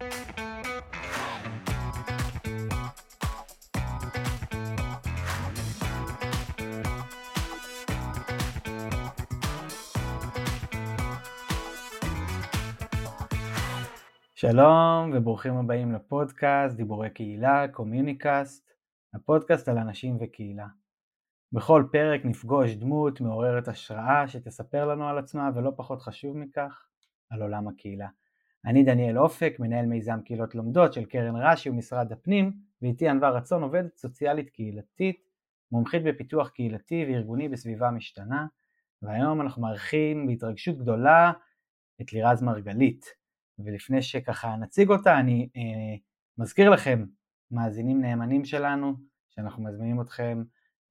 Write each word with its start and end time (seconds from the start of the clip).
שלום 0.00 0.10
וברוכים 15.14 15.56
הבאים 15.56 15.92
לפודקאסט 15.92 16.76
דיבורי 16.76 17.10
קהילה, 17.10 17.68
Communicast, 17.72 18.72
הפודקאסט 19.14 19.68
על 19.68 19.78
אנשים 19.78 20.18
וקהילה. 20.20 20.66
בכל 21.52 21.84
פרק 21.92 22.20
נפגוש 22.24 22.70
דמות 22.70 23.20
מעוררת 23.20 23.68
השראה 23.68 24.28
שתספר 24.28 24.86
לנו 24.86 25.08
על 25.08 25.18
עצמה 25.18 25.50
ולא 25.54 25.72
פחות 25.76 26.02
חשוב 26.02 26.36
מכך, 26.36 26.86
על 27.30 27.42
עולם 27.42 27.68
הקהילה. 27.68 28.08
אני 28.64 28.82
דניאל 28.82 29.18
אופק, 29.18 29.56
מנהל 29.58 29.86
מיזם 29.86 30.20
קהילות 30.24 30.54
לומדות 30.54 30.92
של 30.92 31.04
קרן 31.04 31.36
רש"י 31.36 31.70
ומשרד 31.70 32.12
הפנים, 32.12 32.52
ואיתי 32.82 33.08
ענווה 33.08 33.30
רצון 33.30 33.62
עובדת 33.62 33.96
סוציאלית 33.96 34.50
קהילתית, 34.50 35.16
מומחית 35.72 36.02
בפיתוח 36.04 36.48
קהילתי 36.48 37.04
וארגוני 37.08 37.48
בסביבה 37.48 37.90
משתנה, 37.90 38.46
והיום 39.02 39.40
אנחנו 39.40 39.62
מארחים 39.62 40.26
בהתרגשות 40.26 40.78
גדולה 40.78 41.32
את 42.00 42.12
לירז 42.12 42.42
מרגלית. 42.42 43.06
ולפני 43.58 44.02
שככה 44.02 44.56
נציג 44.56 44.90
אותה, 44.90 45.18
אני 45.20 45.48
אה, 45.56 45.96
מזכיר 46.38 46.70
לכם, 46.70 47.04
מאזינים 47.50 48.00
נאמנים 48.00 48.44
שלנו, 48.44 48.94
שאנחנו 49.30 49.64
מזמינים 49.64 50.00
אתכם 50.00 50.42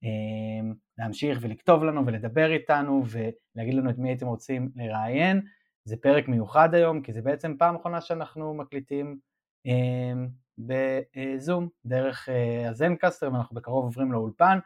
אה, 0.04 0.70
להמשיך 0.98 1.38
ולכתוב 1.40 1.84
לנו 1.84 2.06
ולדבר 2.06 2.52
איתנו 2.52 3.04
ולהגיד 3.06 3.74
לנו 3.74 3.90
את 3.90 3.98
מי 3.98 4.08
הייתם 4.08 4.26
רוצים 4.26 4.70
לראיין. 4.76 5.40
זה 5.84 5.96
פרק 5.96 6.28
מיוחד 6.28 6.74
היום, 6.74 7.02
כי 7.02 7.12
זה 7.12 7.22
בעצם 7.22 7.56
פעם 7.58 7.76
אחרונה 7.76 8.00
שאנחנו 8.00 8.54
מקליטים 8.54 9.18
אה, 9.66 10.12
בזום, 10.58 11.68
דרך 11.84 12.28
אה, 12.28 12.68
הזנקסטר, 12.68 13.32
ואנחנו 13.32 13.56
בקרוב 13.56 13.84
עוברים 13.84 14.12
לאולפן, 14.12 14.58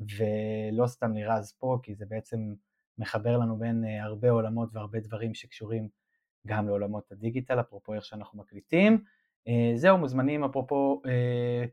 ולא 0.00 0.86
סתם 0.86 1.12
לירז 1.12 1.52
פה, 1.58 1.78
כי 1.82 1.94
זה 1.94 2.06
בעצם 2.08 2.54
מחבר 2.98 3.36
לנו 3.36 3.56
בין 3.58 3.84
אה, 3.84 4.04
הרבה 4.04 4.30
עולמות 4.30 4.68
והרבה 4.72 5.00
דברים 5.00 5.34
שקשורים 5.34 5.88
גם 6.46 6.66
לעולמות 6.66 7.12
הדיגיטל, 7.12 7.60
אפרופו 7.60 7.94
איך 7.94 8.04
שאנחנו 8.04 8.38
מקליטים. 8.38 9.04
אה, 9.48 9.72
זהו, 9.76 9.98
מוזמנים 9.98 10.44
אפרופו 10.44 11.02
אה, 11.06 11.64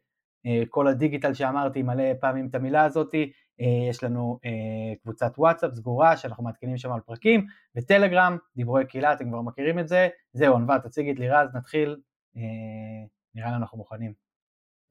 אה, 0.45 0.64
כל 0.69 0.88
הדיגיטל 0.88 1.33
שאמרתי 1.33 1.83
מלא 1.83 2.14
פעמים 2.19 2.47
את 2.47 2.55
המילה 2.55 2.86
הזאתי, 2.86 3.31
יש 3.89 4.03
לנו 4.03 4.39
קבוצת 5.03 5.31
וואטסאפ 5.37 5.73
סגורה 5.73 6.17
שאנחנו 6.17 6.43
מעדכנים 6.43 6.77
שם 6.77 6.91
על 6.91 6.99
פרקים, 7.05 7.45
וטלגרם, 7.75 8.37
דיבורי 8.55 8.85
קהילה, 8.85 9.13
אתם 9.13 9.29
כבר 9.29 9.41
מכירים 9.41 9.79
את 9.79 9.87
זה. 9.87 10.09
זהו, 10.33 10.55
ענווה, 10.55 10.79
תציגי 10.79 11.11
את 11.11 11.19
לירז, 11.19 11.49
נתחיל, 11.55 11.97
נראה 13.35 13.49
לי 13.49 13.55
אנחנו 13.55 13.77
מוכנים. 13.77 14.13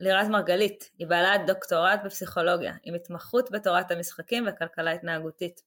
לירז 0.00 0.28
מרגלית, 0.28 0.90
היא 0.98 1.06
בעלת 1.06 1.46
דוקטורט 1.46 2.00
בפסיכולוגיה, 2.04 2.74
עם 2.82 2.94
התמחות 2.94 3.50
בתורת 3.50 3.90
המשחקים 3.90 4.44
וכלכלה 4.48 4.90
התנהגותית. 4.90 5.60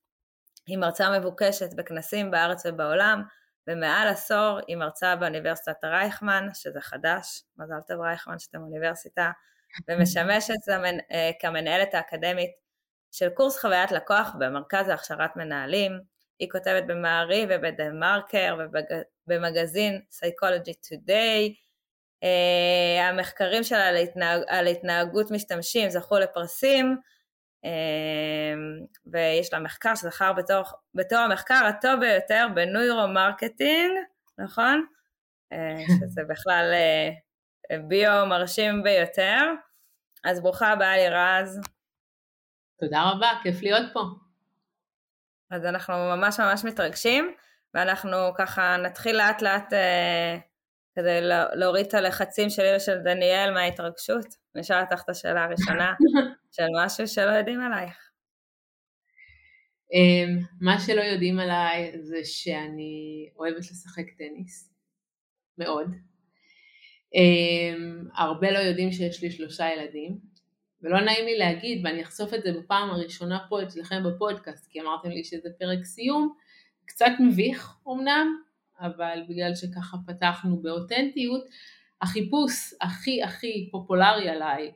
היא 0.67 0.77
מרצה 0.77 1.19
מבוקשת 1.19 1.73
בכנסים 1.73 2.31
בארץ 2.31 2.65
ובעולם, 2.65 3.23
ומעל 3.67 4.07
עשור 4.07 4.59
היא 4.67 4.77
מרצה 4.77 5.15
באוניברסיטת 5.15 5.83
רייכמן, 5.83 6.47
שזה 6.53 6.81
חדש, 6.81 7.43
מזל 7.57 7.79
טוב 7.87 8.01
רייכמן 8.01 8.39
שאתם 8.39 8.61
אוניברסיטה, 8.61 9.31
ומשמשת 9.89 10.69
אה, 11.11 11.31
כמנהלת 11.39 11.93
האקדמית 11.93 12.51
של 13.17 13.29
קורס 13.29 13.59
חוויית 13.59 13.91
לקוח 13.91 14.35
במרכז 14.39 14.87
להכשרת 14.87 15.35
מנהלים. 15.35 15.99
היא 16.39 16.49
כותבת 16.51 16.83
במעריב 16.87 17.49
ובדה 17.51 17.89
מרקר 17.89 18.57
ובמגזין 19.27 20.01
Psychology 20.11 20.73
Today. 20.87 21.53
אה, 22.23 23.01
המחקרים 23.01 23.63
שלה 23.63 23.87
על, 23.87 23.95
התנהג, 23.95 24.41
על 24.47 24.67
התנהגות 24.67 25.31
משתמשים 25.31 25.89
זכו 25.89 26.19
לפרסים. 26.19 26.97
אמ, 27.63 28.85
ויש 29.05 29.53
לה 29.53 29.59
מחקר 29.59 29.95
שזכה 29.95 30.33
בתור, 30.33 30.63
בתור 30.93 31.19
המחקר 31.19 31.65
הטוב 31.65 31.99
ביותר 31.99 32.47
ב 32.55 32.63
neuro-marketing, 32.63 33.91
נכון? 34.37 34.85
אה, 35.53 35.75
שזה 35.99 36.21
בכלל 36.29 36.73
ביו 37.87 38.25
מרשים 38.29 38.83
ביותר. 38.83 39.41
אז 40.25 40.41
ברוכה 40.41 40.67
הבאה 40.67 40.97
לירז. 40.97 41.59
תודה 42.79 43.11
רבה, 43.11 43.29
כיף 43.43 43.61
להיות 43.61 43.93
פה. 43.93 43.99
אז 45.51 45.65
אנחנו 45.65 45.93
ממש 45.93 46.39
ממש 46.39 46.63
מתרגשים, 46.65 47.31
ואנחנו 47.73 48.17
ככה 48.37 48.77
נתחיל 48.77 49.17
לאט 49.17 49.41
לאט 49.41 49.73
אה, 49.73 50.37
כדי 50.95 51.19
להוריד 51.53 51.85
את 51.85 51.93
הלחצים 51.93 52.49
שלי 52.49 52.75
ושל 52.75 52.97
דניאל 52.97 53.53
מההתרגשות. 53.53 54.25
אני 54.55 54.61
אשאל 54.61 54.81
אותך 54.81 55.01
את 55.03 55.09
השאלה 55.09 55.43
הראשונה, 55.43 55.93
של 56.55 56.63
משהו 56.85 57.07
שלא 57.07 57.31
יודעים 57.31 57.61
עלייך. 57.61 58.09
אמ, 59.93 60.39
מה 60.61 60.79
שלא 60.79 61.01
יודעים 61.01 61.39
עליי 61.39 61.91
זה 62.01 62.19
שאני 62.23 63.29
אוהבת 63.35 63.57
לשחק 63.57 64.05
טניס, 64.17 64.73
מאוד. 65.57 65.87
אמ, 67.15 68.07
הרבה 68.15 68.51
לא 68.51 68.59
יודעים 68.59 68.91
שיש 68.91 69.23
לי 69.23 69.31
שלושה 69.31 69.65
ילדים, 69.73 70.34
ולא 70.85 71.01
נעים 71.01 71.25
לי 71.25 71.37
להגיד, 71.37 71.81
ואני 71.83 72.03
אחשוף 72.03 72.33
את 72.33 72.43
זה 72.43 72.51
בפעם 72.51 72.89
הראשונה 72.89 73.39
פה 73.49 73.63
אצלכם 73.63 74.03
בפודקאסט, 74.03 74.71
כי 74.71 74.81
אמרתם 74.81 75.09
לי 75.09 75.23
שזה 75.23 75.49
פרק 75.59 75.85
סיום, 75.85 76.33
קצת 76.85 77.11
מביך 77.19 77.75
אמנם, 77.87 78.27
אבל 78.79 79.23
בגלל 79.29 79.55
שככה 79.55 79.97
פתחנו 80.07 80.57
באותנטיות, 80.57 81.45
החיפוש 82.01 82.73
הכי 82.81 83.23
הכי 83.23 83.69
פופולרי 83.71 84.29
עליי 84.29 84.71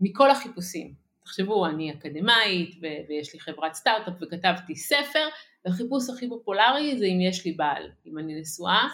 מכל 0.00 0.30
החיפושים, 0.30 0.94
תחשבו 1.24 1.66
אני 1.66 1.92
אקדמאית 1.92 2.80
ויש 3.08 3.34
לי 3.34 3.40
חברת 3.40 3.74
סטארט-אפ 3.74 4.14
וכתבתי 4.20 4.76
ספר 4.76 5.28
והחיפוש 5.64 6.10
הכי 6.10 6.28
פופולרי 6.28 6.98
זה 6.98 7.06
אם 7.06 7.20
יש 7.20 7.44
לי 7.44 7.52
בעל, 7.52 7.90
אם 8.06 8.18
אני 8.18 8.40
נשואה, 8.40 8.88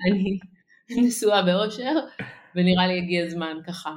אני 0.06 0.38
נשואה 0.90 1.42
באושר 1.42 1.94
ונראה 2.54 2.86
לי 2.86 2.98
הגיע 2.98 3.24
הזמן 3.24 3.58
ככה 3.66 3.90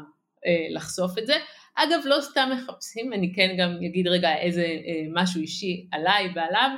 לחשוף 0.69 1.17
את 1.17 1.27
זה. 1.27 1.33
אגב 1.75 2.01
לא 2.05 2.21
סתם 2.21 2.49
מחפשים, 2.53 3.13
אני 3.13 3.33
כן 3.35 3.55
גם 3.59 3.77
אגיד 3.85 4.07
רגע 4.07 4.37
איזה 4.37 4.61
אה, 4.61 5.05
משהו 5.13 5.41
אישי 5.41 5.87
עליי 5.91 6.27
ועליו, 6.35 6.69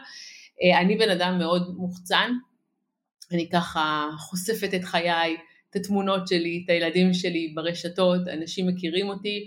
אה, 0.64 0.80
אני 0.82 0.98
בן 0.98 1.10
אדם 1.10 1.40
מאוד 1.40 1.76
מוחצן, 1.78 2.32
אני 3.32 3.50
ככה 3.50 4.10
חושפת 4.20 4.74
את 4.74 4.84
חיי, 4.84 5.38
את 5.70 5.76
התמונות 5.76 6.28
שלי, 6.28 6.62
את 6.66 6.70
הילדים 6.70 7.14
שלי 7.14 7.52
ברשתות, 7.56 8.28
אנשים 8.28 8.68
מכירים 8.68 9.10
אותי, 9.10 9.46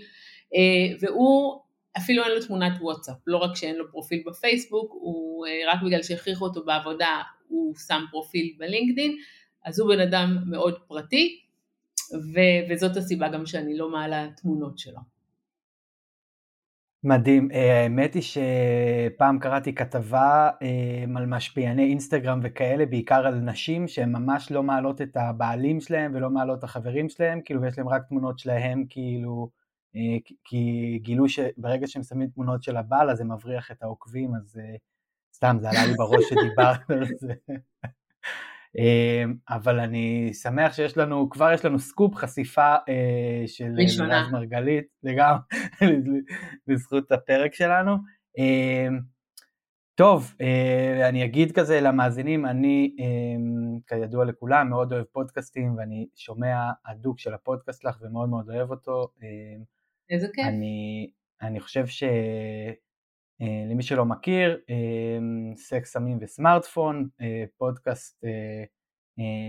אה, 0.55 0.97
והוא 0.99 1.61
אפילו 1.97 2.23
אין 2.23 2.31
לו 2.31 2.45
תמונת 2.45 2.73
וואטסאפ, 2.81 3.17
לא 3.27 3.37
רק 3.37 3.55
שאין 3.55 3.75
לו 3.75 3.91
פרופיל 3.91 4.23
בפייסבוק, 4.25 4.91
הוא 4.91 5.47
אה, 5.47 5.73
רק 5.73 5.79
בגלל 5.85 6.03
שהכריחו 6.03 6.45
אותו 6.45 6.65
בעבודה 6.65 7.21
הוא 7.47 7.75
שם 7.87 8.03
פרופיל 8.11 8.53
בלינקדין, 8.57 9.17
אז 9.65 9.79
הוא 9.79 9.89
בן 9.89 9.99
אדם 9.99 10.37
מאוד 10.45 10.79
פרטי, 10.87 11.44
ו- 12.13 12.71
וזאת 12.73 12.97
הסיבה 12.97 13.29
גם 13.29 13.45
שאני 13.45 13.77
לא 13.77 13.91
מעלה 13.91 14.27
תמונות 14.35 14.77
שלו. 14.77 15.15
מדהים, 17.03 17.51
אה, 17.51 17.83
האמת 17.83 18.13
היא 18.13 18.23
שפעם 18.23 19.39
קראתי 19.39 19.75
כתבה 19.75 20.49
אה, 20.61 21.05
על 21.15 21.25
משפיעני 21.25 21.89
אינסטגרם 21.89 22.39
וכאלה, 22.43 22.85
בעיקר 22.85 23.27
על 23.27 23.35
נשים 23.35 23.87
שהן 23.87 24.11
ממש 24.11 24.51
לא 24.51 24.63
מעלות 24.63 25.01
את 25.01 25.17
הבעלים 25.17 25.81
שלהם 25.81 26.11
ולא 26.15 26.29
מעלות 26.29 26.59
את 26.59 26.63
החברים 26.63 27.09
שלהם, 27.09 27.41
כאילו 27.45 27.61
ויש 27.61 27.77
להם 27.77 27.89
רק 27.89 28.01
תמונות 28.09 28.39
שלהם, 28.39 28.83
כאילו, 28.89 29.49
אה, 29.95 30.17
כי 30.43 30.99
גילו 31.01 31.29
שברגע 31.29 31.87
שהם 31.87 32.03
שמים 32.03 32.29
תמונות 32.29 32.63
של 32.63 32.77
הבעל 32.77 33.09
אז 33.09 33.17
זה 33.17 33.23
מבריח 33.23 33.71
את 33.71 33.83
העוקבים, 33.83 34.35
אז 34.35 34.59
סתם 35.35 35.57
זה 35.61 35.69
עלה 35.69 35.85
לי 35.85 35.93
בראש 35.93 36.23
שדיברת 36.29 36.91
על 36.91 37.05
זה. 37.19 37.33
אמ, 38.77 39.35
אבל 39.49 39.79
אני 39.79 40.33
שמח 40.33 40.73
שיש 40.73 40.97
לנו, 40.97 41.29
כבר 41.29 41.51
יש 41.53 41.65
לנו 41.65 41.79
סקופ 41.79 42.15
חשיפה 42.15 42.75
אה, 42.89 43.43
של 43.47 43.71
מרז 43.99 44.31
מרגלית, 44.31 44.85
לגמרי, 45.03 45.39
בזכות 46.67 47.11
הפרק 47.11 47.53
שלנו. 47.53 47.95
אמ, 48.37 48.99
טוב, 49.95 50.33
אה, 50.41 51.09
אני 51.09 51.25
אגיד 51.25 51.51
כזה 51.51 51.81
למאזינים, 51.81 52.45
אני 52.45 52.95
אמ, 52.99 53.79
כידוע 53.87 54.25
לכולם 54.25 54.69
מאוד 54.69 54.93
אוהב 54.93 55.03
פודקאסטים 55.03 55.77
ואני 55.77 56.07
שומע 56.15 56.71
הדוק 56.85 57.19
של 57.19 57.33
הפודקאסט 57.33 57.85
לך 57.85 57.97
ומאוד 58.01 58.29
מאוד 58.29 58.49
אוהב 58.49 58.71
אותו. 58.71 59.07
איזה 60.09 60.27
כיף. 60.33 60.45
אני, 60.47 61.09
אני 61.41 61.59
חושב 61.59 61.87
ש... 61.87 62.03
אה, 63.41 63.65
למי 63.71 63.83
שלא 63.83 64.05
מכיר, 64.05 64.59
אה, 64.69 65.55
סקס, 65.55 65.93
סמים 65.93 66.17
וסמארטפון, 66.21 67.07
אה, 67.21 67.43
פודקאסט 67.57 68.25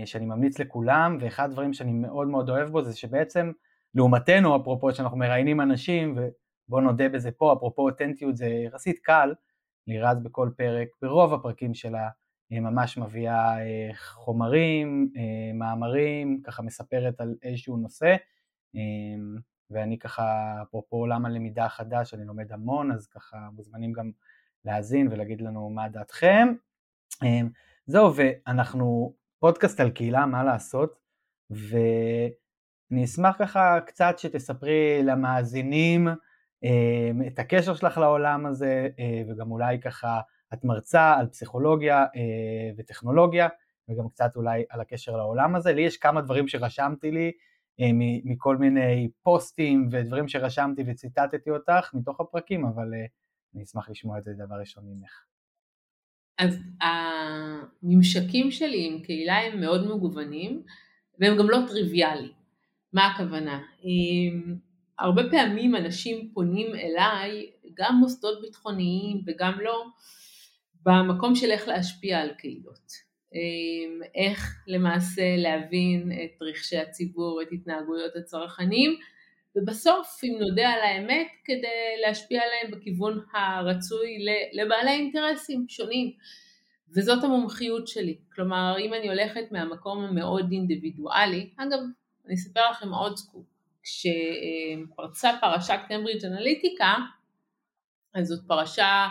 שאני 0.05 0.25
ממליץ 0.25 0.59
לכולם, 0.59 1.17
ואחד 1.21 1.43
הדברים 1.49 1.73
שאני 1.73 1.91
מאוד 1.91 2.27
מאוד 2.27 2.49
אוהב 2.49 2.69
בו 2.69 2.83
זה 2.83 2.97
שבעצם 2.97 3.51
לעומתנו, 3.95 4.55
אפרופו 4.55 4.93
שאנחנו 4.93 5.17
מראיינים 5.17 5.61
אנשים, 5.61 6.17
ובואו 6.67 6.81
נודה 6.81 7.09
בזה 7.09 7.31
פה, 7.31 7.53
אפרופו 7.53 7.81
אותנטיות 7.81 8.37
זה 8.37 8.45
יחסית 8.45 8.99
קל, 8.99 9.33
לירז 9.87 10.19
בכל 10.23 10.49
פרק, 10.57 10.87
ברוב 11.01 11.33
הפרקים 11.33 11.73
שלה, 11.73 12.09
ממש 12.51 12.97
מביאה 12.97 13.55
חומרים, 13.95 15.11
מאמרים, 15.53 16.41
ככה 16.43 16.63
מספרת 16.63 17.21
על 17.21 17.35
איזשהו 17.43 17.77
נושא, 17.77 18.15
ואני 19.71 19.99
ככה, 19.99 20.55
אפרופו 20.61 20.97
עולם 20.97 21.25
הלמידה 21.25 21.65
החדש, 21.65 22.13
אני 22.13 22.25
לומד 22.25 22.51
המון, 22.51 22.91
אז 22.91 23.07
ככה 23.07 23.37
מוזמנים 23.53 23.93
גם 23.93 24.11
להאזין 24.65 25.07
ולהגיד 25.11 25.41
לנו 25.41 25.69
מה 25.69 25.89
דעתכם. 25.89 26.47
זהו, 27.85 28.13
ואנחנו 28.15 29.13
פודקאסט 29.39 29.79
על 29.79 29.89
קהילה, 29.89 30.25
מה 30.25 30.43
לעשות, 30.43 30.99
ואני 31.49 33.03
אשמח 33.03 33.35
ככה 33.39 33.79
קצת 33.85 34.13
שתספרי 34.17 35.03
למאזינים 35.03 36.07
את 37.27 37.39
הקשר 37.39 37.75
שלך 37.75 37.97
לעולם 37.97 38.45
הזה, 38.45 38.89
וגם 39.29 39.51
אולי 39.51 39.79
ככה 39.79 40.19
את 40.53 40.63
מרצה 40.63 41.13
על 41.13 41.27
פסיכולוגיה 41.27 42.05
וטכנולוגיה, 42.77 43.47
וגם 43.89 44.09
קצת 44.09 44.35
אולי 44.35 44.63
על 44.69 44.81
הקשר 44.81 45.17
לעולם 45.17 45.55
הזה. 45.55 45.73
לי 45.73 45.81
יש 45.81 45.97
כמה 45.97 46.21
דברים 46.21 46.47
שרשמתי 46.47 47.11
לי 47.11 47.31
מכל 48.25 48.57
מיני 48.57 49.09
פוסטים 49.23 49.89
ודברים 49.91 50.27
שרשמתי 50.27 50.83
וציטטתי 50.87 51.49
אותך 51.49 51.93
מתוך 51.93 52.19
הפרקים, 52.19 52.65
אבל 52.65 52.87
אני 53.55 53.63
אשמח 53.63 53.89
לשמוע 53.89 54.17
את 54.17 54.23
זה 54.23 54.33
דבר 54.33 54.55
ראשון 54.59 54.83
ממך. 54.87 55.11
אז 56.37 56.59
הממשקים 56.81 58.51
שלי 58.51 58.87
עם 58.87 59.03
קהילה 59.03 59.37
הם 59.37 59.61
מאוד 59.61 59.95
מגוונים 59.95 60.63
והם 61.19 61.37
גם 61.37 61.49
לא 61.49 61.57
טריוויאליים. 61.67 62.31
מה 62.93 63.05
הכוונה? 63.07 63.63
הרבה 64.99 65.21
פעמים 65.31 65.75
אנשים 65.75 66.31
פונים 66.33 66.75
אליי, 66.75 67.51
גם 67.73 67.95
מוסדות 67.99 68.41
ביטחוניים 68.41 69.21
וגם 69.27 69.59
לא, 69.59 69.85
במקום 70.83 71.35
של 71.35 71.51
איך 71.51 71.67
להשפיע 71.67 72.19
על 72.19 72.33
קהילות. 72.37 73.06
איך 74.15 74.63
למעשה 74.67 75.35
להבין 75.37 76.11
את 76.11 76.41
רכשי 76.41 76.77
הציבור, 76.77 77.41
את 77.41 77.47
התנהגויות 77.51 78.15
הצרכנים, 78.15 78.97
ובסוף 79.55 80.19
אם 80.23 80.37
נודה 80.39 80.69
על 80.69 80.79
האמת 80.79 81.27
כדי 81.45 82.01
להשפיע 82.05 82.41
עליהם 82.43 82.79
בכיוון 82.79 83.19
הרצוי 83.33 84.25
לבעלי 84.53 84.91
אינטרסים 84.91 85.65
שונים. 85.69 86.11
וזאת 86.95 87.23
המומחיות 87.23 87.87
שלי. 87.87 88.17
כלומר 88.35 88.75
אם 88.79 88.93
אני 88.93 89.09
הולכת 89.09 89.51
מהמקום 89.51 90.03
המאוד 90.03 90.51
אינדיבידואלי 90.51 91.49
אגב 91.57 91.79
אני 92.25 92.33
אספר 92.33 92.71
לכם 92.71 92.93
עוד 92.93 93.17
סקופ. 93.17 93.45
כשפרצה 93.83 95.31
פרשת 95.41 95.79
קמברידג' 95.87 96.25
אנליטיקה 96.25 96.95
אז 98.13 98.27
זאת 98.27 98.47
פרשה 98.47 99.07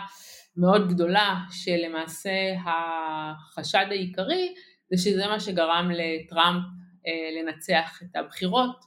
מאוד 0.57 0.89
גדולה 0.89 1.35
שלמעשה 1.51 2.55
החשד 2.65 3.85
העיקרי 3.89 4.53
זה 4.89 5.03
שזה 5.03 5.27
מה 5.27 5.39
שגרם 5.39 5.91
לטראמפ 5.93 6.63
אה, 7.07 7.41
לנצח 7.41 7.99
את 8.03 8.15
הבחירות. 8.15 8.85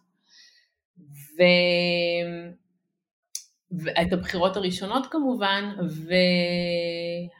ו... 0.98 1.42
ואת 3.84 4.12
הבחירות 4.12 4.56
הראשונות 4.56 5.06
כמובן, 5.10 5.70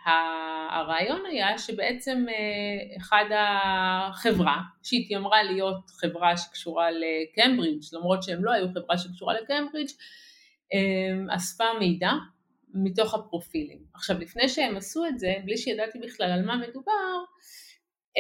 והרעיון 0.07 1.27
היה 1.31 1.59
שבעצם 1.59 2.27
אה, 2.29 2.97
אחד 2.97 3.25
החברה, 3.39 4.61
שהתיימרה 4.83 5.43
להיות 5.43 5.91
חברה 5.91 6.37
שקשורה 6.37 6.89
לקמברידג', 6.91 7.83
למרות 7.93 8.23
שהם 8.23 8.45
לא 8.45 8.53
היו 8.53 8.67
חברה 8.75 8.99
שקשורה 8.99 9.35
לקמברידג', 9.35 9.91
אה, 10.75 11.37
אספה 11.37 11.65
מידע 11.79 12.11
מתוך 12.75 13.15
הפרופילים. 13.15 13.79
עכשיו 13.95 14.19
לפני 14.19 14.49
שהם 14.49 14.77
עשו 14.77 15.07
את 15.07 15.19
זה, 15.19 15.35
בלי 15.45 15.57
שידעתי 15.57 15.99
בכלל 15.99 16.31
על 16.31 16.45
מה 16.45 16.57
מדובר, 16.57 17.19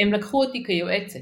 הם 0.02 0.12
לקחו 0.12 0.44
אותי 0.44 0.64
כיועצת. 0.66 1.20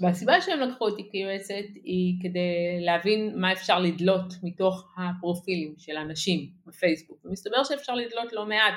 והסיבה 0.00 0.40
שהם 0.40 0.60
לקחו 0.60 0.88
אותי 0.88 1.08
כיועצת 1.10 1.74
היא 1.84 2.14
כדי 2.22 2.84
להבין 2.84 3.40
מה 3.40 3.52
אפשר 3.52 3.78
לדלות 3.78 4.34
מתוך 4.42 4.88
הפרופילים 4.98 5.74
של 5.78 5.96
אנשים 5.96 6.50
בפייסבוק. 6.66 7.24
ומסתבר 7.24 7.64
שאפשר 7.64 7.94
לדלות 7.94 8.32
לא 8.32 8.46
מעט. 8.46 8.74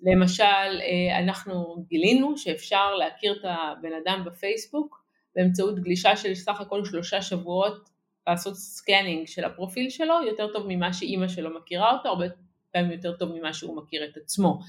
למשל, 0.00 0.42
אה, 0.44 1.18
אנחנו 1.18 1.84
גילינו 1.88 2.38
שאפשר 2.38 2.94
להכיר 2.94 3.32
את 3.32 3.44
הבן 3.44 3.92
אדם 4.02 4.22
בפייסבוק 4.26 5.04
באמצעות 5.36 5.78
גלישה 5.78 6.16
של 6.16 6.34
סך 6.34 6.60
הכל 6.60 6.84
שלושה 6.84 7.22
שבועות 7.22 7.90
לעשות 8.26 8.54
scanning 8.54 9.26
של 9.26 9.44
הפרופיל 9.44 9.90
שלו, 9.90 10.14
יותר 10.26 10.52
טוב 10.52 10.66
ממה 10.68 10.92
שאימא 10.92 11.28
שלו 11.28 11.58
מכירה 11.58 11.92
אותו, 11.92 12.08
הרבה 12.08 12.26
פעמים 12.72 12.92
יותר 12.92 13.16
טוב 13.16 13.32
ממה 13.32 13.54
שהוא 13.54 13.76
מכיר 13.76 14.04
את 14.04 14.16
עצמו. 14.16 14.60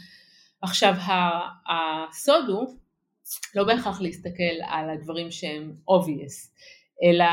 עכשיו, 0.61 0.93
הסוד 1.69 2.49
הוא 2.49 2.75
לא 3.55 3.63
בהכרח 3.63 4.01
להסתכל 4.01 4.53
על 4.67 4.89
הדברים 4.89 5.31
שהם 5.31 5.75
obvious, 5.89 6.49
אלא 7.03 7.25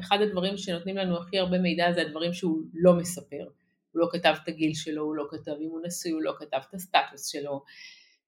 אחד 0.00 0.20
הדברים 0.20 0.56
שנותנים 0.56 0.96
לנו 0.96 1.18
הכי 1.18 1.38
הרבה 1.38 1.58
מידע 1.58 1.92
זה 1.92 2.02
הדברים 2.02 2.32
שהוא 2.32 2.58
לא 2.74 2.94
מספר. 2.94 3.44
הוא 3.92 4.00
לא 4.00 4.08
כתב 4.12 4.34
את 4.42 4.48
הגיל 4.48 4.74
שלו, 4.74 5.02
הוא 5.02 5.16
לא 5.16 5.24
כתב 5.30 5.52
אם 5.60 5.68
הוא 5.68 5.80
נשוי, 5.86 6.12
הוא 6.12 6.22
לא 6.22 6.32
כתב 6.38 6.60
את 6.68 6.74
הסטטוס 6.74 7.26
שלו. 7.26 7.62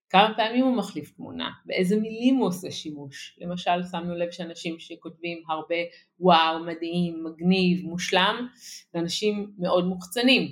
כמה 0.09 0.33
פעמים 0.37 0.65
הוא 0.65 0.75
מחליף 0.75 1.11
תמונה, 1.15 1.51
באיזה 1.65 1.99
מילים 1.99 2.35
הוא 2.35 2.47
עושה 2.47 2.71
שימוש. 2.71 3.37
למשל 3.41 3.83
שמנו 3.91 4.15
לב 4.15 4.31
שאנשים 4.31 4.79
שכותבים 4.79 5.43
הרבה 5.49 5.75
וואו, 6.19 6.59
מדהים, 6.59 7.23
מגניב, 7.23 7.85
מושלם, 7.85 8.47
זה 8.93 8.99
אנשים 8.99 9.51
מאוד 9.57 9.85
מוחצנים. 9.85 10.51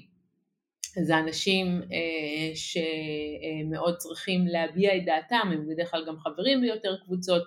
זה 1.04 1.20
אנשים 1.20 1.82
אה, 1.92 2.56
שמאוד 2.56 3.98
צריכים 3.98 4.48
להביע 4.48 4.98
את 4.98 5.06
דעתם, 5.06 5.50
הם 5.54 5.68
בדרך 5.70 5.92
כלל 5.92 6.06
גם 6.08 6.20
חברים 6.20 6.62
ביותר 6.62 6.96
קבוצות, 7.06 7.44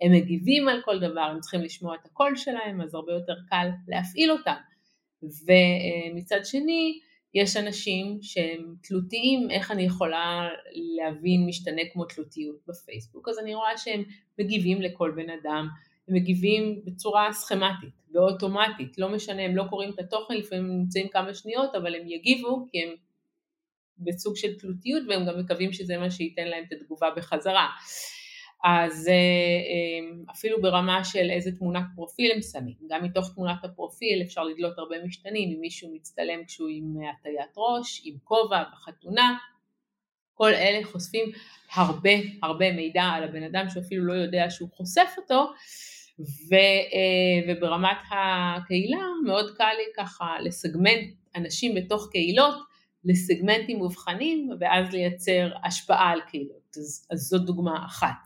הם 0.00 0.12
מגיבים 0.12 0.68
על 0.68 0.80
כל 0.84 0.98
דבר, 0.98 1.20
הם 1.20 1.40
צריכים 1.40 1.60
לשמוע 1.60 1.94
את 1.94 2.06
הקול 2.06 2.36
שלהם, 2.36 2.80
אז 2.80 2.94
הרבה 2.94 3.12
יותר 3.12 3.34
קל 3.48 3.68
להפעיל 3.88 4.32
אותם. 4.32 4.54
ומצד 5.22 6.44
שני, 6.44 6.98
יש 7.34 7.56
אנשים 7.56 8.18
שהם 8.22 8.74
תלותיים, 8.82 9.50
איך 9.50 9.70
אני 9.70 9.82
יכולה 9.82 10.48
להבין 10.96 11.46
משתנה 11.46 11.82
כמו 11.92 12.04
תלותיות 12.04 12.56
בפייסבוק, 12.68 13.28
אז 13.28 13.38
אני 13.38 13.54
רואה 13.54 13.76
שהם 13.76 14.02
מגיבים 14.38 14.82
לכל 14.82 15.12
בן 15.16 15.30
אדם, 15.30 15.68
הם 16.08 16.14
מגיבים 16.14 16.80
בצורה 16.84 17.32
סכמטית, 17.32 17.94
באוטומטית, 18.08 18.98
לא 18.98 19.08
משנה, 19.08 19.42
הם 19.42 19.56
לא 19.56 19.64
קוראים 19.70 19.90
את 19.90 19.98
התוכן, 19.98 20.34
לפעמים 20.34 20.64
הם 20.64 20.78
נמצאים 20.78 21.08
כמה 21.08 21.34
שניות, 21.34 21.74
אבל 21.74 21.94
הם 21.94 22.08
יגיבו 22.08 22.66
כי 22.70 22.82
הם 22.82 22.94
בסוג 23.98 24.36
של 24.36 24.58
תלותיות 24.58 25.02
והם 25.08 25.26
גם 25.26 25.40
מקווים 25.40 25.72
שזה 25.72 25.98
מה 25.98 26.10
שייתן 26.10 26.48
להם 26.48 26.64
את 26.68 26.72
התגובה 26.72 27.10
בחזרה. 27.16 27.68
אז 28.64 29.08
אה, 29.08 29.12
אה, 29.12 30.32
אפילו 30.32 30.62
ברמה 30.62 31.04
של 31.04 31.30
איזה 31.30 31.50
תמונת 31.58 31.84
פרופיל 31.94 32.32
הם 32.34 32.42
שמים, 32.42 32.74
גם 32.88 33.04
מתוך 33.04 33.34
תמונת 33.34 33.64
הפרופיל 33.64 34.22
אפשר 34.22 34.44
לדלות 34.44 34.78
הרבה 34.78 34.96
משתנים, 35.04 35.50
אם 35.54 35.60
מישהו 35.60 35.94
מצטלם 35.94 36.44
כשהוא 36.46 36.68
עם 36.68 36.96
הטיית 37.20 37.54
ראש, 37.56 38.02
עם 38.04 38.14
כובע, 38.24 38.62
בחתונה, 38.72 39.36
כל 40.34 40.54
אלה 40.54 40.84
חושפים 40.84 41.32
הרבה 41.74 42.10
הרבה 42.42 42.72
מידע 42.72 43.02
על 43.02 43.24
הבן 43.24 43.42
אדם 43.42 43.66
שאפילו 43.68 44.04
לא 44.04 44.12
יודע 44.12 44.50
שהוא 44.50 44.68
חושף 44.72 45.14
אותו 45.16 45.52
ו, 46.20 46.54
אה, 46.54 47.40
וברמת 47.48 47.96
הקהילה 48.10 49.06
מאוד 49.24 49.56
קל 49.56 49.72
לי 49.76 50.04
ככה 50.04 50.36
לסגמנט 50.40 51.14
אנשים 51.36 51.74
בתוך 51.74 52.08
קהילות 52.12 52.54
לסגמנטים 53.04 53.76
מובחנים 53.78 54.50
ואז 54.60 54.92
לייצר 54.92 55.50
השפעה 55.64 56.10
על 56.10 56.20
קהילות, 56.20 56.76
אז, 56.76 57.06
אז 57.10 57.18
זאת 57.18 57.44
דוגמה 57.44 57.84
אחת. 57.86 58.16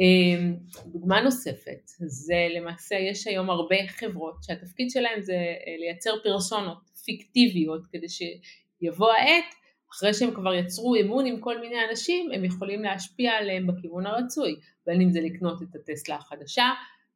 אה, 0.00 0.52
דוגמה 0.86 1.20
נוספת 1.20 1.90
זה 2.06 2.46
למעשה 2.56 2.94
יש 2.94 3.26
היום 3.26 3.50
הרבה 3.50 3.76
חברות 3.88 4.34
שהתפקיד 4.42 4.90
שלהם 4.90 5.20
זה 5.20 5.34
אה, 5.34 5.76
לייצר 5.78 6.10
פרסונות 6.22 6.90
פיקטיביות 7.04 7.82
כדי 7.92 8.06
שיבוא 8.08 9.12
העת 9.12 9.54
אחרי 9.92 10.14
שהם 10.14 10.34
כבר 10.34 10.54
יצרו 10.54 10.96
אמון 10.96 11.26
עם 11.26 11.40
כל 11.40 11.60
מיני 11.60 11.76
אנשים, 11.90 12.30
הם 12.32 12.44
יכולים 12.44 12.82
להשפיע 12.82 13.32
עליהם 13.32 13.66
בכיוון 13.66 14.06
הרצוי, 14.06 14.56
בין 14.86 15.00
אם 15.00 15.10
זה 15.10 15.20
לקנות 15.20 15.62
את 15.62 15.74
הטסלה 15.74 16.16
החדשה, 16.16 16.70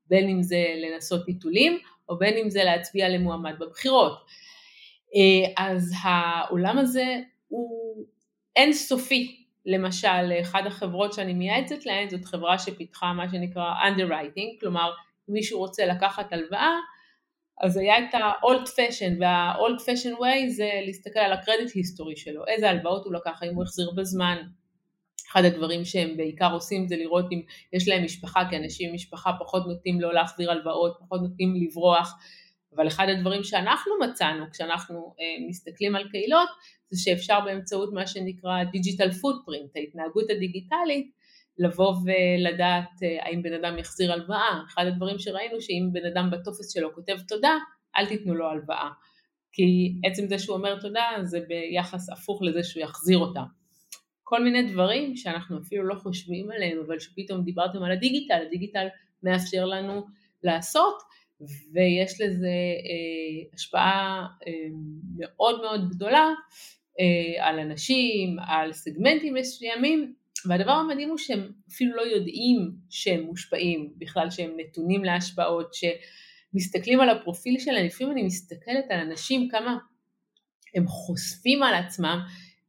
בין 0.08 0.28
אם 0.28 0.42
זה 0.42 0.64
לנסות 0.76 1.24
טיטולים, 1.24 1.78
או 2.08 2.18
בין 2.18 2.36
אם 2.36 2.50
זה 2.50 2.64
להצביע 2.64 3.08
למועמד 3.08 3.54
בבחירות. 3.58 4.24
אה, 5.14 5.64
אז 5.64 5.92
העולם 6.02 6.78
הזה 6.78 7.20
הוא 7.48 8.04
אינסופי. 8.56 9.44
למשל, 9.66 10.40
אחת 10.42 10.66
החברות 10.66 11.12
שאני 11.12 11.34
מייעצת 11.34 11.86
להן 11.86 12.08
זאת 12.08 12.24
חברה 12.24 12.58
שפיתחה 12.58 13.12
מה 13.12 13.28
שנקרא 13.30 13.74
underwriting, 13.88 14.60
כלומר 14.60 14.92
מישהו 15.28 15.58
רוצה 15.58 15.86
לקחת 15.86 16.32
הלוואה, 16.32 16.70
אז 17.60 17.76
היה 17.76 17.98
את 17.98 18.14
ה-old 18.14 18.68
fashion, 18.68 19.20
וה-old 19.20 19.80
fashion 19.80 20.20
way 20.20 20.50
זה 20.50 20.70
להסתכל 20.86 21.18
על 21.18 21.32
הקרדיט 21.32 21.74
היסטורי 21.74 22.16
שלו, 22.16 22.46
איזה 22.46 22.70
הלוואות 22.70 23.04
הוא 23.04 23.14
לקח, 23.14 23.42
האם 23.42 23.54
הוא 23.54 23.62
החזיר 23.62 23.90
בזמן. 23.96 24.36
אחד 25.30 25.44
הדברים 25.44 25.84
שהם 25.84 26.16
בעיקר 26.16 26.52
עושים 26.52 26.86
זה 26.88 26.96
לראות 26.96 27.24
אם 27.32 27.40
יש 27.72 27.88
להם 27.88 28.04
משפחה, 28.04 28.42
כי 28.50 28.56
אנשים 28.56 28.88
עם 28.88 28.94
משפחה 28.94 29.30
פחות 29.40 29.66
נוטים 29.66 30.00
לא 30.00 30.14
להחזיר 30.14 30.50
הלוואות, 30.50 30.96
פחות 31.00 31.20
נוטים 31.20 31.54
לברוח, 31.56 32.14
אבל 32.76 32.86
אחד 32.86 33.06
הדברים 33.08 33.44
שאנחנו 33.44 33.92
מצאנו 34.04 34.44
כשאנחנו 34.52 35.14
אה, 35.20 35.46
מסתכלים 35.48 35.96
על 35.96 36.08
קהילות, 36.10 36.48
זה 36.90 37.02
שאפשר 37.02 37.40
באמצעות 37.40 37.92
מה 37.92 38.06
שנקרא 38.06 38.62
digital 38.62 39.10
footprint, 39.10 39.70
ההתנהגות 39.76 40.30
הדיגיטלית, 40.30 41.10
לבוא 41.58 41.94
ולדעת 42.04 43.02
אה, 43.02 43.26
האם 43.26 43.42
בן 43.42 43.52
אדם 43.52 43.78
יחזיר 43.78 44.12
הלוואה. 44.12 44.60
אחד 44.66 44.86
הדברים 44.86 45.18
שראינו 45.18 45.60
שאם 45.60 45.88
בן 45.92 46.06
אדם 46.06 46.30
בטופס 46.30 46.72
שלו 46.72 46.94
כותב 46.94 47.16
תודה, 47.28 47.58
אל 47.96 48.06
תיתנו 48.06 48.34
לו 48.34 48.50
הלוואה. 48.50 48.90
כי 49.52 49.94
עצם 50.04 50.26
זה 50.26 50.38
שהוא 50.38 50.56
אומר 50.56 50.80
תודה 50.80 51.04
זה 51.22 51.40
ביחס 51.48 52.10
הפוך 52.10 52.42
לזה 52.42 52.62
שהוא 52.62 52.82
יחזיר 52.82 53.18
אותה. 53.18 53.42
כל 54.22 54.44
מיני 54.44 54.72
דברים 54.72 55.16
שאנחנו 55.16 55.58
אפילו 55.58 55.84
לא 55.84 55.94
חושבים 55.94 56.50
עליהם, 56.50 56.78
אבל 56.86 56.98
שפתאום 56.98 57.44
דיברתם 57.44 57.82
על 57.82 57.92
הדיגיטל, 57.92 58.42
הדיגיטל 58.46 58.86
מאפשר 59.22 59.64
לנו 59.64 60.06
לעשות, 60.42 61.02
ויש 61.72 62.20
לזה 62.20 62.46
אה, 62.46 63.48
השפעה 63.54 64.26
אה, 64.46 64.52
מאוד 65.16 65.60
מאוד 65.60 65.88
גדולה 65.90 66.30
אה, 67.00 67.48
על 67.48 67.58
אנשים, 67.58 68.36
על 68.38 68.72
סגמנטים 68.72 69.34
מסוימים, 69.34 70.14
והדבר 70.48 70.72
המדהים 70.72 71.08
הוא 71.08 71.18
שהם 71.18 71.52
אפילו 71.68 71.96
לא 71.96 72.02
יודעים 72.02 72.72
שהם 72.90 73.20
מושפעים, 73.20 73.92
בכלל 73.96 74.30
שהם 74.30 74.50
נתונים 74.56 75.04
להשפעות, 75.04 75.74
שמסתכלים 75.74 77.00
על 77.00 77.08
הפרופיל 77.08 77.58
שלהם, 77.58 77.86
לפעמים 77.86 78.12
אני 78.12 78.22
מסתכלת 78.22 78.84
על 78.90 79.00
אנשים 79.00 79.48
כמה 79.48 79.76
הם 80.74 80.86
חושפים 80.86 81.62
על 81.62 81.74
עצמם, 81.74 82.20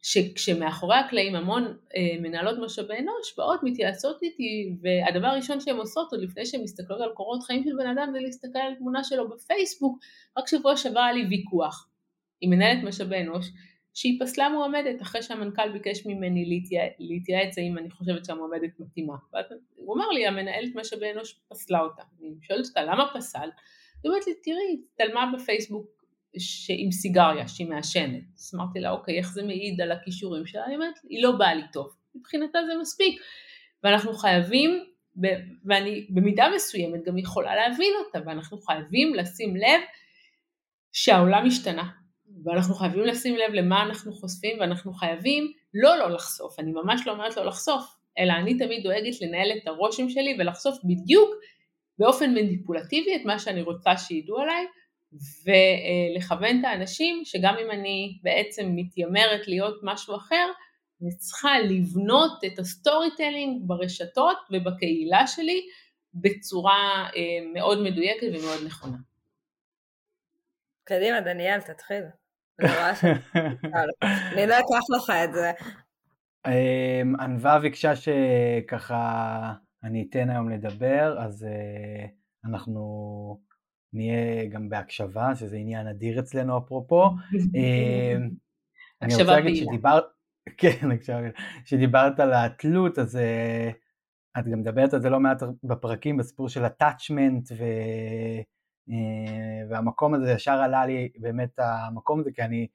שכשמאחורי 0.07 0.97
הקלעים 0.97 1.35
המון 1.35 1.63
אה, 1.63 2.21
מנהלות 2.21 2.57
משאבי 2.65 2.93
אנוש 2.93 3.37
באות 3.37 3.59
מתייעצות 3.63 4.23
איתי 4.23 4.75
והדבר 4.81 5.27
הראשון 5.27 5.59
שהן 5.59 5.75
עושות 5.75 6.11
עוד 6.11 6.21
לפני 6.21 6.45
שהן 6.45 6.61
מסתכלות 6.63 7.01
על 7.01 7.09
קורות 7.13 7.43
חיים 7.43 7.63
של 7.63 7.69
בן 7.77 7.87
אדם 7.87 8.09
זה 8.13 8.19
להסתכל 8.19 8.59
על 8.59 8.75
תמונה 8.75 9.03
שלו 9.03 9.29
בפייסבוק 9.29 9.99
רק 10.37 10.47
שבוע 10.47 10.77
שעבר 10.77 10.99
היה 10.99 11.13
לי 11.13 11.25
ויכוח 11.29 11.89
עם 12.41 12.49
מנהלת 12.49 12.83
משאבי 12.83 13.21
אנוש 13.21 13.51
שהיא 13.95 14.19
פסלה 14.21 14.49
מועמדת 14.49 15.01
אחרי 15.01 15.23
שהמנכ"ל 15.23 15.69
ביקש 15.69 16.05
ממני 16.05 16.45
להתייע... 16.45 16.83
להתייעץ 16.99 17.57
האם 17.57 17.77
אני 17.77 17.89
חושבת 17.89 18.25
שהמועמדת 18.25 18.79
מתאימה. 18.79 19.13
הוא 19.75 19.95
אמר 19.95 20.09
לי 20.09 20.27
המנהלת 20.27 20.75
משאבי 20.75 21.11
אנוש 21.11 21.39
פסלה 21.49 21.79
אותה. 21.79 22.03
אני 22.21 22.29
שואלת 22.41 22.65
אותה 22.67 22.83
למה 22.83 23.05
פסל? 23.15 23.49
היא 24.03 24.09
אומרת 24.09 24.27
לי 24.27 24.33
תראי, 24.43 24.81
תלמה 24.97 25.31
בפייסבוק 25.35 25.87
עם 26.69 26.91
סיגריה 26.91 27.47
שהיא 27.47 27.67
מעשנת. 27.67 28.23
אז 28.37 28.51
אמרתי 28.55 28.79
לה 28.79 28.91
אוקיי 28.91 29.17
איך 29.17 29.33
זה 29.33 29.43
מעיד 29.43 29.81
על 29.81 29.91
הכישורים 29.91 30.45
שלה? 30.45 30.65
היא 30.65 30.75
אומרת 30.75 30.95
היא 31.09 31.23
לא 31.23 31.31
באה 31.31 31.55
לי 31.55 31.63
טוב. 31.73 31.95
מבחינתה 32.15 32.59
זה 32.67 32.73
מספיק. 32.81 33.21
ואנחנו 33.83 34.13
חייבים, 34.13 34.83
ואני 35.65 36.07
במידה 36.09 36.45
מסוימת 36.55 37.03
גם 37.05 37.17
יכולה 37.17 37.55
להבין 37.55 37.93
אותה, 38.05 38.19
ואנחנו 38.25 38.57
חייבים 38.57 39.15
לשים 39.15 39.55
לב 39.55 39.81
שהעולם 40.91 41.45
השתנה. 41.47 42.04
ואנחנו 42.45 42.75
חייבים 42.75 43.03
לשים 43.03 43.35
לב 43.35 43.53
למה 43.53 43.83
אנחנו 43.83 44.13
חושפים 44.13 44.59
ואנחנו 44.59 44.93
חייבים 44.93 45.51
לא 45.73 45.97
לא 45.97 46.09
לחשוף, 46.09 46.59
אני 46.59 46.71
ממש 46.71 47.01
לא 47.07 47.11
אומרת 47.11 47.37
לא 47.37 47.45
לחשוף, 47.45 47.95
אלא 48.19 48.33
אני 48.33 48.57
תמיד 48.57 48.83
דואגת 48.83 49.21
לנהל 49.21 49.51
את 49.57 49.67
הרושם 49.67 50.09
שלי 50.09 50.35
ולחשוף 50.39 50.77
בדיוק 50.83 51.29
באופן 51.99 52.33
מניפולטיבי 52.33 53.15
את 53.15 53.21
מה 53.25 53.39
שאני 53.39 53.61
רוצה 53.61 53.97
שידעו 53.97 54.37
עליי 54.39 54.65
ולכוון 55.45 56.59
את 56.59 56.65
האנשים 56.65 57.21
שגם 57.25 57.55
אם 57.65 57.71
אני 57.71 58.19
בעצם 58.23 58.71
מתיימרת 58.75 59.47
להיות 59.47 59.79
משהו 59.83 60.15
אחר, 60.15 60.47
אני 61.01 61.15
צריכה 61.17 61.59
לבנות 61.59 62.31
את 62.45 62.59
ה 62.59 63.07
storytelling 63.17 63.61
ברשתות 63.67 64.37
ובקהילה 64.51 65.27
שלי 65.27 65.61
בצורה 66.13 67.09
אה, 67.15 67.21
מאוד 67.53 67.81
מדויקת 67.81 68.27
ומאוד 68.27 68.65
נכונה. 68.65 68.97
קדימה 70.83 71.21
דניאל 71.21 71.61
תתחיל. 71.61 72.03
אני 72.61 74.47
לא 74.47 74.55
אקח 74.59 74.89
לך 74.97 75.09
את 75.23 75.33
זה. 75.33 75.51
אמ, 76.47 77.15
ענווה 77.19 77.59
ביקשה 77.59 77.93
שככה 77.95 79.53
אני 79.83 80.07
אתן 80.09 80.29
היום 80.29 80.49
לדבר, 80.49 81.15
אז 81.19 81.43
אה, 81.43 82.05
אנחנו 82.45 83.39
נהיה 83.93 84.45
גם 84.45 84.69
בהקשבה, 84.69 85.35
שזה 85.35 85.57
עניין 85.57 85.87
אדיר 85.87 86.19
אצלנו 86.19 86.57
אפרופו. 86.57 87.03
אמ, 87.55 88.29
אני 89.01 89.13
רוצה 89.15 89.35
להגיד 89.35 89.55
שדיברת, 89.55 90.03
כן, 90.57 90.89
שדיברת 91.65 92.19
על 92.19 92.33
התלות, 92.33 92.99
אז 92.99 93.17
אה, 93.17 93.69
את 94.39 94.47
גם 94.47 94.59
מדברת 94.59 94.93
על 94.93 95.01
זה 95.01 95.09
לא 95.09 95.19
מעט 95.19 95.43
בפרקים, 95.63 96.17
בסיפור 96.17 96.49
של 96.49 96.65
attachment 96.65 97.53
ו... 97.57 97.63
אה, 98.89 98.95
והמקום 99.69 100.13
הזה 100.13 100.31
ישר 100.31 100.51
עלה 100.51 100.85
לי 100.85 101.09
באמת 101.17 101.59
המקום 101.59 102.19
הזה, 102.19 102.31
כי 102.31 102.41
אני 102.41 102.67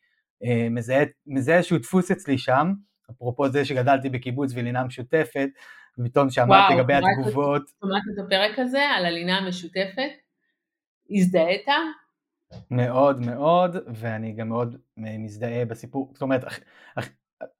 אה, 0.45 0.69
מזהה, 0.71 1.05
מזהה 1.27 1.57
איזשהו 1.57 1.79
דפוס 1.79 2.11
אצלי 2.11 2.39
שם, 2.39 2.73
אפרופו 3.11 3.49
זה 3.49 3.65
שגדלתי 3.65 4.09
בקיבוץ 4.09 4.53
ולינה 4.55 4.85
משותפת, 4.85 5.49
ופתאום 5.99 6.31
שאמרת 6.31 6.75
לגבי 6.75 6.95
התגובות. 6.95 7.63
וואו, 7.83 7.93
שמעת 7.93 8.03
את 8.15 8.25
הפרק 8.27 8.59
הזה 8.59 8.83
על 8.83 9.07
הלינה 9.07 9.39
המשותפת? 9.39 10.11
הזדהית? 11.11 11.67
מאוד 12.71 13.21
מאוד, 13.21 13.77
ואני 13.95 14.33
גם 14.33 14.49
מאוד 14.49 14.77
מזדהה 14.97 15.65
בסיפור, 15.65 16.11
זאת 16.13 16.23
אומרת, 16.23 16.45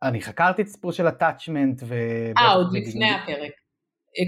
אני 0.03 0.21
חקרתי 0.21 0.63
את 0.63 0.67
הסיפור 0.67 0.93
של 0.93 1.07
הטאצ'מנט. 1.07 1.83
אה, 2.39 2.53
עוד 2.53 2.73
לפני 2.73 3.11
הפרק. 3.11 3.53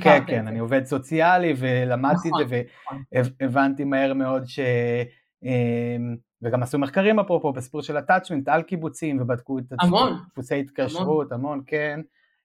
כן, 0.02 0.22
כן, 0.26 0.46
אני 0.46 0.58
עובד 0.58 0.84
סוציאלי 0.84 1.54
ולמדתי 1.58 2.28
נכון, 2.28 2.42
את 2.42 2.48
זה 2.48 2.62
נכון. 2.86 3.02
והבנתי 3.40 3.84
מהר 3.84 4.14
מאוד 4.14 4.46
ש... 4.46 4.60
אמ, 5.42 6.16
וגם 6.42 6.62
עשו 6.62 6.78
מחקרים 6.78 7.18
אפרופו 7.18 7.52
בסיפור 7.52 7.82
של 7.82 7.96
הטאצ'מנט 7.96 8.48
על 8.48 8.62
קיבוצים 8.62 9.20
ובדקו 9.20 9.58
את 9.58 9.64
דפוסי 10.32 10.60
התקשרות, 10.60 11.32
המון, 11.32 11.52
המון 11.52 11.62
כן. 11.66 12.00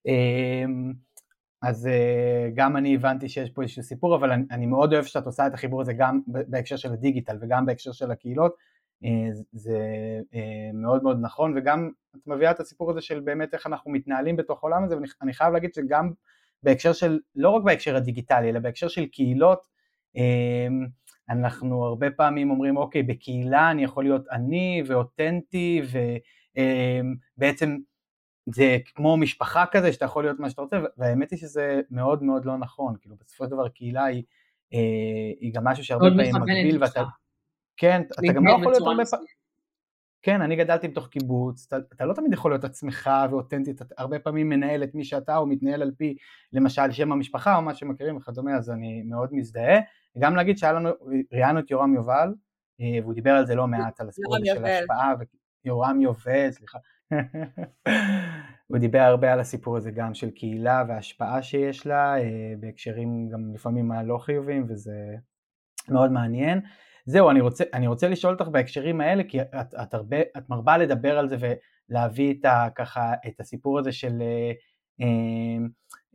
אמ, 0.05 0.93
אז 1.61 1.87
אה, 1.87 2.49
גם 2.55 2.77
אני 2.77 2.95
הבנתי 2.95 3.29
שיש 3.29 3.49
פה 3.49 3.61
איזשהו 3.61 3.83
סיפור, 3.83 4.15
אבל 4.15 4.31
אני, 4.31 4.43
אני 4.51 4.65
מאוד 4.65 4.93
אוהב 4.93 5.05
שאת 5.05 5.25
עושה 5.25 5.47
את 5.47 5.53
החיבור 5.53 5.81
הזה 5.81 5.93
גם 5.93 6.19
בהקשר 6.27 6.75
של 6.75 6.93
הדיגיטל 6.93 7.37
וגם 7.41 7.65
בהקשר 7.65 7.91
של 7.91 8.11
הקהילות, 8.11 8.55
אה, 9.03 9.09
זה 9.51 9.79
אה, 10.33 10.69
מאוד 10.73 11.03
מאוד 11.03 11.17
נכון, 11.21 11.53
וגם 11.57 11.91
את 12.15 12.27
מביאה 12.27 12.51
את 12.51 12.59
הסיפור 12.59 12.91
הזה 12.91 13.01
של 13.01 13.19
באמת 13.19 13.53
איך 13.53 13.67
אנחנו 13.67 13.91
מתנהלים 13.91 14.35
בתוך 14.35 14.63
העולם 14.63 14.83
הזה, 14.83 14.95
ואני 15.21 15.33
חייב 15.33 15.53
להגיד 15.53 15.73
שגם 15.73 16.11
בהקשר 16.63 16.93
של, 16.93 17.19
לא 17.35 17.49
רק 17.49 17.63
בהקשר 17.63 17.95
הדיגיטלי, 17.95 18.49
אלא 18.49 18.59
בהקשר 18.59 18.87
של 18.87 19.05
קהילות, 19.05 19.67
אמ, 20.15 20.87
אנחנו 21.29 21.85
הרבה 21.85 22.11
פעמים 22.11 22.49
אומרים, 22.49 22.77
אוקיי, 22.77 23.03
בקהילה 23.03 23.71
אני 23.71 23.83
יכול 23.83 24.03
להיות 24.03 24.25
אני 24.31 24.83
ואותנטי, 24.87 25.81
ובעצם 27.37 27.69
אמ, 27.69 27.77
זה 28.45 28.77
כמו 28.95 29.17
משפחה 29.17 29.65
כזה, 29.71 29.93
שאתה 29.93 30.05
יכול 30.05 30.23
להיות 30.23 30.39
מה 30.39 30.49
שאתה 30.49 30.61
רוצה, 30.61 30.77
והאמת 30.97 31.31
היא 31.31 31.39
שזה 31.39 31.81
מאוד 31.91 32.23
מאוד 32.23 32.45
לא 32.45 32.57
נכון, 32.57 32.95
כאילו 33.01 33.15
בסופו 33.19 33.45
של 33.45 33.51
דבר 33.51 33.69
קהילה 33.69 34.05
היא, 34.05 34.23
אה, 34.73 34.79
היא 35.39 35.53
גם 35.53 35.63
משהו 35.63 35.83
שהרבה 35.83 36.05
פעמים 36.09 36.35
מגביל, 36.35 36.83
ואתה... 36.83 37.03
כן, 37.77 38.01
אתה 38.01 38.33
גם 38.33 38.47
לא 38.47 38.51
יכול 38.51 38.71
להיות 38.71 38.87
הרבה 38.87 39.05
פעמים... 39.05 39.27
כן, 40.27 40.41
אני 40.41 40.55
גדלתי 40.55 40.87
בתוך 40.87 41.07
קיבוץ, 41.07 41.65
אתה, 41.67 41.77
אתה 41.95 42.05
לא 42.05 42.13
תמיד 42.13 42.33
יכול 42.33 42.51
להיות 42.51 42.63
עצמך 42.63 43.09
ואותנטי, 43.29 43.71
אתה 43.71 43.85
הרבה 43.97 44.19
פעמים 44.19 44.49
מנהל 44.49 44.83
את 44.83 44.95
מי 44.95 45.03
שאתה 45.03 45.37
או 45.37 45.47
מתנהל 45.47 45.81
על 45.81 45.91
פי 45.97 46.15
למשל 46.53 46.91
שם 46.91 47.11
המשפחה 47.11 47.55
או 47.55 47.61
מה 47.61 47.73
שמכירים 47.73 48.17
וכדומה, 48.17 48.55
אז 48.55 48.69
אני 48.69 49.03
מאוד 49.03 49.29
מזדהה. 49.31 49.79
גם 50.19 50.35
להגיד 50.35 50.57
שהיה 50.57 50.73
לנו, 50.73 50.89
ראיינו 51.33 51.59
את 51.59 51.71
יורם 51.71 51.93
יובל, 51.93 52.33
אה, 52.81 52.99
והוא 53.01 53.13
דיבר 53.13 53.31
על 53.31 53.45
זה 53.45 53.55
לא 53.55 53.67
מעט, 53.67 54.01
על 54.01 54.09
הסיפור 54.09 54.35
הזה 54.35 54.45
של 54.45 54.65
השפעה, 54.65 55.13
יורם 55.65 56.01
יובל, 56.01 56.51
סליחה. 56.51 56.79
הוא 58.67 58.77
דיבר 58.77 58.99
הרבה 58.99 59.33
על 59.33 59.39
הסיפור 59.39 59.77
הזה 59.77 59.91
גם 59.91 60.13
של 60.13 60.29
קהילה 60.29 60.83
וההשפעה 60.87 61.41
שיש 61.41 61.87
לה, 61.87 62.17
אה, 62.17 62.53
בהקשרים 62.59 63.29
גם 63.29 63.53
לפעמים 63.53 63.91
הלא 63.91 64.17
חיוביים, 64.17 64.65
וזה 64.69 65.15
מאוד 65.89 66.11
מעניין. 66.11 66.61
זהו, 67.09 67.29
אני 67.29 67.41
רוצה, 67.41 67.63
אני 67.73 67.87
רוצה 67.87 68.07
לשאול 68.07 68.33
אותך 68.33 68.47
בהקשרים 68.47 69.01
האלה, 69.01 69.23
כי 69.23 69.41
את, 69.41 69.73
את, 69.81 69.93
הרבה, 69.93 70.17
את 70.37 70.49
מרבה 70.49 70.77
לדבר 70.77 71.17
על 71.17 71.29
זה 71.29 71.37
ולהביא 71.89 72.33
את, 72.39 72.45
ה, 72.45 72.67
ככה, 72.75 73.13
את 73.27 73.39
הסיפור 73.39 73.79
הזה 73.79 73.91
של 73.91 74.21
אה, 74.21 74.51
אה, 75.01 75.65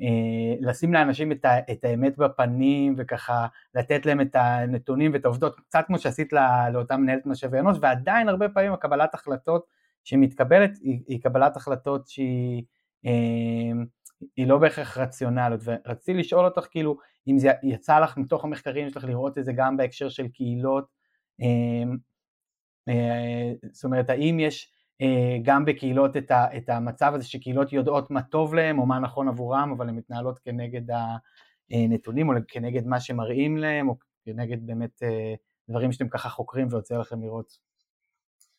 אה, 0.00 0.54
לשים 0.60 0.92
לאנשים 0.94 1.32
את, 1.32 1.44
ה, 1.44 1.58
את 1.72 1.84
האמת 1.84 2.16
בפנים 2.18 2.94
וככה 2.98 3.46
לתת 3.74 4.06
להם 4.06 4.20
את 4.20 4.34
הנתונים 4.34 5.12
ואת 5.12 5.24
העובדות, 5.24 5.60
קצת 5.60 5.84
כמו 5.86 5.98
שעשית 5.98 6.32
לא, 6.32 6.40
לאותה 6.72 6.96
מנהלת 6.96 7.26
משאבי 7.26 7.58
אנוש, 7.58 7.78
ועדיין 7.80 8.28
הרבה 8.28 8.48
פעמים 8.48 8.72
הקבלת 8.72 9.14
החלטות 9.14 9.66
שמתקבלת 10.04 10.70
היא, 10.82 11.02
היא 11.08 11.22
קבלת 11.22 11.56
החלטות 11.56 12.08
שהיא 12.08 12.62
אה, 13.06 13.82
היא 14.36 14.46
לא 14.46 14.58
בהכרח 14.58 14.98
רציונלית, 14.98 15.60
ורציתי 15.64 16.18
לשאול 16.18 16.44
אותך 16.44 16.66
כאילו 16.70 16.98
אם 17.28 17.38
זה 17.38 17.50
יצא 17.62 18.00
לך 18.00 18.16
מתוך 18.16 18.44
המחקרים 18.44 18.90
שלך 18.90 19.04
לראות 19.04 19.38
את 19.38 19.44
זה 19.44 19.52
גם 19.52 19.76
בהקשר 19.76 20.08
של 20.08 20.28
קהילות, 20.28 20.84
אמ, 21.40 21.96
אה, 22.88 23.52
זאת 23.72 23.84
אומרת 23.84 24.10
האם 24.10 24.40
יש 24.40 24.72
אה, 25.00 25.36
גם 25.42 25.64
בקהילות 25.64 26.16
את, 26.16 26.30
ה, 26.30 26.56
את 26.56 26.68
המצב 26.68 27.12
הזה 27.14 27.24
שקהילות 27.24 27.72
יודעות 27.72 28.10
מה 28.10 28.22
טוב 28.22 28.54
להם 28.54 28.78
או 28.78 28.86
מה 28.86 28.98
נכון 28.98 29.28
עבורם 29.28 29.72
אבל 29.76 29.88
הן 29.88 29.94
מתנהלות 29.94 30.38
כנגד 30.38 30.82
הנתונים 31.70 32.28
או 32.28 32.34
כנגד 32.48 32.86
מה 32.86 33.00
שמראים 33.00 33.56
להם 33.56 33.88
או 33.88 33.96
כנגד 34.24 34.66
באמת 34.66 35.02
אה, 35.02 35.34
דברים 35.68 35.92
שאתם 35.92 36.08
ככה 36.08 36.28
חוקרים 36.28 36.68
ויוצא 36.70 36.98
לכם 36.98 37.22
לראות. 37.22 37.71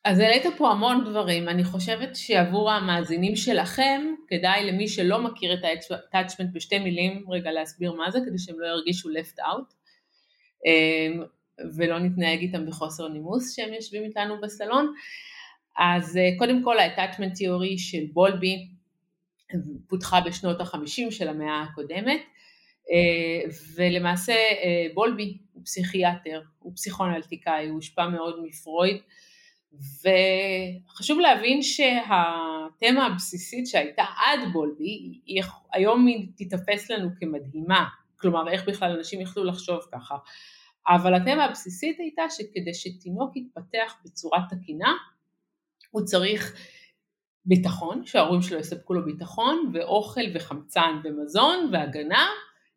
אז 0.05 0.19
העלית 0.19 0.43
פה 0.57 0.71
המון 0.71 1.05
דברים, 1.09 1.49
אני 1.49 1.63
חושבת 1.63 2.15
שעבור 2.15 2.71
המאזינים 2.71 3.35
שלכם, 3.35 4.01
כדאי 4.27 4.71
למי 4.71 4.87
שלא 4.87 5.21
מכיר 5.21 5.53
את 5.53 5.59
ה-attachment 5.63 6.53
בשתי 6.53 6.79
מילים, 6.79 7.25
רגע 7.29 7.51
להסביר 7.51 7.93
מה 7.93 8.11
זה, 8.11 8.19
כדי 8.25 8.37
שהם 8.37 8.59
לא 8.59 8.67
ירגישו 8.67 9.09
left 9.09 9.39
out, 9.39 9.73
אמ, 10.65 11.23
ולא 11.75 11.99
נתנהג 11.99 12.39
איתם 12.39 12.65
בחוסר 12.65 13.07
נימוס 13.07 13.55
שהם 13.55 13.73
יושבים 13.73 14.03
איתנו 14.03 14.41
בסלון. 14.41 14.93
אז 15.77 16.17
אה, 16.17 16.29
קודם 16.37 16.63
כל 16.63 16.79
ה-attachment 16.79 17.33
theory 17.33 17.77
של 17.77 18.03
בולבי 18.13 18.67
פותחה 19.87 20.21
בשנות 20.21 20.61
ה-50 20.61 21.11
של 21.11 21.27
המאה 21.27 21.61
הקודמת, 21.61 22.21
אה, 22.91 23.51
ולמעשה 23.75 24.33
אה, 24.33 24.87
בולבי 24.93 25.37
הוא 25.53 25.63
פסיכיאטר, 25.65 26.41
הוא 26.59 26.73
פסיכואנליטיקאי, 26.75 27.67
הוא 27.67 27.75
הושפע 27.75 28.07
מאוד 28.07 28.43
מפרויד, 28.43 28.97
וחשוב 29.79 31.19
להבין 31.19 31.61
שהתמה 31.61 33.05
הבסיסית 33.05 33.67
שהייתה 33.67 34.03
עד 34.25 34.39
בולבי, 34.53 35.19
היום 35.73 36.07
היא 36.07 36.27
תיתפס 36.35 36.91
לנו 36.91 37.09
כמדהימה, 37.19 37.85
כלומר 38.17 38.49
איך 38.51 38.67
בכלל 38.67 38.91
אנשים 38.91 39.21
יכלו 39.21 39.43
לחשוב 39.43 39.79
ככה, 39.91 40.15
אבל 40.87 41.13
התמה 41.13 41.45
הבסיסית 41.45 41.99
הייתה 41.99 42.23
שכדי 42.29 42.73
שתינוק 42.73 43.37
יתפתח 43.37 43.95
בצורה 44.05 44.39
תקינה, 44.49 44.93
הוא 45.91 46.01
צריך 46.01 46.55
ביטחון, 47.45 48.05
שההורים 48.05 48.41
שלו 48.41 48.59
יספקו 48.59 48.93
לו 48.93 49.05
ביטחון, 49.05 49.71
ואוכל 49.73 50.21
וחמצן 50.33 50.99
ומזון 51.03 51.69
והגנה, 51.71 52.27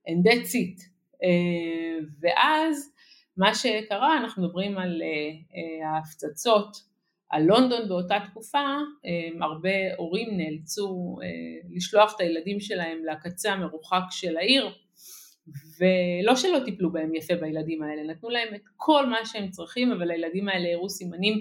and 0.09 0.29
that's 0.29 0.53
it. 0.53 0.83
אה, 1.23 1.99
ואז 2.21 2.93
מה 3.37 3.55
שקרה, 3.55 4.17
אנחנו 4.17 4.43
מדברים 4.43 4.79
על 4.79 5.03
אה, 5.03 5.09
אה, 5.09 5.89
ההפצצות 5.89 6.97
על 7.31 7.43
לונדון 7.43 7.89
באותה 7.89 8.19
תקופה, 8.31 8.67
הרבה 9.41 9.95
הורים 9.97 10.37
נאלצו 10.37 11.17
לשלוח 11.77 12.15
את 12.15 12.21
הילדים 12.21 12.61
שלהם 12.61 12.99
לקצה 13.05 13.53
המרוחק 13.53 14.03
של 14.11 14.37
העיר, 14.37 14.71
ולא 15.79 16.37
שלא 16.37 16.59
טיפלו 16.65 16.93
בהם 16.93 17.15
יפה 17.15 17.35
בילדים 17.35 17.83
האלה, 17.83 18.03
נתנו 18.03 18.31
להם 18.31 18.55
את 18.55 18.61
כל 18.77 19.07
מה 19.07 19.17
שהם 19.25 19.51
צריכים, 19.51 19.93
אבל 19.93 20.11
הילדים 20.11 20.49
האלה 20.49 20.73
הראו 20.73 20.91
סימנים 20.91 21.41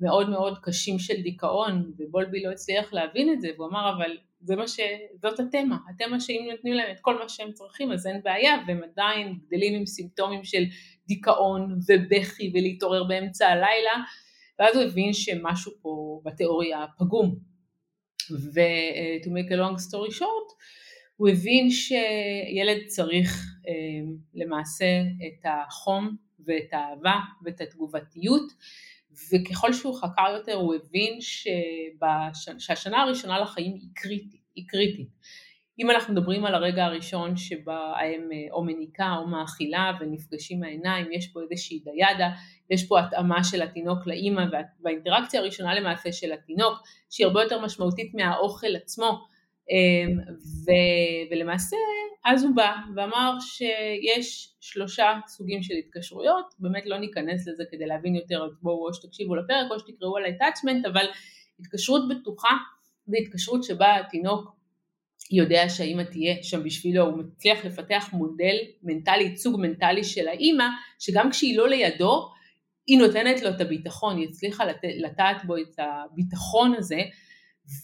מאוד 0.00 0.30
מאוד 0.30 0.58
קשים 0.62 0.98
של 0.98 1.22
דיכאון, 1.22 1.92
ובולבי 1.98 2.42
לא 2.42 2.50
הצליח 2.50 2.92
להבין 2.92 3.32
את 3.32 3.40
זה, 3.40 3.48
והוא 3.56 3.66
אמר 3.66 3.94
אבל 3.96 4.16
זה 4.44 4.56
מה 4.56 4.68
ש... 4.68 4.80
זאת 5.22 5.40
התמה, 5.40 5.76
התמה 5.90 6.20
שאם 6.20 6.48
נותנים 6.50 6.74
להם 6.74 6.92
את 6.92 7.00
כל 7.00 7.18
מה 7.18 7.28
שהם 7.28 7.52
צריכים 7.52 7.92
אז 7.92 8.06
אין 8.06 8.20
בעיה, 8.24 8.54
והם 8.66 8.80
עדיין 8.82 9.38
גדלים 9.46 9.74
עם 9.74 9.86
סימפטומים 9.86 10.44
של 10.44 10.64
דיכאון 11.06 11.78
ובכי 11.88 12.52
ולהתעורר 12.54 13.04
באמצע 13.04 13.48
הלילה, 13.48 13.92
ואז 14.58 14.76
הוא 14.76 14.84
הבין 14.84 15.12
שמשהו 15.12 15.72
פה 15.82 16.20
בתיאוריה 16.24 16.84
פגום. 16.98 17.54
ו- 18.30 19.22
to 19.24 19.26
make 19.26 19.50
a 19.50 19.56
long 19.56 19.78
story 19.88 20.18
short, 20.18 20.54
הוא 21.16 21.28
הבין 21.28 21.70
שילד 21.70 22.86
צריך 22.86 23.44
אה, 23.68 23.72
למעשה 24.34 24.86
את 25.26 25.46
החום 25.46 26.16
ואת 26.46 26.72
האהבה 26.72 27.18
ואת 27.44 27.60
התגובתיות 27.60 28.52
וככל 29.32 29.72
שהוא 29.72 30.00
חקר 30.00 30.34
יותר 30.36 30.54
הוא 30.54 30.74
הבין 30.74 31.20
שבש... 31.20 32.48
שהשנה 32.58 33.02
הראשונה 33.02 33.40
לחיים 33.40 33.74
היא 33.74 33.88
קריטית, 33.94 34.40
היא 34.54 34.64
קריטית. 34.68 35.08
אם 35.78 35.90
אנחנו 35.90 36.14
מדברים 36.14 36.44
על 36.44 36.54
הרגע 36.54 36.84
הראשון 36.84 37.36
שבה 37.36 37.92
הם 38.00 38.28
אה, 38.32 38.52
או 38.52 38.64
מניקה 38.64 39.16
או 39.16 39.26
מאכילה 39.26 39.92
ונפגשים 40.00 40.62
העיניים, 40.62 41.12
יש 41.12 41.28
פה 41.28 41.40
איזושהי 41.40 41.78
דיאדה, 41.78 42.30
יש 42.70 42.88
פה 42.88 43.00
התאמה 43.00 43.44
של 43.44 43.62
התינוק 43.62 44.06
לאימא 44.06 44.42
והאינטראקציה 44.82 45.40
הראשונה 45.40 45.74
למעשה 45.74 46.12
של 46.12 46.32
התינוק 46.32 46.78
שהיא 47.10 47.26
הרבה 47.26 47.42
יותר 47.42 47.60
משמעותית 47.60 48.14
מהאוכל 48.14 48.76
עצמו 48.76 49.24
ו, 50.66 50.70
ולמעשה 51.30 51.76
אז 52.24 52.44
הוא 52.44 52.56
בא 52.56 52.72
ואמר 52.96 53.36
שיש 53.40 54.54
שלושה 54.60 55.12
סוגים 55.26 55.62
של 55.62 55.74
התקשרויות, 55.74 56.54
באמת 56.58 56.82
לא 56.86 56.98
ניכנס 56.98 57.48
לזה 57.48 57.64
כדי 57.70 57.86
להבין 57.86 58.14
יותר, 58.14 58.44
אז 58.44 58.50
בואו 58.62 58.86
או 58.86 58.94
שתקשיבו 58.94 59.34
לפרק 59.34 59.70
או 59.70 59.78
שתקראו 59.78 60.16
על 60.16 60.24
ה-attachment, 60.24 60.88
אבל 60.88 61.06
התקשרות 61.60 62.02
בטוחה 62.08 62.56
זה 63.06 63.16
התקשרות 63.22 63.64
שבה 63.64 63.96
התינוק 63.96 64.54
יודע 65.30 65.68
שהאימא 65.68 66.02
תהיה 66.02 66.42
שם 66.42 66.64
בשבילו, 66.64 67.04
הוא 67.04 67.18
מצליח 67.18 67.64
לפתח 67.64 68.10
מודל 68.12 68.56
מנטלי, 68.82 69.24
ייצוג 69.24 69.60
מנטלי 69.60 70.04
של 70.04 70.28
האימא, 70.28 70.64
שגם 70.98 71.30
כשהיא 71.30 71.58
לא 71.58 71.68
לידו, 71.68 72.28
היא 72.86 72.98
נותנת 72.98 73.42
לו 73.42 73.50
את 73.50 73.60
הביטחון, 73.60 74.16
היא 74.16 74.28
הצליחה. 74.28 74.64
לטעת 74.98 75.44
בו 75.44 75.56
את 75.56 75.78
הביטחון 75.78 76.74
הזה, 76.74 77.00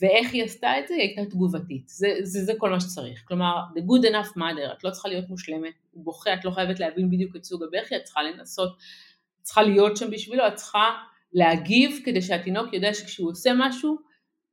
ואיך 0.00 0.32
היא 0.32 0.44
עשתה 0.44 0.78
את 0.78 0.88
זה? 0.88 0.94
היא 0.94 1.02
הייתה 1.02 1.30
תגובתית. 1.30 1.88
זה, 1.88 2.08
זה, 2.22 2.44
זה 2.44 2.52
כל 2.58 2.70
מה 2.70 2.80
שצריך. 2.80 3.22
כלומר, 3.24 3.54
the 3.76 3.80
good 3.80 4.10
enough 4.10 4.36
mother, 4.36 4.72
את 4.78 4.84
לא 4.84 4.90
צריכה 4.90 5.08
להיות 5.08 5.28
מושלמת, 5.28 5.72
הוא 5.90 6.04
בוכה, 6.04 6.34
את 6.34 6.44
לא 6.44 6.50
חייבת 6.50 6.80
להבין 6.80 7.10
בדיוק 7.10 7.36
את 7.36 7.44
סוג 7.44 7.62
הבכי, 7.62 7.96
את 7.96 8.04
צריכה 8.04 8.22
לנסות, 8.22 8.70
את 8.70 9.42
צריכה 9.42 9.62
להיות 9.62 9.96
שם 9.96 10.10
בשבילו, 10.10 10.46
את 10.46 10.54
צריכה 10.54 10.90
להגיב 11.32 12.00
כדי 12.04 12.22
שהתינוק 12.22 12.72
יודע 12.72 12.94
שכשהוא 12.94 13.30
עושה 13.30 13.50
משהו, 13.56 13.98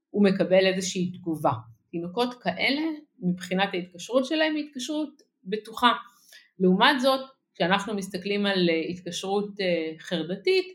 הוא 0.10 0.24
מקבל 0.24 0.66
איזושהי 0.66 1.12
תגובה. 1.12 1.52
תינוקות 1.92 2.34
כאלה, 2.34 2.82
מבחינת 3.20 3.70
ההתקשרות 3.74 4.26
שלהם, 4.26 4.56
היא 4.56 4.66
התקשרות 4.66 5.22
בטוחה. 5.44 5.92
לעומת 6.60 7.00
זאת, 7.02 7.20
כשאנחנו 7.56 7.96
מסתכלים 7.96 8.46
על 8.46 8.70
אה, 8.70 8.82
התקשרות 8.90 9.50
אה, 9.60 9.92
חרדתית, 10.00 10.66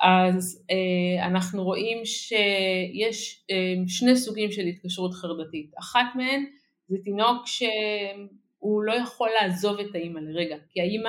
אז 0.00 0.64
אה, 0.70 1.26
אנחנו 1.26 1.64
רואים 1.64 2.04
שיש 2.04 3.44
אה, 3.50 3.74
שני 3.86 4.16
סוגים 4.16 4.52
של 4.52 4.62
התקשרות 4.62 5.14
חרדתית. 5.14 5.70
אחת 5.78 6.06
מהן 6.14 6.44
זה 6.88 6.96
תינוק 7.04 7.46
שהוא 7.46 8.82
לא 8.82 8.92
יכול 8.92 9.28
לעזוב 9.40 9.80
את 9.80 9.94
האימא 9.94 10.20
לרגע, 10.20 10.56
כי 10.70 10.80
האימא 10.80 11.08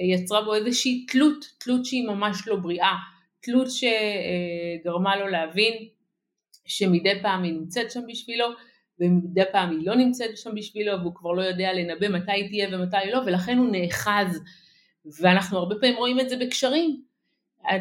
אה, 0.00 0.04
יצרה 0.04 0.42
בו 0.42 0.54
איזושהי 0.54 1.06
תלות, 1.06 1.44
תלות 1.58 1.84
שהיא 1.84 2.06
ממש 2.06 2.48
לא 2.48 2.56
בריאה, 2.56 2.94
תלות 3.42 3.66
שגרמה 3.70 5.16
לו 5.16 5.28
להבין 5.28 5.74
שמדי 6.66 7.22
פעם 7.22 7.42
היא 7.42 7.52
נמצאת 7.52 7.90
שם 7.90 8.00
בשבילו 8.08 8.46
ומדי 9.00 9.42
פעם 9.52 9.70
היא 9.70 9.86
לא 9.86 9.94
נמצאת 9.94 10.36
שם 10.36 10.54
בשבילו 10.54 11.00
והוא 11.00 11.14
כבר 11.14 11.32
לא 11.32 11.42
יודע 11.42 11.72
לנבא 11.72 12.08
מתי 12.08 12.32
היא 12.32 12.48
תהיה 12.48 12.68
ומתי 12.72 12.96
היא 12.96 13.12
לא 13.12 13.20
ולכן 13.26 13.58
הוא 13.58 13.68
נאחז 13.72 14.40
ואנחנו 15.20 15.58
הרבה 15.58 15.74
פעמים 15.80 15.96
רואים 15.96 16.20
את 16.20 16.28
זה 16.28 16.36
בקשרים 16.36 17.02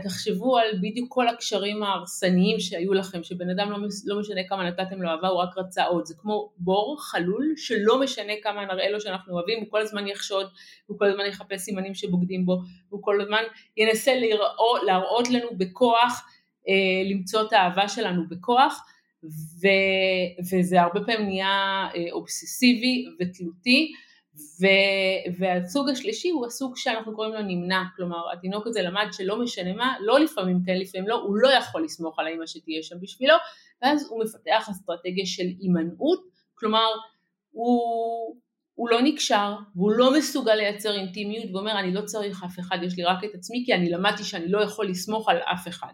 תחשבו 0.04 0.58
על 0.58 0.68
בדיוק 0.82 1.14
כל 1.14 1.28
הקשרים 1.28 1.84
ההרסניים 1.84 2.60
שהיו 2.60 2.94
לכם, 2.94 3.24
שבן 3.24 3.50
אדם 3.50 3.72
לא, 3.72 3.78
לא 4.06 4.20
משנה 4.20 4.42
כמה 4.50 4.70
נתתם 4.70 5.02
לו 5.02 5.10
אהבה, 5.10 5.28
הוא 5.28 5.40
רק 5.42 5.58
רצה 5.58 5.86
עוד, 5.86 6.06
זה 6.06 6.14
כמו 6.18 6.50
בור 6.58 6.98
חלול 7.02 7.54
שלא 7.58 8.00
משנה 8.00 8.34
כמה 8.44 8.66
נראה 8.66 8.92
לו 8.92 9.02
שאנחנו 9.02 9.34
אוהבים, 9.34 9.60
הוא 9.60 9.68
כל 9.70 9.82
הזמן 9.82 10.08
יחשוד, 10.08 10.48
הוא 10.86 11.00
כל 11.00 11.06
הזמן 11.06 11.26
יחפש 11.26 11.60
סימנים 11.60 11.94
שבוגדים 11.94 12.46
בו, 12.46 12.62
הוא 12.90 13.04
כל 13.04 13.22
הזמן 13.22 13.44
ינסה 13.78 14.16
לראות, 14.16 14.82
להראות 14.86 15.30
לנו 15.30 15.48
בכוח, 15.58 16.28
אה, 16.70 17.10
למצוא 17.10 17.42
את 17.48 17.54
האהבה 17.54 17.88
שלנו 17.88 18.30
בכוח, 18.30 18.86
ו, 19.62 19.68
וזה 20.52 20.82
הרבה 20.82 21.00
פעמים 21.06 21.28
נהיה 21.28 21.88
אה, 21.96 22.12
אובססיבי 22.12 23.06
ותלותי, 23.20 23.94
ו, 24.36 24.66
והסוג 25.40 25.90
השלישי 25.90 26.30
הוא 26.30 26.46
הסוג 26.46 26.78
שאנחנו 26.78 27.16
קוראים 27.16 27.34
לו 27.34 27.42
נמנע, 27.42 27.84
כלומר 27.96 28.34
התינוק 28.34 28.68
הזה 28.68 28.82
למד 28.82 29.08
שלא 29.12 29.40
משנה 29.44 29.74
מה, 29.74 29.96
לא 30.02 30.20
לפעמים 30.20 30.60
כן 30.66 30.78
לפעמים 30.78 31.08
לא, 31.08 31.16
הוא 31.16 31.38
לא 31.38 31.50
יכול 31.50 31.84
לסמוך 31.84 32.20
על 32.20 32.28
האמא 32.28 32.48
שתהיה 32.48 32.84
שם 32.84 32.96
בשבילו, 33.02 33.36
ואז 33.82 34.08
הוא 34.10 34.24
מפתח 34.24 34.70
אסטרטגיה 34.70 35.26
של 35.26 35.44
הימנעות, 35.60 36.24
כלומר 36.56 36.88
הוא, 37.52 38.36
הוא 38.76 38.90
לא 38.90 39.02
נקשר 39.02 39.56
והוא 39.76 39.92
לא 39.92 40.18
מסוגל 40.18 40.56
לייצר 40.56 40.96
אינטימיות 40.96 41.46
ואומר 41.54 41.80
אני 41.80 41.94
לא 41.94 42.02
צריך 42.02 42.44
אף 42.44 42.60
אחד, 42.60 42.78
יש 42.84 42.98
לי 42.98 43.04
רק 43.04 43.24
את 43.24 43.36
עצמי 43.36 43.64
כי 43.66 43.74
אני 43.74 43.90
למדתי 43.90 44.24
שאני 44.24 44.48
לא 44.48 44.64
יכול 44.64 44.90
לסמוך 44.90 45.30
על 45.30 45.38
אף 45.38 45.68
אחד. 45.68 45.94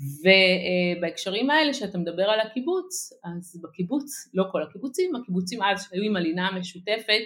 ובהקשרים 0.00 1.50
האלה 1.50 1.74
שאתה 1.74 1.98
מדבר 1.98 2.22
על 2.22 2.40
הקיבוץ, 2.40 3.12
אז 3.24 3.60
בקיבוץ, 3.62 4.30
לא 4.34 4.44
כל 4.52 4.62
הקיבוצים, 4.62 5.16
הקיבוצים 5.16 5.62
אז 5.62 5.86
שהיו 5.90 6.02
עם 6.02 6.16
הלינה 6.16 6.48
המשותפת, 6.48 7.22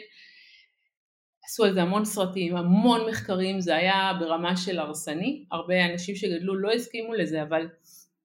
עשו 1.45 1.65
על 1.65 1.75
זה 1.75 1.83
המון 1.83 2.05
סרטים, 2.05 2.57
המון 2.57 3.01
מחקרים, 3.11 3.61
זה 3.61 3.77
היה 3.77 4.13
ברמה 4.21 4.57
של 4.57 4.79
הרסני, 4.79 5.45
הרבה 5.53 5.93
אנשים 5.93 6.17
שגדלו 6.17 6.57
לא 6.57 6.71
הסכימו 6.73 7.15
לזה, 7.15 7.43
אבל, 7.43 7.69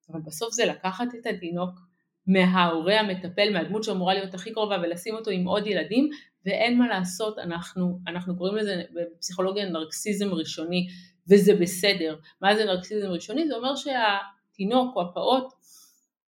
אבל 0.09 0.19
בסוף 0.25 0.53
זה 0.53 0.65
לקחת 0.65 1.07
את 1.19 1.25
התינוק 1.25 1.69
מההורה 2.27 2.99
המטפל, 2.99 3.53
מהדמות 3.53 3.83
שאמורה 3.83 4.13
להיות 4.13 4.33
הכי 4.33 4.53
קרובה 4.53 4.77
ולשים 4.83 5.15
אותו 5.15 5.31
עם 5.31 5.45
עוד 5.45 5.67
ילדים, 5.67 6.09
ואין 6.45 6.77
מה 6.77 6.87
לעשות, 6.87 7.39
אנחנו, 7.39 7.99
אנחנו 8.07 8.37
קוראים 8.37 8.55
לזה 8.55 8.83
בפסיכולוגיה 8.93 9.69
נרקסיזם 9.69 10.33
ראשוני, 10.33 10.87
וזה 11.29 11.55
בסדר. 11.55 12.15
מה 12.41 12.55
זה 12.55 12.65
נרקסיזם 12.65 13.07
ראשוני? 13.07 13.47
זה 13.47 13.55
אומר 13.55 13.75
שה... 13.75 14.17
התינוק 14.57 14.95
או 14.95 15.01
הפעוט, 15.01 15.53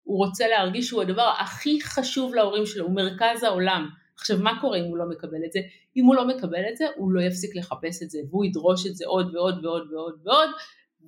הוא 0.02 0.26
רוצה 0.26 0.48
להרגיש 0.48 0.86
שהוא 0.86 1.02
הדבר 1.02 1.32
הכי 1.38 1.80
חשוב 1.82 2.34
להורים 2.34 2.66
שלו, 2.66 2.84
הוא 2.84 2.94
מרכז 2.94 3.42
העולם. 3.42 3.88
עכשיו 4.16 4.38
מה 4.38 4.60
קורה 4.60 4.78
אם 4.78 4.84
הוא 4.84 4.96
לא 4.96 5.04
מקבל 5.08 5.44
את 5.46 5.52
זה? 5.52 5.60
אם 5.96 6.04
הוא 6.04 6.14
לא 6.14 6.28
מקבל 6.28 6.62
את 6.72 6.76
זה, 6.76 6.84
הוא 6.96 7.12
לא 7.12 7.20
יפסיק 7.20 7.56
לחפש 7.56 8.02
את 8.02 8.10
זה, 8.10 8.18
והוא 8.30 8.44
ידרוש 8.44 8.86
את 8.86 8.96
זה 8.96 9.04
עוד 9.06 9.34
ועוד 9.34 9.64
ועוד 9.64 9.92
ועוד 9.92 10.20
ועוד, 10.24 10.50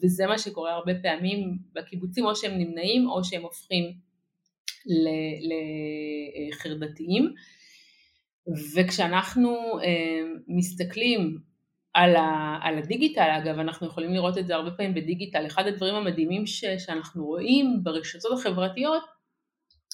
וזה 0.03 0.27
מה 0.27 0.39
שקורה 0.39 0.73
הרבה 0.73 0.93
פעמים 1.03 1.59
בקיבוצים, 1.73 2.27
או 2.27 2.37
שהם 2.37 2.59
נמנעים 2.59 3.11
או 3.11 3.25
שהם 3.25 3.43
הופכים 3.43 3.85
לחרדתיים. 6.51 7.35
וכשאנחנו 8.75 9.51
אה, 9.83 10.23
מסתכלים 10.49 11.39
על, 11.95 12.17
ה, 12.17 12.59
על 12.63 12.79
הדיגיטל, 12.79 13.31
אגב, 13.39 13.59
אנחנו 13.59 13.87
יכולים 13.87 14.15
לראות 14.15 14.39
את 14.39 14.47
זה 14.47 14.55
הרבה 14.55 14.71
פעמים 14.71 14.95
בדיגיטל, 14.95 15.47
אחד 15.47 15.67
הדברים 15.67 15.95
המדהימים 15.95 16.47
ש, 16.47 16.65
שאנחנו 16.65 17.27
רואים 17.27 17.81
ברשתות 17.83 18.33
החברתיות, 18.33 19.03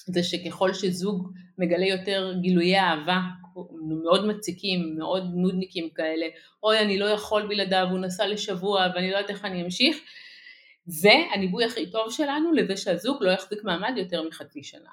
זה 0.07 0.23
שככל 0.23 0.73
שזוג 0.73 1.31
מגלה 1.57 1.85
יותר 1.85 2.33
גילויי 2.41 2.79
אהבה, 2.79 3.19
מאוד 4.03 4.25
מציקים, 4.25 4.95
מאוד 4.97 5.23
נודניקים 5.35 5.89
כאלה, 5.89 6.25
אוי 6.63 6.79
אני 6.79 6.97
לא 6.97 7.05
יכול 7.05 7.47
בלעדיו, 7.47 7.87
הוא 7.91 7.99
נסע 7.99 8.27
לשבוע 8.27 8.87
ואני 8.95 9.11
לא 9.11 9.17
יודעת 9.17 9.29
איך 9.29 9.45
אני 9.45 9.63
אמשיך, 9.63 9.97
זה 10.85 11.13
הניבוי 11.33 11.65
הכי 11.65 11.91
טוב 11.91 12.11
שלנו 12.11 12.51
לזה 12.53 12.77
שהזוג 12.77 13.23
לא 13.23 13.31
יחזיק 13.31 13.63
מעמד 13.63 13.93
יותר 13.97 14.27
מחצי 14.27 14.63
שנה. 14.63 14.89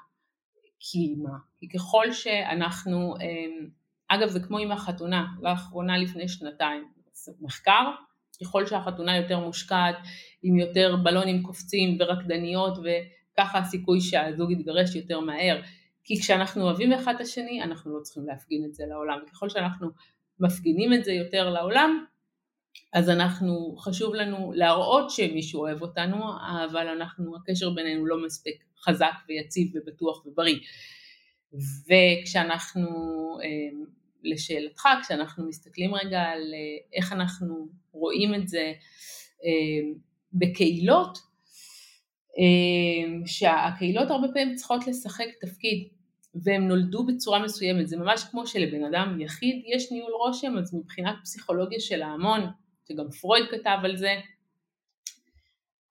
כי 0.79 1.15
מה? 1.17 1.37
כי 1.57 1.69
ככל 1.69 2.11
שאנחנו, 2.11 3.15
אמ, 3.21 3.67
אגב 4.15 4.29
זה 4.29 4.39
כמו 4.39 4.57
עם 4.57 4.71
החתונה, 4.71 5.25
לאחרונה 5.41 5.97
לפני 5.97 6.27
שנתיים, 6.27 6.87
מחקר, 7.41 7.91
ככל 8.41 8.65
שהחתונה 8.65 9.17
יותר 9.17 9.39
מושקעת, 9.39 9.95
עם 10.43 10.59
יותר 10.59 10.95
בלונים 11.03 11.43
קופצים 11.43 11.97
ורקדניות 11.99 12.77
וככה 12.77 13.57
הסיכוי 13.57 14.01
שהזוג 14.01 14.51
יתגרש 14.51 14.95
יותר 14.95 15.19
מהר. 15.19 15.61
כי 16.03 16.21
כשאנחנו 16.21 16.63
אוהבים 16.63 16.93
אחד 16.93 17.15
את 17.15 17.21
השני 17.21 17.63
אנחנו 17.63 17.97
לא 17.97 18.01
צריכים 18.01 18.25
להפגין 18.27 18.65
את 18.65 18.73
זה 18.73 18.83
לעולם, 18.89 19.19
ככל 19.31 19.49
שאנחנו 19.49 19.89
מפגינים 20.39 20.93
את 20.93 21.03
זה 21.03 21.11
יותר 21.11 21.49
לעולם 21.49 22.05
אז 22.93 23.09
אנחנו, 23.09 23.75
חשוב 23.79 24.13
לנו 24.13 24.53
להראות 24.55 25.09
שמישהו 25.09 25.61
אוהב 25.61 25.81
אותנו, 25.81 26.17
אבל 26.65 26.87
אנחנו, 26.87 27.35
הקשר 27.35 27.69
בינינו 27.69 28.05
לא 28.05 28.25
מספיק 28.25 28.63
חזק 28.85 29.13
ויציב 29.27 29.71
ובטוח 29.75 30.25
ובריא. 30.25 30.59
וכשאנחנו, 31.87 32.87
אמ, 33.43 33.85
לשאלתך, 34.23 34.87
כשאנחנו 35.01 35.47
מסתכלים 35.47 35.95
רגע 35.95 36.21
על 36.21 36.53
אה, 36.53 36.97
איך 36.97 37.11
אנחנו 37.11 37.67
רואים 37.91 38.35
את 38.35 38.47
זה 38.47 38.73
אמ, 39.43 39.93
בקהילות, 40.33 41.17
אמ, 42.37 43.21
שהקהילות 43.25 44.11
הרבה 44.11 44.27
פעמים 44.33 44.55
צריכות 44.55 44.87
לשחק 44.87 45.27
תפקיד 45.41 45.87
והם 46.35 46.67
נולדו 46.67 47.05
בצורה 47.05 47.43
מסוימת, 47.43 47.87
זה 47.87 47.97
ממש 47.97 48.23
כמו 48.31 48.47
שלבן 48.47 48.83
אדם 48.83 49.21
יחיד 49.21 49.63
יש 49.65 49.91
ניהול 49.91 50.11
רושם, 50.11 50.57
אז 50.57 50.75
מבחינת 50.75 51.15
פסיכולוגיה 51.23 51.79
של 51.79 52.01
ההמון, 52.01 52.41
שגם 52.87 53.11
פרויד 53.21 53.45
כתב 53.51 53.77
על 53.83 53.97
זה, 53.97 54.19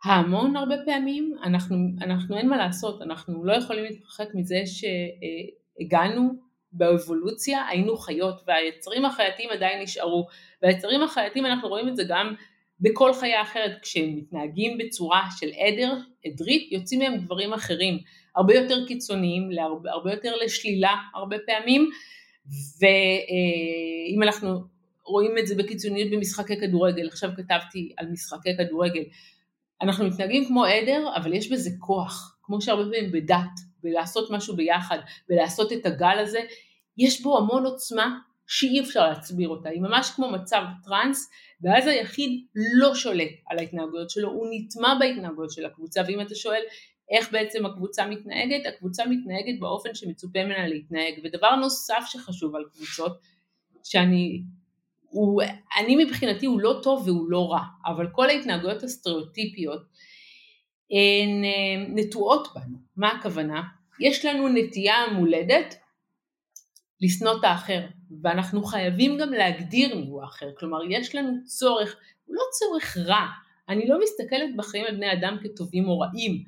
ההמון 0.04 0.56
הרבה 0.56 0.74
פעמים, 0.84 1.36
אנחנו, 1.42 1.76
אנחנו 2.00 2.36
אין 2.36 2.48
מה 2.48 2.56
לעשות, 2.56 3.02
אנחנו 3.02 3.44
לא 3.44 3.52
יכולים 3.52 3.84
להתרחק 3.84 4.28
מזה 4.34 4.62
שהגענו 4.66 6.32
באבולוציה, 6.72 7.68
היינו 7.68 7.96
חיות 7.96 8.42
והיצרים 8.46 9.04
החייתיים 9.04 9.50
עדיין 9.50 9.82
נשארו, 9.82 10.26
והיצרים 10.62 11.02
החייתיים 11.02 11.46
אנחנו 11.46 11.68
רואים 11.68 11.88
את 11.88 11.96
זה 11.96 12.04
גם 12.08 12.34
בכל 12.80 13.14
חיה 13.14 13.42
אחרת, 13.42 13.78
כשהם 13.82 14.16
מתנהגים 14.16 14.78
בצורה 14.78 15.22
של 15.38 15.48
עדר, 15.58 15.96
עדרית, 16.26 16.72
יוצאים 16.72 17.00
מהם 17.00 17.16
דברים 17.16 17.52
אחרים, 17.52 17.98
הרבה 18.36 18.54
יותר 18.54 18.86
קיצוניים, 18.86 19.50
הרבה, 19.60 19.90
הרבה 19.90 20.12
יותר 20.12 20.36
לשלילה 20.44 20.94
הרבה 21.14 21.36
פעמים, 21.46 21.90
ואם 22.80 24.22
אנחנו 24.22 24.60
רואים 25.06 25.38
את 25.38 25.46
זה 25.46 25.54
בקיצוניות 25.54 26.10
במשחקי 26.10 26.60
כדורגל, 26.60 27.08
עכשיו 27.08 27.30
כתבתי 27.36 27.92
על 27.96 28.06
משחקי 28.12 28.50
כדורגל, 28.58 29.02
אנחנו 29.82 30.06
מתנהגים 30.06 30.44
כמו 30.44 30.64
עדר, 30.64 31.08
אבל 31.16 31.32
יש 31.32 31.52
בזה 31.52 31.70
כוח, 31.78 32.36
כמו 32.42 32.60
שהרבה 32.60 32.84
פעמים 32.84 33.12
בדת, 33.12 33.71
בלעשות 33.82 34.30
משהו 34.30 34.56
ביחד, 34.56 34.98
בלעשות 35.28 35.72
את 35.72 35.86
הגל 35.86 36.18
הזה, 36.18 36.40
יש 36.98 37.22
בו 37.22 37.38
המון 37.38 37.64
עוצמה 37.64 38.18
שאי 38.46 38.80
אפשר 38.80 39.08
להצביר 39.08 39.48
אותה, 39.48 39.68
היא 39.68 39.80
ממש 39.80 40.10
כמו 40.10 40.30
מצב 40.30 40.62
טראנס, 40.84 41.30
ואז 41.62 41.86
היחיד 41.86 42.44
לא 42.54 42.94
שולט 42.94 43.32
על 43.50 43.58
ההתנהגויות 43.58 44.10
שלו, 44.10 44.28
הוא 44.30 44.46
נטמע 44.50 44.94
בהתנהגויות 45.00 45.50
של 45.50 45.66
הקבוצה, 45.66 46.00
ואם 46.06 46.20
אתה 46.20 46.34
שואל 46.34 46.62
איך 47.10 47.32
בעצם 47.32 47.66
הקבוצה 47.66 48.06
מתנהגת, 48.06 48.66
הקבוצה 48.66 49.06
מתנהגת 49.06 49.60
באופן 49.60 49.94
שמצופה 49.94 50.44
ממנה 50.44 50.68
להתנהג, 50.68 51.14
ודבר 51.24 51.56
נוסף 51.56 52.04
שחשוב 52.06 52.56
על 52.56 52.64
קבוצות, 52.74 53.18
שאני 53.84 54.42
הוא, 55.02 55.42
אני 55.80 56.04
מבחינתי 56.04 56.46
הוא 56.46 56.60
לא 56.60 56.80
טוב 56.82 57.08
והוא 57.08 57.30
לא 57.30 57.52
רע, 57.52 57.62
אבל 57.86 58.06
כל 58.12 58.28
ההתנהגויות 58.28 58.82
הסטריאוטיפיות 58.82 59.82
הן 60.92 61.44
אה, 61.44 61.86
נטועות 61.88 62.48
בנו. 62.54 62.76
מה 62.96 63.08
הכוונה? 63.08 63.62
יש 64.00 64.24
לנו 64.24 64.48
נטייה 64.48 64.96
מולדת 65.14 65.74
לשנוא 67.00 67.32
את 67.38 67.44
האחר, 67.44 67.80
ואנחנו 68.22 68.62
חייבים 68.62 69.18
גם 69.18 69.32
להגדיר 69.32 69.96
מיהו 69.96 70.22
האחר, 70.22 70.46
כלומר 70.58 70.78
יש 70.90 71.14
לנו 71.14 71.44
צורך, 71.44 71.96
הוא 72.24 72.36
לא 72.36 72.42
צורך 72.58 72.96
רע, 72.96 73.26
אני 73.68 73.88
לא 73.88 73.98
מסתכלת 74.02 74.56
בחיים 74.56 74.84
על 74.88 74.96
בני 74.96 75.12
אדם 75.12 75.36
כטובים 75.42 75.88
או 75.88 76.00
רעים, 76.00 76.44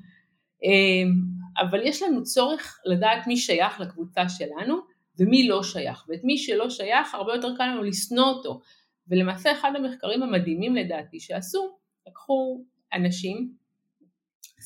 אה, 0.63 1.61
אבל 1.61 1.87
יש 1.87 2.01
לנו 2.01 2.23
צורך 2.23 2.79
לדעת 2.85 3.27
מי 3.27 3.37
שייך 3.37 3.79
לקבוצה 3.79 4.29
שלנו, 4.29 4.79
ומי 5.19 5.47
לא 5.47 5.63
שייך, 5.63 6.05
ואת 6.09 6.23
מי 6.23 6.37
שלא 6.37 6.69
שייך 6.69 7.15
הרבה 7.15 7.33
יותר 7.33 7.55
קל 7.57 7.67
לנו 7.67 7.83
לשנוא 7.83 8.25
אותו, 8.25 8.61
ולמעשה 9.07 9.51
אחד 9.51 9.71
המחקרים 9.75 10.23
המדהימים 10.23 10.75
לדעתי 10.75 11.19
שעשו, 11.19 11.77
לקחו 12.07 12.63
אנשים, 12.93 13.51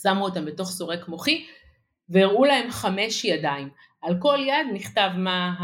שמו 0.01 0.25
אותם 0.25 0.45
בתוך 0.45 0.69
סורק 0.69 1.07
מוחי, 1.07 1.45
והראו 2.09 2.45
להם 2.45 2.71
חמש 2.71 3.25
ידיים, 3.25 3.69
על 4.01 4.15
כל 4.19 4.37
יד 4.47 4.67
נכתב 4.73 5.09
מה 5.17 5.55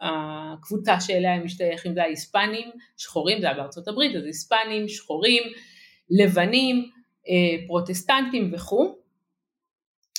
הקבוצה 0.00 1.00
שאליה 1.00 1.34
הם 1.34 1.44
משתייכים, 1.44 1.94
זה 1.94 2.02
ההיספנים, 2.02 2.70
שחורים, 2.96 3.40
זה 3.40 3.46
היה 3.46 3.56
בארצות 3.56 3.88
הברית, 3.88 4.16
אז 4.16 4.24
היספנים, 4.24 4.88
שחורים, 4.88 5.42
לבנים, 6.10 6.90
אה, 7.28 7.66
פרוטסטנטים 7.66 8.54
וכו', 8.54 8.98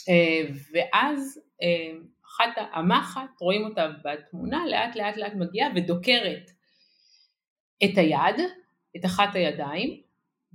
אה, 0.09 0.53
ואז 0.73 1.39
אה, 1.61 1.91
אחת 2.25 2.67
המחט, 2.73 3.41
רואים 3.41 3.65
אותה 3.65 3.87
בתמונה, 4.03 4.65
לאט 4.69 4.95
לאט 4.95 5.17
לאט 5.17 5.33
מגיעה 5.35 5.69
ודוקרת 5.75 6.51
את 7.83 7.97
היד, 7.97 8.35
את 8.95 9.05
אחת 9.05 9.35
הידיים, 9.35 10.01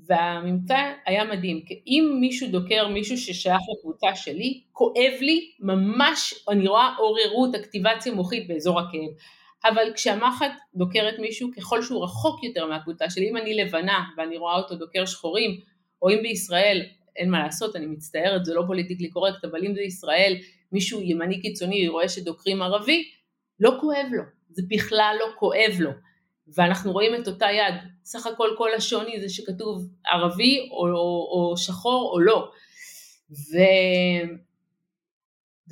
והממצא 0.06 0.92
היה 1.06 1.24
מדהים, 1.24 1.60
כי 1.66 1.82
אם 1.86 2.16
מישהו 2.20 2.48
דוקר 2.48 2.88
מישהו 2.88 3.18
ששייך 3.18 3.60
לקבוצה 3.78 4.14
שלי, 4.14 4.60
כואב 4.72 5.12
לי, 5.20 5.50
ממש, 5.60 6.34
אני 6.48 6.68
רואה 6.68 6.94
עוררות, 6.98 7.54
אקטיבציה 7.54 8.12
מוחית 8.12 8.48
באזור 8.48 8.80
הכאב. 8.80 9.10
אבל 9.64 9.92
כשהמחט 9.94 10.52
דוקרת 10.74 11.18
מישהו, 11.18 11.50
ככל 11.56 11.82
שהוא 11.82 12.04
רחוק 12.04 12.44
יותר 12.44 12.66
מהקבוצה 12.66 13.10
שלי, 13.10 13.30
אם 13.30 13.36
אני 13.36 13.54
לבנה 13.54 14.04
ואני 14.16 14.36
רואה 14.36 14.56
אותו 14.56 14.74
דוקר 14.74 15.06
שחורים, 15.06 15.60
או 16.02 16.10
אם 16.10 16.18
בישראל, 16.22 16.82
אין 17.16 17.30
מה 17.30 17.42
לעשות, 17.42 17.76
אני 17.76 17.86
מצטערת, 17.86 18.44
זה 18.44 18.54
לא 18.54 18.62
פוליטיקלי 18.66 19.10
קורקט, 19.10 19.44
אבל 19.44 19.64
אם 19.66 19.74
זה 19.74 19.80
ישראל, 19.80 20.36
מישהו 20.72 21.00
ימני 21.02 21.40
קיצוני 21.40 21.88
רואה 21.88 22.08
שדוקרים 22.08 22.62
ערבי, 22.62 23.04
לא 23.60 23.72
כואב 23.80 24.06
לו, 24.12 24.22
זה 24.50 24.62
בכלל 24.68 25.16
לא 25.20 25.26
כואב 25.38 25.76
לו. 25.80 25.90
ואנחנו 26.54 26.92
רואים 26.92 27.22
את 27.22 27.28
אותה 27.28 27.46
יד, 27.46 27.74
סך 28.04 28.26
הכל 28.26 28.48
כל 28.58 28.68
השוני 28.76 29.20
זה 29.20 29.28
שכתוב 29.28 29.88
ערבי 30.06 30.68
או, 30.70 30.76
או, 30.76 31.50
או 31.50 31.56
שחור 31.56 32.10
או 32.12 32.20
לא. 32.20 32.50
ו... 33.30 33.56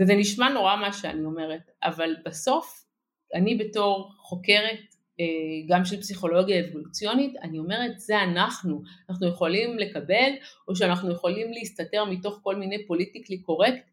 וזה 0.01 0.14
נשמע 0.14 0.49
נורא 0.49 0.77
מה 0.77 0.93
שאני 0.93 1.25
אומרת, 1.25 1.71
אבל 1.83 2.17
בסוף 2.25 2.85
אני 3.35 3.55
בתור 3.55 4.12
חוקרת 4.19 4.79
אה, 5.21 5.25
גם 5.69 5.85
של 5.85 6.01
פסיכולוגיה 6.01 6.64
אבולוציונית, 6.64 7.37
אני 7.43 7.59
אומרת 7.59 8.01
זה 8.01 8.23
אנחנו, 8.23 8.83
אנחנו 9.11 9.29
יכולים 9.29 9.79
לקבל 9.79 10.33
או 10.69 10.77
שאנחנו 10.77 11.12
יכולים 11.12 11.53
להסתתר 11.53 12.05
מתוך 12.05 12.41
כל 12.43 12.57
מיני 12.57 12.87
פוליטיקלי 12.87 13.38
קורקט 13.38 13.91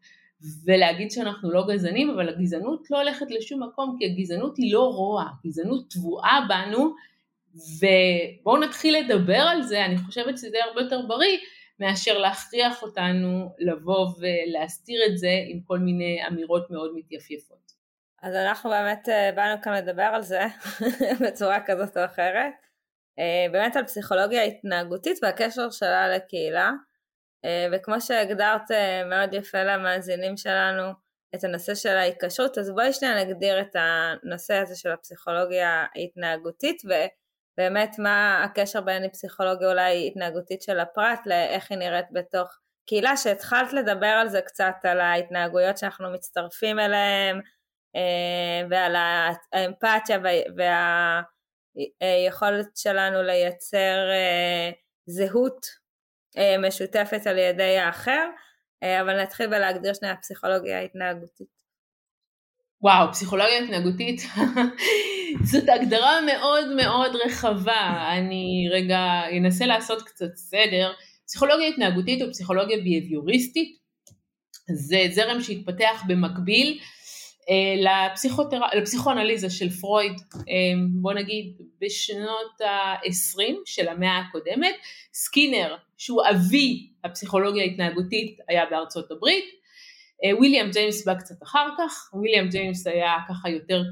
ולהגיד 0.64 1.10
שאנחנו 1.10 1.50
לא 1.50 1.66
גזענים, 1.68 2.10
אבל 2.10 2.28
הגזענות 2.28 2.90
לא 2.90 3.00
הולכת 3.00 3.26
לשום 3.30 3.62
מקום, 3.62 3.96
כי 3.98 4.06
הגזענות 4.06 4.56
היא 4.56 4.72
לא 4.72 4.80
רוע, 4.80 5.24
הגזענות 5.44 5.90
טבועה 5.90 6.46
בנו, 6.48 6.94
ובואו 7.54 8.56
נתחיל 8.56 8.96
לדבר 8.98 9.40
על 9.40 9.62
זה, 9.62 9.84
אני 9.84 9.98
חושבת 9.98 10.38
שזה 10.38 10.56
הרבה 10.68 10.80
יותר 10.80 11.06
בריא 11.08 11.38
מאשר 11.80 12.18
להכריח 12.18 12.82
אותנו 12.82 13.54
לבוא 13.58 14.08
ולהסתיר 14.18 15.00
את 15.06 15.18
זה 15.18 15.30
עם 15.48 15.60
כל 15.60 15.78
מיני 15.78 16.26
אמירות 16.28 16.70
מאוד 16.70 16.90
מתייפייפות. 16.94 17.72
אז 18.22 18.34
אנחנו 18.34 18.70
באמת 18.70 19.08
אה, 19.08 19.30
באנו 19.34 19.62
כאן 19.62 19.74
לדבר 19.74 20.10
על 20.12 20.22
זה 20.22 20.40
בצורה 21.26 21.58
כזאת 21.66 21.96
או 21.96 22.04
אחרת, 22.04 22.52
אה, 23.18 23.46
באמת 23.52 23.76
על 23.76 23.84
פסיכולוגיה 23.84 24.42
התנהגותית 24.42 25.18
והקשר 25.22 25.70
שלה 25.70 26.08
לקהילה. 26.08 26.72
אה, 27.46 27.66
וכמו 27.72 28.00
שהגדרת 28.00 28.70
אה, 28.70 29.04
מאוד 29.04 29.34
יפה 29.34 29.62
למאזינים 29.62 30.36
שלנו 30.36 30.92
את 31.34 31.44
הנושא 31.44 31.74
של 31.74 31.96
ההיקשרות, 31.96 32.58
אז 32.58 32.70
בואי 32.70 32.92
שנייה 32.92 33.24
נגדיר 33.24 33.60
את 33.60 33.76
הנושא 33.76 34.54
הזה 34.54 34.76
של 34.76 34.90
הפסיכולוגיה 34.90 35.86
ההתנהגותית 35.94 36.82
באמת 37.58 37.98
מה 37.98 38.44
הקשר 38.44 38.80
בין 38.80 39.08
פסיכולוגיה 39.08 39.68
אולי 39.68 40.06
התנהגותית 40.06 40.62
של 40.62 40.80
הפרט 40.80 41.20
לאיך 41.26 41.70
היא 41.70 41.78
נראית 41.78 42.06
בתוך 42.12 42.58
קהילה, 42.88 43.16
שהתחלת 43.16 43.72
לדבר 43.72 44.06
על 44.06 44.28
זה 44.28 44.40
קצת, 44.40 44.74
על 44.82 45.00
ההתנהגויות 45.00 45.78
שאנחנו 45.78 46.12
מצטרפים 46.12 46.78
אליהן, 46.78 47.40
אה, 47.96 48.66
ועל 48.70 48.96
האמפתיה 49.52 50.18
והיכולת 52.00 52.76
שלנו 52.76 53.22
לייצר 53.22 54.08
זהות 55.06 55.85
משותפת 56.66 57.26
על 57.26 57.38
ידי 57.38 57.78
האחר, 57.78 58.26
אבל 58.82 59.22
נתחיל 59.22 59.46
בלהגדיר 59.46 59.94
שנייה 59.94 60.16
פסיכולוגיה 60.16 60.80
התנהגותית. 60.80 61.56
וואו, 62.82 63.12
פסיכולוגיה 63.12 63.58
התנהגותית, 63.58 64.20
זאת 65.50 65.68
הגדרה 65.68 66.20
מאוד 66.26 66.68
מאוד 66.76 67.16
רחבה. 67.26 68.08
אני 68.18 68.68
רגע 68.72 69.00
אנסה 69.38 69.66
לעשות 69.66 70.02
קצת 70.02 70.36
סדר. 70.36 70.92
פסיכולוגיה 71.26 71.68
התנהגותית 71.68 72.22
או 72.22 72.30
פסיכולוגיה 72.30 72.76
ביהביוריסטית 72.76 73.78
זה 74.70 75.06
זרם 75.10 75.40
שהתפתח 75.40 76.02
במקביל 76.08 76.78
אה, 76.80 76.95
לפסיכותר... 77.76 78.60
לפסיכואנליזה 78.76 79.50
של 79.50 79.70
פרויד, 79.70 80.12
אה, 80.34 80.44
בוא 80.90 81.12
נגיד 81.12 81.52
בשנות 81.80 82.60
ה-20 82.60 83.54
של 83.64 83.88
המאה 83.88 84.18
הקודמת, 84.18 84.74
סקינר 85.14 85.76
שהוא 85.98 86.22
אבי 86.30 86.90
הפסיכולוגיה 87.04 87.62
ההתנהגותית 87.62 88.38
היה 88.48 88.64
בארצות 88.70 89.10
הברית, 89.10 89.44
אה, 90.24 90.36
וויליאם 90.36 90.70
ג'יימס 90.70 91.06
בא 91.06 91.14
קצת 91.14 91.42
אחר 91.42 91.68
כך, 91.78 92.10
וויליאם 92.12 92.48
ג'יימס 92.48 92.86
היה 92.86 93.14
ככה 93.28 93.50
יותר 93.50 93.82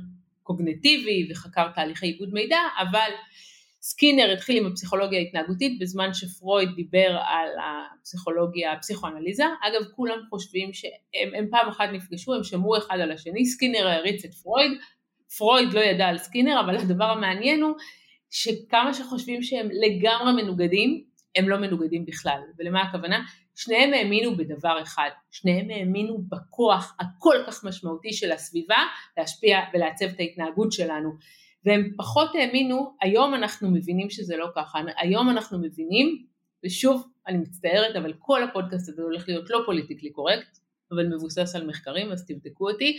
קוגניטיבי 0.43 1.29
וחקר 1.31 1.69
תהליכי 1.75 2.07
עיבוד 2.07 2.33
מידע, 2.33 2.61
אבל 2.79 3.11
סקינר 3.87 4.33
התחיל 4.33 4.57
עם 4.57 4.73
הפסיכולוגיה 4.73 5.18
ההתנהגותית 5.18 5.79
בזמן 5.81 6.14
שפרויד 6.14 6.68
דיבר 6.77 7.18
על 7.27 7.49
הפסיכולוגיה, 7.64 8.73
הפסיכואנליזה. 8.73 9.44
אגב, 9.44 9.88
כולם 9.97 10.18
חושבים 10.31 10.73
שהם 10.73 11.35
הם 11.35 11.47
פעם 11.51 11.68
אחת 11.68 11.88
נפגשו, 11.92 12.35
הם 12.35 12.44
שמעו 12.44 12.77
אחד 12.77 13.01
על 13.01 13.12
השני, 13.12 13.47
סקינר 13.47 13.87
העריץ 13.87 14.25
את 14.25 14.35
פרויד, 14.35 14.73
פרויד 15.38 15.73
לא 15.73 15.81
ידע 15.81 16.07
על 16.07 16.18
סקינר, 16.18 16.61
אבל 16.61 16.77
הדבר 16.77 17.05
המעניין 17.05 17.62
הוא 17.62 17.75
שכמה 18.31 18.94
שחושבים 18.94 19.42
שהם 19.42 19.68
לגמרי 19.70 20.42
מנוגדים, 20.42 21.05
הם 21.37 21.49
לא 21.49 21.57
מנוגדים 21.57 22.05
בכלל. 22.07 22.40
ולמה 22.59 22.83
הכוונה? 22.83 23.23
שניהם 23.55 23.92
האמינו 23.92 24.37
בדבר 24.37 24.83
אחד, 24.83 25.11
שניהם 25.31 25.70
האמינו 25.70 26.18
בכוח 26.29 26.97
הכל 27.01 27.37
כך 27.47 27.64
משמעותי 27.64 28.12
של 28.12 28.33
הסביבה 28.33 28.79
להשפיע 29.16 29.59
ולעצב 29.75 30.07
את 30.07 30.20
ההתנהגות 30.20 30.73
שלנו. 30.73 31.11
והם 31.64 31.90
פחות 31.96 32.31
האמינו, 32.35 32.96
היום 33.00 33.35
אנחנו 33.35 33.70
מבינים 33.70 34.11
שזה 34.11 34.37
לא 34.37 34.46
ככה, 34.57 34.79
היום 34.96 35.31
אנחנו 35.31 35.59
מבינים, 35.59 36.24
ושוב, 36.64 37.07
אני 37.27 37.38
מצטערת, 37.38 37.96
אבל 37.96 38.12
כל 38.18 38.42
הפודקאסט 38.42 38.88
הזה 38.88 39.03
הולך 39.03 39.29
להיות 39.29 39.50
לא 39.50 39.62
politically 39.67 40.11
correct, 40.11 40.59
אבל 40.92 41.07
מבוסס 41.14 41.57
על 41.57 41.66
מחקרים, 41.66 42.12
אז 42.12 42.27
תבדקו 42.27 42.70
אותי, 42.70 42.98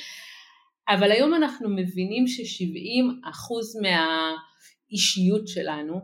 אבל 0.90 1.12
היום 1.12 1.34
אנחנו 1.34 1.70
מבינים 1.70 2.28
ש-70% 2.28 3.82
מהאישיות 3.82 5.48
שלנו 5.48 6.02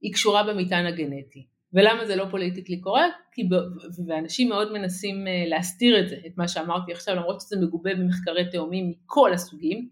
היא 0.00 0.12
קשורה 0.12 0.42
במטען 0.42 0.86
הגנטי. 0.86 1.46
ולמה 1.72 2.06
זה 2.06 2.16
לא 2.16 2.24
פוליטיקלי 2.30 2.80
קורקט? 2.80 3.16
כי 3.32 3.44
ב... 3.44 3.54
ואנשים 4.06 4.48
מאוד 4.48 4.72
מנסים 4.72 5.26
אה, 5.26 5.44
להסתיר 5.46 6.00
את 6.00 6.08
זה, 6.08 6.16
את 6.26 6.32
מה 6.36 6.48
שאמרתי 6.48 6.92
עכשיו, 6.92 7.14
למרות 7.14 7.40
שזה 7.40 7.56
מגובה 7.60 7.94
במחקרי 7.94 8.50
תאומים 8.50 8.90
מכל 8.90 9.32
הסוגים, 9.32 9.88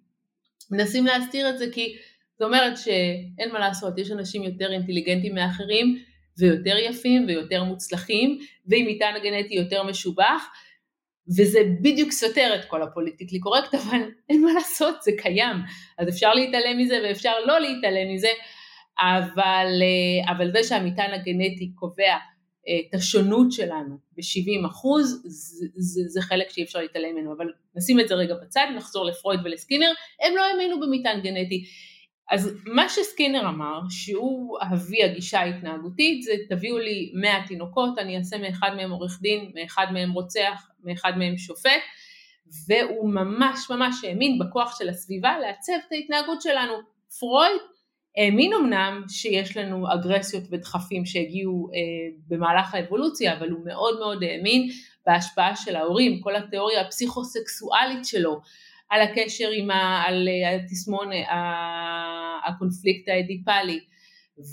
מנסים 0.71 1.07
להסתיר 1.07 1.51
את 1.51 1.59
זה 1.59 1.65
כי 1.73 1.97
זאת 2.39 2.47
אומרת 2.47 2.79
שאין 2.79 3.53
מה 3.53 3.59
לעשות, 3.59 3.99
יש 3.99 4.11
אנשים 4.11 4.43
יותר 4.43 4.73
אינטליגנטים 4.73 5.35
מאחרים 5.35 6.03
ויותר 6.39 6.77
יפים 6.79 7.25
ויותר 7.29 7.65
מוצלחים 7.65 8.39
ועם 8.67 8.87
מטען 8.89 9.17
הגנטי 9.17 9.55
יותר 9.55 9.83
משובח 9.83 10.47
וזה 11.39 11.59
בדיוק 11.83 12.13
סותר 12.13 12.53
את 12.55 12.65
כל 12.65 12.83
הפוליטיקלי 12.83 13.41
קורקט 13.41 13.75
אבל 13.75 14.01
אין 14.29 14.43
מה 14.45 14.53
לעשות 14.53 15.03
זה 15.03 15.11
קיים. 15.19 15.57
אז 15.99 16.09
אפשר 16.09 16.35
להתעלם 16.35 16.79
מזה 16.79 17.01
ואפשר 17.05 17.33
לא 17.47 17.61
להתעלם 17.61 18.15
מזה 18.15 18.29
אבל, 19.01 19.67
אה, 19.83 20.33
אבל 20.33 20.53
זה 20.53 20.65
שהמטען 20.65 21.15
הגנטי 21.15 21.73
קובע 21.75 22.17
את 22.69 22.95
השונות 22.95 23.53
שלנו 23.53 23.99
ב-70 24.17 24.67
אחוז, 24.67 25.23
זה, 25.25 25.67
זה, 25.77 26.01
זה 26.09 26.21
חלק 26.21 26.51
שאי 26.51 26.63
אפשר 26.63 26.79
להתעלם 26.79 27.15
ממנו, 27.15 27.33
אבל 27.33 27.47
נשים 27.77 28.01
את 28.01 28.09
זה 28.09 28.15
רגע 28.15 28.35
בצד, 28.43 28.67
נחזור 28.77 29.05
לפרויד 29.05 29.41
ולסקינר, 29.45 29.91
הם 30.23 30.37
לא 30.37 30.45
האמינו 30.45 30.81
במטען 30.81 31.21
גנטי. 31.21 31.65
אז 32.31 32.55
מה 32.67 32.89
שסקינר 32.89 33.49
אמר, 33.49 33.81
שהוא 33.91 34.59
אבי 34.63 35.05
הגישה 35.05 35.41
ההתנהגותית, 35.41 36.23
זה 36.23 36.33
תביאו 36.49 36.79
לי 36.79 37.13
100 37.15 37.47
תינוקות, 37.47 37.99
אני 37.99 38.19
אעשה 38.19 38.39
מאחד 38.39 38.71
מהם 38.77 38.91
עורך 38.91 39.19
דין, 39.23 39.53
מאחד 39.55 39.87
מהם 39.93 40.13
רוצח, 40.13 40.69
מאחד 40.85 41.13
מהם 41.19 41.39
שופט, 41.39 41.83
והוא 42.69 43.11
ממש 43.11 43.71
ממש 43.71 44.05
האמין 44.05 44.39
בכוח 44.39 44.79
של 44.79 44.89
הסביבה 44.89 45.39
לעצב 45.39 45.73
את 45.87 45.93
ההתנהגות 45.93 46.43
שלנו. 46.43 46.73
פרויד 47.19 47.61
האמין 48.17 48.53
אמנם 48.53 49.05
שיש 49.09 49.57
לנו 49.57 49.93
אגרסיות 49.95 50.45
ודחפים 50.51 51.07
שהגיעו 51.07 51.71
אה, 51.75 51.81
במהלך 52.29 52.75
האבולוציה, 52.75 53.39
אבל 53.39 53.51
הוא 53.51 53.65
מאוד 53.65 53.99
מאוד 53.99 54.23
האמין 54.23 54.69
בהשפעה 55.07 55.57
של 55.57 55.77
ההורים, 55.77 56.21
כל 56.21 56.37
התיאוריה 56.37 56.81
הפסיכוסקסואלית 56.81 58.05
שלו 58.05 58.41
על 58.89 59.03
הקשר 59.03 59.49
עם 59.55 59.71
ה, 59.71 60.03
על 60.07 60.29
אה, 60.29 60.55
התסמון, 60.55 61.13
אה, 61.13 62.39
הקונפליקט 62.47 63.09
האדיפלי 63.09 63.81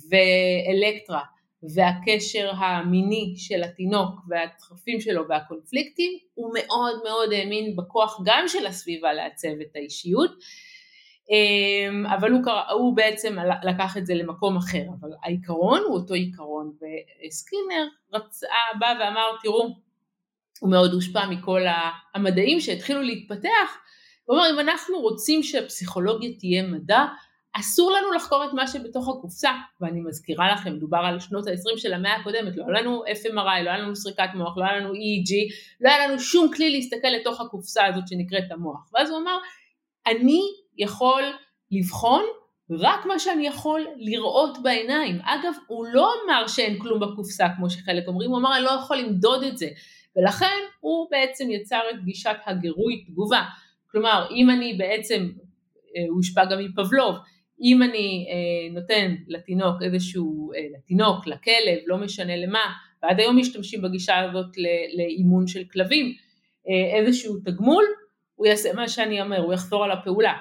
ואלקטרה 0.10 1.22
והקשר 1.76 2.52
המיני 2.58 3.34
של 3.38 3.64
התינוק 3.64 4.20
והדחפים 4.30 5.02
שלו 5.02 5.28
והקונפליקטים, 5.30 6.18
הוא 6.34 6.54
מאוד 6.54 7.04
מאוד 7.04 7.34
האמין 7.34 7.76
בכוח 7.76 8.22
גם 8.26 8.44
של 8.48 8.66
הסביבה 8.66 9.14
לעצב 9.14 9.48
את 9.62 9.76
האישיות. 9.76 10.32
אמ, 11.30 12.06
אבל 12.06 12.32
הוא, 12.32 12.42
הוא 12.72 12.96
בעצם 12.96 13.38
לקח 13.64 13.98
את 13.98 14.06
זה 14.06 14.14
למקום 14.14 14.58
אחר, 14.58 14.84
אבל 15.00 15.10
העיקרון 15.24 15.82
הוא 15.88 15.96
אותו 15.96 16.14
עיקרון, 16.14 16.72
וסקינר 16.76 17.88
רצה, 18.14 18.48
בא 18.80 18.94
ואמר 19.00 19.28
תראו, 19.44 19.76
הוא 20.60 20.72
מאוד 20.72 20.94
הושפע 20.94 21.28
מכל 21.28 21.62
המדעים 22.16 22.60
שהתחילו 22.60 23.02
להתפתח, 23.02 23.78
הוא 24.26 24.38
אמר 24.38 24.50
אם 24.54 24.60
אנחנו 24.60 25.00
רוצים 25.00 25.44
שהפסיכולוגיה 25.44 26.30
תהיה 26.40 26.64
מדע, 26.64 27.06
אסור 27.54 27.92
לנו 27.92 28.12
לחקור 28.12 28.46
את 28.46 28.54
מה 28.54 28.68
שבתוך 28.68 29.10
הקופסה, 29.10 29.52
ואני 29.82 30.02
מזכירה 30.02 30.54
לכם, 30.54 30.78
דובר 30.78 30.98
על 30.98 31.20
שנות 31.20 31.48
ה-20 31.48 31.78
של 31.78 31.94
המאה 31.94 32.16
הקודמת, 32.16 32.58
לא 32.58 32.64
היה 32.68 32.82
לנו 32.82 33.04
FMRI, 33.06 33.64
לא 33.64 33.70
היה 33.70 33.78
לנו 33.78 33.96
סריקת 33.96 34.30
מוח, 34.36 34.58
לא 34.58 34.64
היה 34.64 34.80
לנו 34.80 34.94
EEG, 34.94 35.54
לא 35.82 35.90
היה 35.90 36.08
לנו 36.08 36.20
שום 36.20 36.54
כלי 36.54 36.70
להסתכל 36.70 37.08
לתוך 37.08 37.42
הקופסה 37.42 37.86
הזאת 37.86 38.08
שנקראת 38.08 38.52
המוח, 38.52 38.90
ואז 38.94 39.10
הוא 39.10 39.20
אמר, 39.20 39.38
אני 40.08 40.42
יכול 40.78 41.24
לבחון 41.72 42.24
רק 42.72 43.06
מה 43.06 43.20
שאני 43.20 43.48
יכול 43.48 43.88
לראות 43.98 44.58
בעיניים. 44.64 45.20
אגב, 45.22 45.54
הוא 45.68 45.86
לא 45.94 46.12
אמר 46.26 46.48
שאין 46.48 46.80
כלום 46.80 47.00
בקופסה 47.00 47.46
כמו 47.58 47.70
שחלק 47.70 48.08
אומרים, 48.08 48.30
הוא 48.30 48.40
אמר 48.40 48.56
אני 48.56 48.64
לא 48.64 48.72
יכול 48.72 48.98
למדוד 48.98 49.44
את 49.44 49.58
זה. 49.58 49.68
ולכן 50.16 50.60
הוא 50.80 51.08
בעצם 51.12 51.52
יצר 51.52 51.82
את 51.92 52.04
גישת 52.06 52.36
הגירוי 52.46 53.04
תגובה. 53.08 53.44
כלומר, 53.92 54.28
אם 54.36 54.50
אני 54.50 54.74
בעצם, 54.74 55.30
אה, 55.98 56.04
הוא 56.10 56.16
הושפע 56.16 56.46
גם 56.46 56.60
מפבלוב, 56.60 57.16
אם 57.62 57.84
אני 57.84 58.28
אה, 58.30 58.74
נותן 58.82 59.16
לתינוק 59.28 59.82
איזשהו, 59.82 60.52
אה, 60.54 60.60
לתינוק, 60.78 61.28
לכלב, 61.28 61.80
לא 61.88 61.98
משנה 61.98 62.36
למה, 62.36 62.74
ועד 63.04 63.20
היום 63.20 63.38
משתמשים 63.38 63.82
בגישה 63.82 64.20
הזאת 64.20 64.58
לאימון 64.98 65.48
של 65.48 65.64
כלבים, 65.72 66.14
איזשהו 66.98 67.38
תגמול, 67.46 67.84
הוא 68.44 68.48
יעשה 68.48 68.74
מה 68.74 68.88
שאני 68.90 69.22
אומר, 69.22 69.40
הוא 69.40 69.54
יחזור 69.54 69.84
על 69.84 69.92
הפעולה. 69.92 70.34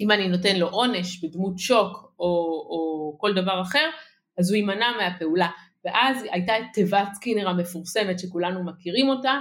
אם 0.00 0.10
אני 0.10 0.28
נותן 0.28 0.56
לו 0.56 0.68
עונש 0.68 1.24
בדמות 1.24 1.58
שוק 1.58 2.12
או, 2.18 2.26
או 2.70 3.16
כל 3.18 3.34
דבר 3.34 3.62
אחר, 3.62 3.90
אז 4.38 4.50
הוא 4.50 4.56
יימנע 4.56 4.92
מהפעולה. 4.96 5.48
ואז 5.84 6.24
הייתה 6.32 6.58
את 6.58 6.64
תיבת 6.72 7.08
סקינר 7.14 7.48
המפורסמת 7.48 8.18
שכולנו 8.18 8.64
מכירים 8.64 9.08
אותה, 9.08 9.40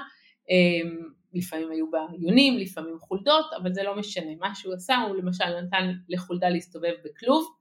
אמ, 0.50 0.98
לפעמים 1.34 1.72
היו 1.72 1.92
בה 1.92 2.06
יונים, 2.20 2.58
לפעמים 2.58 3.00
חולדות, 3.00 3.46
אבל 3.62 3.74
זה 3.74 3.84
לא 3.84 3.96
משנה. 3.96 4.32
מה 4.40 4.56
שהוא 4.56 4.74
עשה, 4.74 4.98
הוא 4.98 5.16
למשל 5.16 5.62
נתן 5.62 5.92
לחולדה 6.10 6.50
להסתובב 6.50 6.94
בכלוב, 7.06 7.56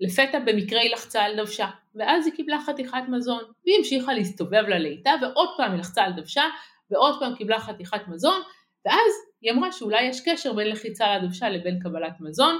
ולפתע 0.00 0.38
במקרה 0.46 0.80
היא 0.80 0.92
לחצה 0.92 1.22
על 1.22 1.36
דוושה, 1.36 1.68
ואז 1.94 2.26
היא 2.26 2.34
קיבלה 2.34 2.58
חתיכת 2.66 3.02
מזון, 3.08 3.42
והיא 3.64 3.76
המשיכה 3.78 4.14
להסתובב 4.14 4.64
לליטה, 4.68 5.10
ועוד 5.22 5.48
פעם 5.56 5.72
היא 5.72 5.80
לחצה 5.80 6.02
על 6.02 6.12
דוושה, 6.12 6.42
ועוד 6.90 7.20
פעם 7.20 7.34
קיבלה 7.34 7.60
חתיכת 7.60 8.08
מזון, 8.08 8.40
ואז 8.86 9.12
היא 9.40 9.52
אמרה 9.52 9.72
שאולי 9.72 10.02
יש 10.02 10.28
קשר 10.28 10.52
בין 10.52 10.68
לחיצה 10.68 11.04
על 11.04 11.20
הדוושה 11.20 11.48
לבין 11.48 11.78
קבלת 11.82 12.20
מזון, 12.20 12.58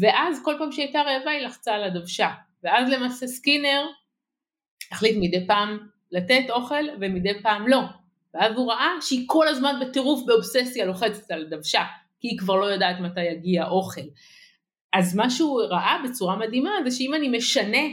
ואז 0.00 0.40
כל 0.44 0.54
פעם 0.58 0.72
שהיא 0.72 0.84
הייתה 0.84 1.00
רעבה 1.00 1.30
היא 1.30 1.46
לחצה 1.46 1.74
על 1.74 1.84
הדוושה, 1.84 2.28
ואז 2.64 2.88
למעשה 2.88 3.26
סקינר 3.26 3.86
החליט 4.92 5.16
מדי 5.20 5.46
פעם 5.46 5.78
לתת 6.12 6.50
אוכל 6.50 6.84
ומדי 7.00 7.42
פעם 7.42 7.68
לא, 7.68 7.80
ואז 8.34 8.52
הוא 8.56 8.72
ראה 8.72 8.90
שהיא 9.00 9.24
כל 9.26 9.48
הזמן 9.48 9.80
בטירוף 9.80 10.26
באובססיה 10.26 10.86
לוחצת 10.86 11.30
על 11.30 11.42
הדוושה, 11.42 11.82
כי 12.20 12.28
היא 12.28 12.38
כבר 12.38 12.56
לא 12.56 12.64
יודעת 12.64 13.00
מתי 13.00 13.22
יגיע 13.22 13.66
אוכל. 13.66 14.00
אז 14.92 15.16
מה 15.16 15.30
שהוא 15.30 15.62
ראה 15.62 15.96
בצורה 16.04 16.36
מדהימה 16.36 16.70
זה 16.84 16.96
שאם 16.96 17.14
אני 17.14 17.28
משנה 17.28 17.86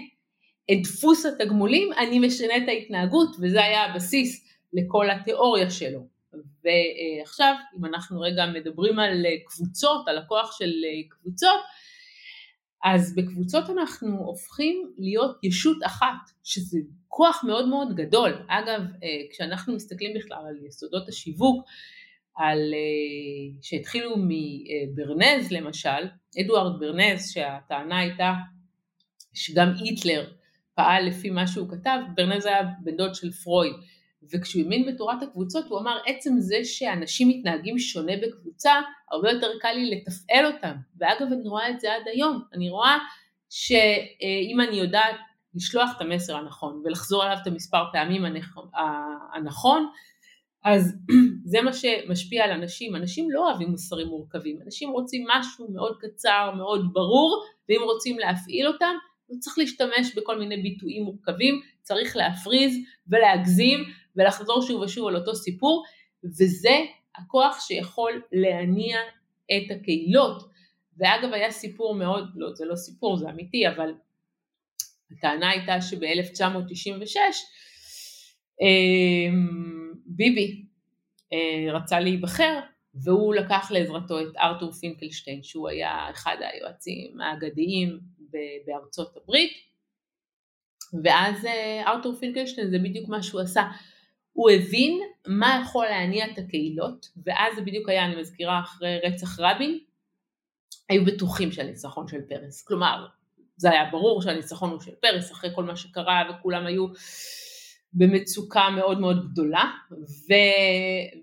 את 0.72 0.78
דפוס 0.84 1.26
התגמולים, 1.26 1.94
אני 1.94 2.20
משנה 2.20 2.58
את 2.58 2.68
ההתנהגות, 2.68 3.36
וזה 3.42 3.64
היה 3.64 3.86
הבסיס 3.86 4.49
לכל 4.74 5.10
התיאוריה 5.12 5.70
שלו. 5.70 6.08
ועכשיו, 6.64 7.56
אם 7.78 7.86
אנחנו 7.86 8.22
רגע 8.22 8.46
מדברים 8.46 9.00
על 9.00 9.26
קבוצות, 9.46 10.08
על 10.08 10.18
הכוח 10.18 10.58
של 10.58 10.72
קבוצות, 11.10 11.60
אז 12.84 13.16
בקבוצות 13.16 13.70
אנחנו 13.70 14.18
הופכים 14.18 14.92
להיות 14.98 15.38
ישות 15.44 15.78
אחת, 15.86 16.32
שזה 16.44 16.80
כוח 17.08 17.44
מאוד 17.48 17.68
מאוד 17.68 17.96
גדול. 17.96 18.46
אגב, 18.48 18.82
כשאנחנו 19.32 19.76
מסתכלים 19.76 20.14
בכלל 20.18 20.38
על 20.50 20.66
יסודות 20.68 21.10
השיווק, 21.10 21.66
על, 22.36 22.60
שהתחילו 23.62 24.16
מברנז 24.18 25.52
למשל, 25.52 26.08
אדוארד 26.42 26.80
ברנז, 26.80 27.32
שהטענה 27.32 28.00
הייתה 28.00 28.34
שגם 29.34 29.74
היטלר 29.80 30.32
פעל 30.76 31.06
לפי 31.06 31.30
מה 31.30 31.48
שהוא 31.48 31.70
כתב, 31.70 32.00
ברנז 32.16 32.46
היה 32.46 32.62
בן 32.84 32.98
דוד 32.98 33.16
של 33.16 33.32
פרויד, 33.32 33.74
וכשהוא 34.34 34.64
האמין 34.64 34.86
בתורת 34.86 35.24
הקבוצות 35.24 35.66
הוא 35.68 35.80
אמר 35.80 35.98
עצם 36.06 36.40
זה 36.40 36.58
שאנשים 36.64 37.30
מתנהגים 37.30 37.80
שונה 37.80 38.14
בקבוצה, 38.24 38.74
הרבה 39.12 39.32
יותר 39.32 39.48
קל 39.62 39.72
לי 39.72 39.92
לתפעל 39.92 40.46
אותם, 40.46 40.76
ואגב 40.98 41.28
אני 41.34 41.48
רואה 41.50 41.70
את 41.70 41.80
זה 41.80 41.94
עד 41.94 42.08
היום, 42.14 42.42
אני 42.54 42.70
רואה 42.70 42.98
שאם 43.50 44.62
אני 44.62 44.76
יודעת 44.76 45.16
לשלוח 45.56 45.90
את 45.98 46.02
המסר 46.02 46.36
הנכון 46.36 46.82
ולחזור 46.86 47.24
עליו 47.24 47.38
את 47.42 47.48
המספר 47.48 47.84
פעמים 47.92 48.26
הנכון, 49.34 49.90
אז 50.66 50.96
זה 51.52 51.62
מה 51.62 51.74
שמשפיע 51.74 52.44
על 52.44 52.52
אנשים, 52.52 52.96
אנשים 52.96 53.32
לא 53.32 53.50
אוהבים 53.50 53.70
מוסרים 53.70 54.08
מורכבים, 54.08 54.60
אנשים 54.66 54.90
רוצים 54.90 55.26
משהו 55.28 55.72
מאוד 55.74 55.98
קצר, 56.00 56.52
מאוד 56.58 56.90
ברור, 56.94 57.44
ואם 57.70 57.82
רוצים 57.84 58.20
להפעיל 58.20 58.68
אותם, 58.68 58.94
לא 59.30 59.36
צריך 59.40 59.58
להשתמש 59.58 60.16
בכל 60.16 60.40
מיני 60.40 60.58
ביטויים 60.58 61.04
מורכבים, 61.04 61.62
צריך 61.82 62.16
להפריז 62.16 62.78
ולהגזים 63.08 63.84
ולחזור 64.20 64.62
שוב 64.62 64.82
ושוב 64.82 65.08
על 65.08 65.16
אותו 65.16 65.36
סיפור, 65.36 65.84
וזה 66.24 66.78
הכוח 67.16 67.68
שיכול 67.68 68.22
להניע 68.32 68.98
את 69.46 69.72
הקהילות. 69.72 70.50
ואגב 70.98 71.34
היה 71.34 71.52
סיפור 71.52 71.96
מאוד, 71.96 72.30
לא 72.36 72.54
זה 72.54 72.66
לא 72.66 72.76
סיפור 72.76 73.18
זה 73.18 73.30
אמיתי, 73.30 73.68
אבל 73.68 73.94
הטענה 75.12 75.50
הייתה 75.50 75.82
שב-1996 75.82 77.18
אמ, 78.62 79.94
ביבי 80.06 80.66
אה, 81.34 81.74
רצה 81.74 82.00
להיבחר 82.00 82.60
והוא 82.94 83.36
לקח 83.36 83.72
לעזרתו 83.72 84.20
את 84.22 84.36
ארתור 84.38 84.72
פינקלשטיין 84.72 85.44
שהוא 85.44 85.70
היה 85.70 86.10
אחד 86.12 86.36
היועצים 86.40 87.22
האגדיים 87.22 88.00
בארצות 88.66 89.18
הברית 89.18 89.52
ואז 91.04 91.46
אה, 91.46 91.84
ארתור 91.88 92.16
פינקלשטיין 92.16 92.70
זה 92.70 92.80
בדיוק 92.80 93.10
מה 93.10 93.24
שהוא 93.24 93.42
עשה 93.42 93.64
הוא 94.34 94.50
הבין 94.50 95.00
מה 95.28 95.60
יכול 95.64 95.86
להניע 95.86 96.26
את 96.26 96.38
הקהילות 96.38 97.10
ואז 97.26 97.56
זה 97.56 97.62
בדיוק 97.62 97.90
היה 97.90 98.06
אני 98.06 98.16
מזכירה 98.16 98.60
אחרי 98.60 99.00
רצח 99.04 99.40
רבין 99.40 99.80
היו 100.90 101.06
בטוחים 101.06 101.52
שהניצחון 101.52 102.08
של 102.08 102.22
פרס 102.22 102.62
כלומר 102.62 103.06
זה 103.58 103.70
היה 103.70 103.90
ברור 103.92 104.22
שהניצחון 104.22 104.70
הוא 104.70 104.80
של 104.80 104.92
פרס 105.02 105.32
אחרי 105.32 105.50
כל 105.56 105.64
מה 105.64 105.76
שקרה 105.76 106.24
וכולם 106.30 106.66
היו 106.66 106.88
במצוקה 107.94 108.70
מאוד 108.70 109.00
מאוד 109.00 109.32
גדולה 109.32 109.64
ו... 109.92 110.34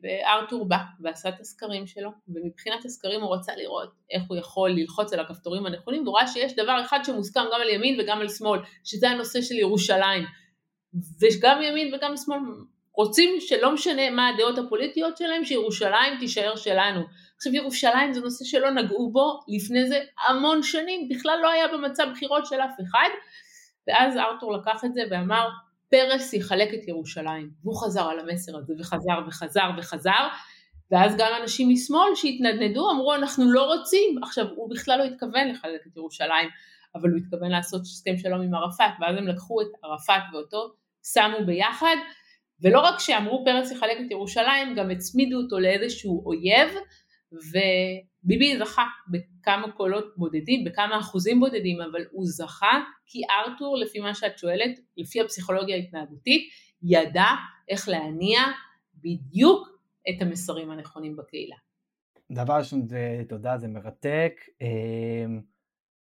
וארתור 0.02 0.68
בא 0.68 0.78
ועשה 1.00 1.28
את 1.28 1.40
הסקרים 1.40 1.86
שלו 1.86 2.10
ומבחינת 2.28 2.84
הסקרים 2.84 3.20
הוא 3.20 3.34
רצה 3.34 3.56
לראות 3.56 3.90
איך 4.10 4.22
הוא 4.28 4.36
יכול 4.36 4.70
ללחוץ 4.70 5.12
על 5.12 5.20
הכפתורים 5.20 5.66
הנכונים 5.66 6.02
והוא 6.02 6.18
ראה 6.18 6.26
שיש 6.26 6.56
דבר 6.56 6.80
אחד 6.80 6.98
שמוסכם 7.04 7.40
גם 7.40 7.60
על 7.60 7.68
ימין 7.68 8.00
וגם 8.00 8.18
על 8.20 8.28
שמאל 8.28 8.60
שזה 8.84 9.10
הנושא 9.10 9.42
של 9.42 9.54
ירושלים 9.54 10.24
וגם 11.20 11.62
ימין 11.62 11.94
וגם 11.94 12.16
שמאל 12.16 12.38
רוצים 12.96 13.40
שלא 13.40 13.72
משנה 13.72 14.10
מה 14.10 14.28
הדעות 14.28 14.58
הפוליטיות 14.58 15.16
שלהם 15.16 15.44
שירושלים 15.44 16.18
תישאר 16.18 16.56
שלנו. 16.56 17.00
עכשיו 17.36 17.54
ירושלים 17.54 18.12
זה 18.12 18.20
נושא 18.20 18.44
שלא 18.44 18.70
נגעו 18.70 19.12
בו 19.12 19.40
לפני 19.48 19.86
זה 19.86 20.00
המון 20.28 20.62
שנים 20.62 21.08
בכלל 21.08 21.38
לא 21.42 21.50
היה 21.50 21.68
במצב 21.68 22.06
בחירות 22.12 22.46
של 22.46 22.60
אף 22.60 22.80
אחד. 22.80 23.08
ואז 23.88 24.16
ארתור 24.16 24.52
לקח 24.52 24.84
את 24.84 24.94
זה 24.94 25.00
ואמר 25.10 25.48
פרס 25.90 26.32
יחלק 26.32 26.74
את 26.74 26.88
ירושלים. 26.88 27.50
והוא 27.62 27.84
חזר 27.84 28.08
על 28.08 28.18
המסר 28.20 28.56
הזה 28.56 28.74
וחזר 28.78 29.18
וחזר 29.26 29.70
וחזר, 29.78 30.28
ואז 30.90 31.16
גם 31.16 31.32
אנשים 31.42 31.68
משמאל 31.72 32.14
שהתנדנדו 32.14 32.90
אמרו 32.90 33.14
אנחנו 33.14 33.52
לא 33.52 33.62
רוצים. 33.62 34.22
עכשיו 34.22 34.46
הוא 34.56 34.70
בכלל 34.70 34.98
לא 34.98 35.04
התכוון 35.04 35.48
לחלק 35.48 35.80
את 35.86 35.96
ירושלים, 35.96 36.48
אבל 36.94 37.10
הוא 37.10 37.18
התכוון 37.18 37.50
לעשות 37.50 37.80
הסכם 37.80 38.16
שלום 38.16 38.42
עם 38.42 38.54
ערפאת, 38.54 38.92
ואז 39.00 39.16
הם 39.16 39.26
לקחו 39.26 39.60
את 39.60 39.66
ערפאת 39.82 40.22
ואותו, 40.32 40.72
שמו 41.12 41.46
ביחד, 41.46 41.96
ולא 42.60 42.80
רק 42.80 42.94
שאמרו 42.98 43.42
פרס 43.44 43.70
יחלק 43.70 43.96
את 44.06 44.10
ירושלים, 44.10 44.74
גם 44.76 44.90
הצמידו 44.90 45.36
אותו 45.36 45.58
לאיזשהו 45.58 46.22
אויב, 46.26 46.70
וביבי 47.32 48.58
זכה 48.58 48.84
בכמה 49.08 49.72
קולות 49.72 50.04
בודדים, 50.16 50.64
בכמה 50.64 50.98
אחוזים 50.98 51.40
בודדים, 51.40 51.80
אבל 51.80 52.04
הוא 52.10 52.24
זכה 52.26 52.80
כי 53.06 53.20
ארתור, 53.30 53.76
לפי 53.78 53.98
מה 53.98 54.14
שאת 54.14 54.38
שואלת, 54.38 54.80
לפי 54.96 55.20
הפסיכולוגיה 55.20 55.76
ההתנהגותית, 55.76 56.42
ידע 56.82 57.26
איך 57.68 57.88
להניע 57.88 58.40
בדיוק 58.94 59.68
את 60.08 60.22
המסרים 60.22 60.70
הנכונים 60.70 61.16
בקהילה. 61.16 61.56
דבר 62.32 62.54
ראשון, 62.54 62.86
תודה, 63.28 63.58
זה 63.58 63.68
מרתק. 63.68 64.32
אמ, 64.60 65.40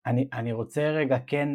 אני, 0.07 0.29
אני 0.33 0.53
רוצה 0.53 0.83
רגע 0.83 1.19
כן 1.27 1.49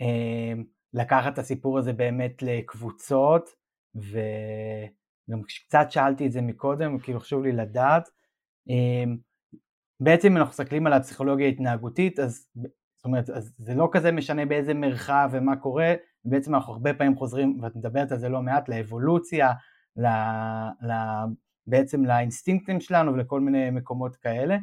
אמ, 0.00 0.64
לקחת 0.94 1.32
את 1.32 1.38
הסיפור 1.38 1.78
הזה 1.78 1.92
באמת 1.92 2.42
לקבוצות, 2.42 3.48
וגם 3.96 5.42
קצת 5.42 5.86
שאלתי 5.90 6.26
את 6.26 6.32
זה 6.32 6.42
מקודם, 6.42 6.98
כאילו 6.98 7.20
חשוב 7.20 7.42
לי 7.42 7.52
לדעת. 7.52 8.08
אמ, 8.68 9.16
בעצם 10.00 10.28
אם 10.28 10.36
אנחנו 10.36 10.50
מסתכלים 10.50 10.86
על 10.86 10.92
הפסיכולוגיה 10.92 11.46
ההתנהגותית, 11.46 12.18
אז 12.18 12.46
זאת 12.96 13.04
אומרת, 13.04 13.30
אז 13.30 13.52
זה 13.58 13.74
לא 13.74 13.88
כזה 13.92 14.12
משנה 14.12 14.46
באיזה 14.46 14.74
מרחב 14.74 15.30
ומה 15.32 15.56
קורה, 15.56 15.94
בעצם 16.24 16.54
אנחנו 16.54 16.72
הרבה 16.72 16.94
פעמים 16.94 17.16
חוזרים, 17.16 17.58
ואת 17.62 17.76
מדברת 17.76 18.12
על 18.12 18.18
זה 18.18 18.28
לא 18.28 18.42
מעט, 18.42 18.68
לאבולוציה, 18.68 19.52
ל, 19.96 20.06
ל, 20.86 20.92
בעצם 21.66 22.04
לאינסטינקטים 22.04 22.80
שלנו 22.80 23.12
ולכל 23.12 23.40
מיני 23.40 23.70
מקומות 23.70 24.16
כאלה, 24.16 24.56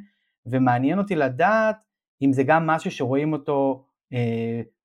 ומעניין 0.46 1.00
אותי 1.00 1.16
לדעת 1.16 1.76
אם 2.22 2.34
זה 2.34 2.44
גם 2.44 2.68
משהו 2.68 2.92
שרואים 2.92 3.34
אותו 3.34 3.86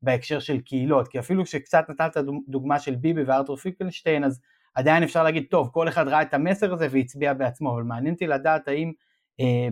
בהקשר 0.02 0.38
של 0.38 0.60
קהילות, 0.60 1.08
כי 1.08 1.18
אפילו 1.18 1.46
שקצת 1.46 1.84
נתת 1.88 2.16
דוגמה 2.48 2.78
של 2.78 2.94
ביבי 2.94 3.22
וארתור 3.22 3.56
פיקלשטיין, 3.56 4.24
אז 4.24 4.40
עדיין 4.74 5.02
אפשר 5.02 5.22
להגיד, 5.22 5.46
טוב, 5.50 5.70
כל 5.72 5.88
אחד 5.88 6.08
ראה 6.08 6.22
את 6.22 6.34
המסר 6.34 6.72
הזה 6.72 6.86
והצביע 6.90 7.34
בעצמו, 7.34 7.74
אבל 7.74 7.82
מעניין 7.82 8.14
אותי 8.14 8.26
לדעת 8.26 8.68
האם 8.68 8.92
אה, 9.40 9.68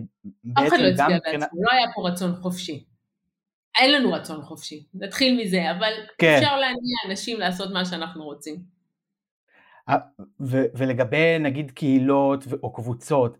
אף 0.53 0.67
אחד 0.67 0.77
לא 0.79 0.87
הצביע 0.87 1.19
בעצמו, 1.25 1.63
לא 1.63 1.71
היה 1.71 1.87
פה 1.95 2.09
רצון 2.09 2.35
חופשי. 2.35 2.85
אין 3.79 3.91
לנו 3.91 4.13
רצון 4.13 4.41
חופשי, 4.41 4.85
נתחיל 4.93 5.41
מזה, 5.41 5.71
אבל 5.71 5.91
כן. 6.17 6.35
אפשר 6.37 6.59
להניע 6.59 6.97
אנשים 7.09 7.39
לעשות 7.39 7.73
מה 7.73 7.85
שאנחנו 7.85 8.23
רוצים. 8.23 8.75
ו- 10.39 10.65
ולגבי 10.75 11.39
נגיד 11.39 11.71
קהילות 11.71 12.43
או 12.63 12.73
קבוצות, 12.73 13.37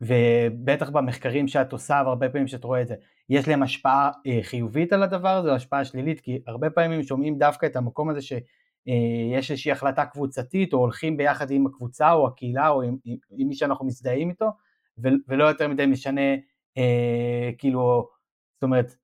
ובטח 0.00 0.90
במחקרים 0.90 1.48
שאת 1.48 1.72
עושה 1.72 2.02
והרבה 2.04 2.28
פעמים 2.28 2.48
שאת 2.48 2.64
רואה 2.64 2.82
את 2.82 2.88
זה, 2.88 2.94
יש 3.28 3.48
להם 3.48 3.62
השפעה 3.62 4.10
אה, 4.26 4.38
חיובית 4.42 4.92
על 4.92 5.02
הדבר 5.02 5.28
הזה 5.28 5.50
או 5.50 5.54
השפעה 5.54 5.84
שלילית? 5.84 6.20
כי 6.20 6.42
הרבה 6.46 6.70
פעמים 6.70 7.02
שומעים 7.02 7.38
דווקא 7.38 7.66
את 7.66 7.76
המקום 7.76 8.10
הזה 8.10 8.22
שיש 8.22 8.42
אה, 8.88 9.38
איזושהי 9.50 9.72
החלטה 9.72 10.04
קבוצתית 10.04 10.72
או 10.72 10.78
הולכים 10.78 11.16
ביחד 11.16 11.50
עם 11.50 11.66
הקבוצה 11.66 12.12
או 12.12 12.26
הקהילה 12.26 12.68
או 12.68 12.82
עם, 12.82 12.96
עם, 13.04 13.16
עם 13.30 13.48
מי 13.48 13.54
שאנחנו 13.54 13.86
מזדהים 13.86 14.30
איתו, 14.30 14.50
ולא 15.28 15.44
יותר 15.44 15.68
מדי 15.68 15.86
משנה 15.86 16.34
אה, 16.78 17.50
כאילו, 17.58 18.08
זאת 18.54 18.62
אומרת, 18.62 18.96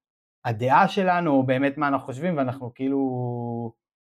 הדעה 0.44 0.88
שלנו, 0.88 1.30
או 1.30 1.46
באמת 1.46 1.78
מה 1.78 1.88
אנחנו 1.88 2.06
חושבים, 2.06 2.36
ואנחנו 2.36 2.74
כאילו 2.74 2.98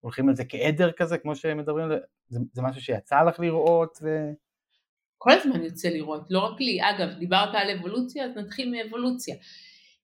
הולכים 0.00 0.28
על 0.28 0.35
זה 0.35 0.44
כעדר 0.44 0.92
כזה, 0.92 1.18
כמו 1.18 1.37
שמדברים 1.37 1.85
על 1.85 1.98
זה, 2.28 2.38
זה, 2.52 2.62
משהו 2.62 2.83
שיצא 2.83 3.22
לך 3.22 3.40
לראות? 3.40 3.98
ו... 4.02 4.31
כל 5.19 5.31
הזמן 5.31 5.65
יוצא 5.65 5.88
לראות, 5.88 6.23
לא 6.31 6.38
רק 6.38 6.60
לי. 6.60 6.79
אגב, 6.83 7.19
דיברת 7.19 7.54
על 7.54 7.71
אבולוציה, 7.71 8.25
אז 8.25 8.37
נתחיל 8.37 8.71
מאבולוציה. 8.71 9.37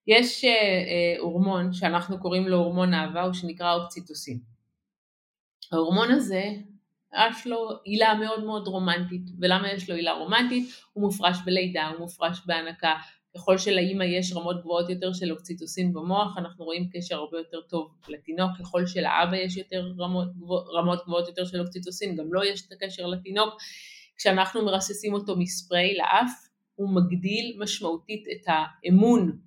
יש 0.06 0.44
אה, 0.44 0.50
אה, 0.50 1.20
הורמון 1.20 1.72
שאנחנו 1.72 2.20
קוראים 2.20 2.48
לו 2.48 2.56
הורמון 2.56 2.94
אהבה, 2.94 3.22
הוא 3.22 3.32
שנקרא 3.32 3.74
אוקציטוסין. 3.74 4.38
ההורמון 5.72 6.10
הזה, 6.10 6.44
יש 7.30 7.46
לו 7.46 7.68
עילה 7.84 8.14
מאוד 8.14 8.44
מאוד 8.44 8.68
רומנטית, 8.68 9.22
ולמה 9.40 9.72
יש 9.72 9.90
לו 9.90 9.96
עילה 9.96 10.12
רומנטית? 10.12 10.68
הוא 10.92 11.02
מופרש 11.04 11.36
בלידה, 11.44 11.88
הוא 11.88 11.98
מופרש 11.98 12.40
בהנקה, 12.46 12.94
ככל 13.34 13.58
שלאימא 13.58 14.04
יש 14.04 14.32
רמות 14.32 14.60
גבוהות 14.60 14.90
יותר 14.90 15.12
של 15.12 15.32
אוקציטוסין 15.32 15.92
במוח, 15.92 16.38
אנחנו 16.38 16.64
רואים 16.64 16.88
קשר 16.92 17.16
הרבה 17.16 17.38
יותר 17.38 17.60
טוב 17.60 17.94
לתינוק, 18.08 18.50
ככל 18.58 18.86
שלאבא 18.86 19.36
יש 19.36 19.56
יותר 19.56 19.92
רמות, 19.98 20.28
רמות 20.74 21.04
גבוהות 21.04 21.28
יותר 21.28 21.44
של 21.44 21.60
אוקציטוסין, 21.60 22.16
גם 22.16 22.24
לו 22.24 22.32
לא 22.32 22.46
יש 22.46 22.66
את 22.66 22.72
הקשר 22.72 23.06
לתינוק. 23.06 23.54
כשאנחנו 24.20 24.64
מרססים 24.64 25.14
אותו 25.14 25.36
מספרי 25.36 25.96
לאף, 25.96 26.30
הוא 26.74 26.90
מגדיל 26.90 27.56
משמעותית 27.58 28.24
את 28.32 28.44
האמון 28.46 29.38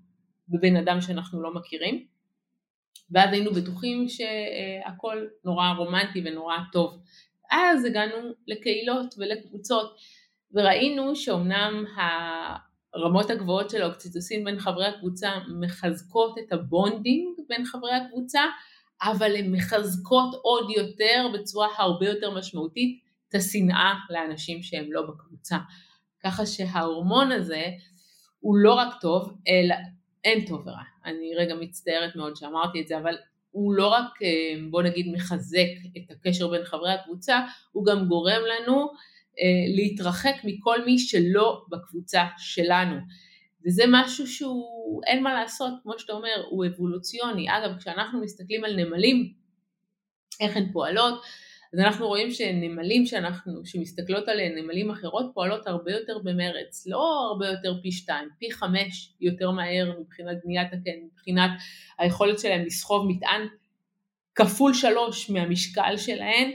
בבן 0.50 0.76
אדם 0.76 1.02
שאנחנו 1.02 1.42
לא 1.42 1.54
מכירים. 1.54 2.06
ואז 3.12 3.34
היינו 3.34 3.52
בטוחים 3.52 4.06
שהכל 4.10 5.26
נורא 5.46 5.74
רומנטי 5.78 6.22
ונורא 6.26 6.58
טוב. 6.72 7.00
אז 7.52 7.86
הגענו 7.86 8.32
לקהילות 8.48 9.16
ולקבוצות 9.18 9.96
וראינו 10.54 11.16
שאומנם 11.16 11.86
הרמות 12.94 13.30
הגבוהות 13.30 13.70
של 13.70 13.82
האוקציטוסין 13.82 14.44
בין 14.44 14.60
חברי 14.60 14.86
הקבוצה 14.86 15.30
מחזקות 15.60 16.36
את 16.38 16.54
ה 16.54 16.64
bonding 16.65 17.40
בין 17.50 17.66
חברי 17.66 17.94
הקבוצה, 17.94 18.42
אבל 19.04 19.36
הן 19.36 19.52
מחזקות 19.56 20.40
עוד 20.42 20.70
יותר 20.70 21.28
בצורה 21.34 21.68
הרבה 21.78 22.10
יותר 22.10 22.38
משמעותית 22.38 23.03
את 23.34 23.38
השנאה 23.38 23.94
לאנשים 24.10 24.64
שהם 24.64 24.92
לא 24.92 25.02
בקבוצה. 25.02 25.58
ככה 26.24 26.46
שההורמון 26.46 27.32
הזה 27.32 27.64
הוא 28.40 28.58
לא 28.58 28.74
רק 28.74 29.02
טוב, 29.02 29.38
אלא 29.48 29.76
אין 30.24 30.46
טוב 30.46 30.68
ורע. 30.68 30.84
אני 31.06 31.36
רגע 31.36 31.56
מצטערת 31.56 32.16
מאוד 32.16 32.36
שאמרתי 32.36 32.82
את 32.82 32.88
זה, 32.88 32.98
אבל 32.98 33.16
הוא 33.52 33.74
לא 33.74 33.88
רק 33.88 34.22
אה, 34.24 34.56
בוא 34.70 34.82
נגיד 34.82 35.12
מחזק 35.14 35.68
את 35.98 36.12
הקשר 36.12 36.48
בין 36.48 36.64
חברי 36.64 36.94
הקבוצה, 36.94 37.42
הוא 37.72 37.86
גם 37.86 38.06
גורם 38.08 38.42
לנו 38.42 38.82
אה, 39.40 39.76
להתרחק 39.76 40.36
מכל 40.44 40.86
מי 40.86 41.00
שלא 41.00 41.66
בקבוצה 41.70 42.24
שלנו. 42.38 42.96
וזה 43.66 43.84
משהו 43.88 44.28
שהוא, 44.28 45.02
אין 45.08 45.24
מה 45.24 45.34
לעשות, 45.34 45.74
כמו 45.84 46.00
שאתה 46.00 46.14
אומר, 46.14 46.44
הוא 46.50 46.66
אבולוציוני. 46.66 47.48
אגב, 47.50 47.78
כשאנחנו 47.78 48.22
מסתכלים 48.22 48.64
על 48.64 48.76
נמלים, 48.76 49.34
איך 50.40 50.58
הן 50.58 50.72
פועלות, 50.72 51.22
אז 51.74 51.80
אנחנו 51.80 52.08
רואים 52.08 52.32
שנמלים 52.32 53.06
שאנחנו, 53.06 53.66
שמסתכלות 53.66 54.28
עליהן, 54.28 54.58
נמלים 54.58 54.92
אחרות, 54.92 55.32
פועלות 55.34 55.68
הרבה 55.68 55.92
יותר 55.92 56.18
במרץ, 56.24 56.88
לא 56.88 57.28
הרבה 57.30 57.48
יותר 57.48 57.82
פי 57.82 57.92
שתיים, 57.92 58.30
פי 58.40 58.52
חמש 58.52 59.14
יותר 59.22 59.52
מהר 59.52 59.92
מבחינת 60.00 60.38
בניית 60.44 60.74
הקן, 60.74 61.06
מבחינת 61.06 61.52
היכולת 62.00 62.40
שלהם 62.40 62.66
לסחוב 62.66 63.08
מטען 63.08 63.48
כפול 64.36 64.74
שלוש 64.74 65.30
מהמשקל 65.30 65.98
שלהן, 65.98 66.52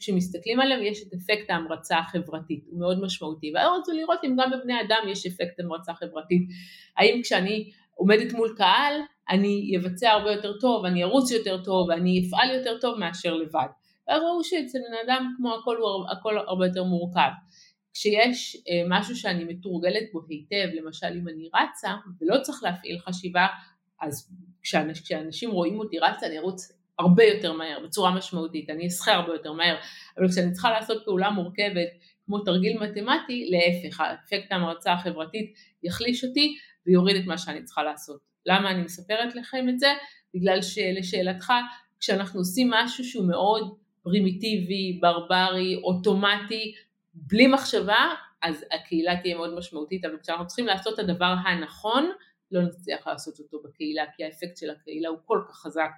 כשמסתכלים 0.00 0.60
עליהם 0.60 0.82
יש 0.82 1.02
את 1.02 1.12
אפקט 1.14 1.50
ההמרצה 1.50 1.98
החברתית, 1.98 2.64
הוא 2.66 2.80
מאוד 2.80 3.00
משמעותי, 3.00 3.52
ואני 3.54 3.66
רוצה 3.66 3.92
לראות 3.92 4.18
אם 4.24 4.36
גם 4.38 4.50
בבני 4.50 4.80
אדם 4.80 5.08
יש 5.08 5.26
אפקט 5.26 5.60
המרצה 5.60 5.94
חברתית, 5.94 6.42
האם 6.96 7.20
כשאני 7.22 7.70
עומדת 7.94 8.32
מול 8.32 8.54
קהל 8.56 8.94
אני 9.30 9.76
אבצע 9.76 10.10
הרבה 10.10 10.32
יותר 10.32 10.58
טוב, 10.58 10.84
אני 10.84 11.04
ארוץ 11.04 11.30
יותר 11.30 11.62
טוב, 11.64 11.90
אני 11.90 12.28
אפעל 12.28 12.50
יותר 12.50 12.78
טוב 12.80 12.98
מאשר 12.98 13.34
לבד. 13.34 13.68
ואז 14.08 14.22
ראו 14.22 14.44
שאצל 14.44 14.78
בן 14.78 14.94
אדם 15.06 15.34
כמו 15.36 15.54
הכל 15.54 15.76
הוא 15.76 16.10
הכל 16.10 16.38
הרבה 16.38 16.66
יותר 16.66 16.84
מורכב. 16.84 17.30
כשיש 17.92 18.56
אה, 18.56 18.82
משהו 18.88 19.16
שאני 19.16 19.44
מתורגלת 19.44 20.02
בו 20.12 20.20
היטב, 20.28 20.68
למשל 20.74 21.06
אם 21.06 21.28
אני 21.28 21.48
רצה 21.54 21.94
ולא 22.20 22.40
צריך 22.42 22.62
להפעיל 22.62 22.98
חשיבה, 22.98 23.46
אז 24.00 24.30
כשאנש, 24.62 25.00
כשאנשים 25.00 25.50
רואים 25.50 25.78
אותי 25.78 25.98
רצה 25.98 26.26
אני 26.26 26.38
ארוץ 26.38 26.72
הרבה 26.98 27.24
יותר 27.24 27.52
מהר, 27.52 27.78
בצורה 27.84 28.14
משמעותית, 28.14 28.70
אני 28.70 28.86
אשחה 28.86 29.12
הרבה 29.12 29.32
יותר 29.32 29.52
מהר, 29.52 29.76
אבל 30.18 30.28
כשאני 30.28 30.52
צריכה 30.52 30.70
לעשות 30.70 31.04
פעולה 31.04 31.30
מורכבת 31.30 31.88
כמו 32.26 32.38
תרגיל 32.38 32.78
מתמטי, 32.78 33.50
להפך, 33.50 34.00
האפקט 34.00 34.52
המרצה 34.52 34.92
החברתית 34.92 35.54
יחליש 35.82 36.24
אותי 36.24 36.56
ויוריד 36.86 37.16
את 37.16 37.26
מה 37.26 37.38
שאני 37.38 37.64
צריכה 37.64 37.82
לעשות. 37.82 38.20
למה 38.46 38.70
אני 38.70 38.82
מספרת 38.82 39.34
לכם 39.34 39.68
את 39.68 39.78
זה? 39.78 39.88
בגלל 40.34 40.62
שלשאלתך, 40.62 41.52
כשאנחנו 42.00 42.40
עושים 42.40 42.70
משהו 42.70 43.04
שהוא 43.04 43.28
מאוד 43.28 43.76
פרימיטיבי, 44.08 44.98
ברברי, 45.00 45.80
אוטומטי, 45.84 46.74
בלי 47.14 47.46
מחשבה, 47.46 48.14
אז 48.42 48.64
הקהילה 48.72 49.16
תהיה 49.22 49.36
מאוד 49.36 49.54
משמעותית, 49.54 50.04
אבל 50.04 50.16
כשאנחנו 50.22 50.46
צריכים 50.46 50.66
לעשות 50.66 50.94
את 50.94 50.98
הדבר 50.98 51.34
הנכון, 51.44 52.10
לא 52.50 52.62
נצליח 52.62 53.06
לעשות 53.06 53.38
אותו 53.38 53.62
בקהילה, 53.64 54.04
כי 54.16 54.24
האפקט 54.24 54.56
של 54.56 54.70
הקהילה 54.70 55.08
הוא 55.08 55.18
כל 55.24 55.40
כך 55.48 55.56
חזק, 55.56 55.90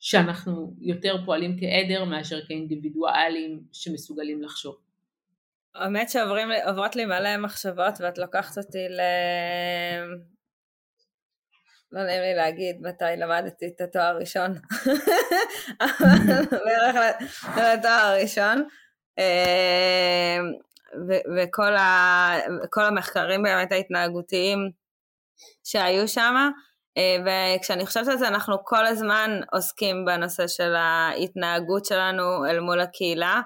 שאנחנו 0.00 0.74
יותר 0.80 1.16
פועלים 1.24 1.56
כעדר 1.60 2.04
מאשר 2.04 2.46
כאינדיבידואלים 2.46 3.62
שמסוגלים 3.72 4.42
לחשוב. 4.42 4.76
האמת 5.74 6.10
שעוברות 6.10 6.96
לי 6.96 7.04
מלא 7.04 7.36
מחשבות 7.36 7.94
ואת 8.00 8.18
לוקחת 8.18 8.58
אותי 8.58 8.88
ל... 8.88 9.00
לא 11.92 12.02
נעים 12.04 12.22
לי 12.22 12.34
להגיד 12.34 12.76
מתי 12.80 13.04
למדתי 13.16 13.66
את 13.66 13.80
התואר 13.80 14.04
הראשון, 14.04 14.54
בערך 16.64 16.96
לתואר 17.56 17.92
הראשון, 17.92 18.68
אמ, 19.18 20.52
וכל 21.36 22.82
המחקרים 22.84 23.42
באמת 23.42 23.72
ההתנהגותיים 23.72 24.70
שהיו 25.64 26.08
שם, 26.08 26.50
אה, 26.98 27.16
וכשאני 27.56 27.86
חושבת 27.86 28.08
על 28.08 28.18
זה 28.18 28.28
אנחנו 28.28 28.64
כל 28.64 28.86
הזמן 28.86 29.40
עוסקים 29.52 30.04
בנושא 30.04 30.46
של 30.46 30.74
ההתנהגות 30.74 31.84
שלנו 31.84 32.46
אל 32.46 32.60
מול 32.60 32.80
הקהילה, 32.80 33.40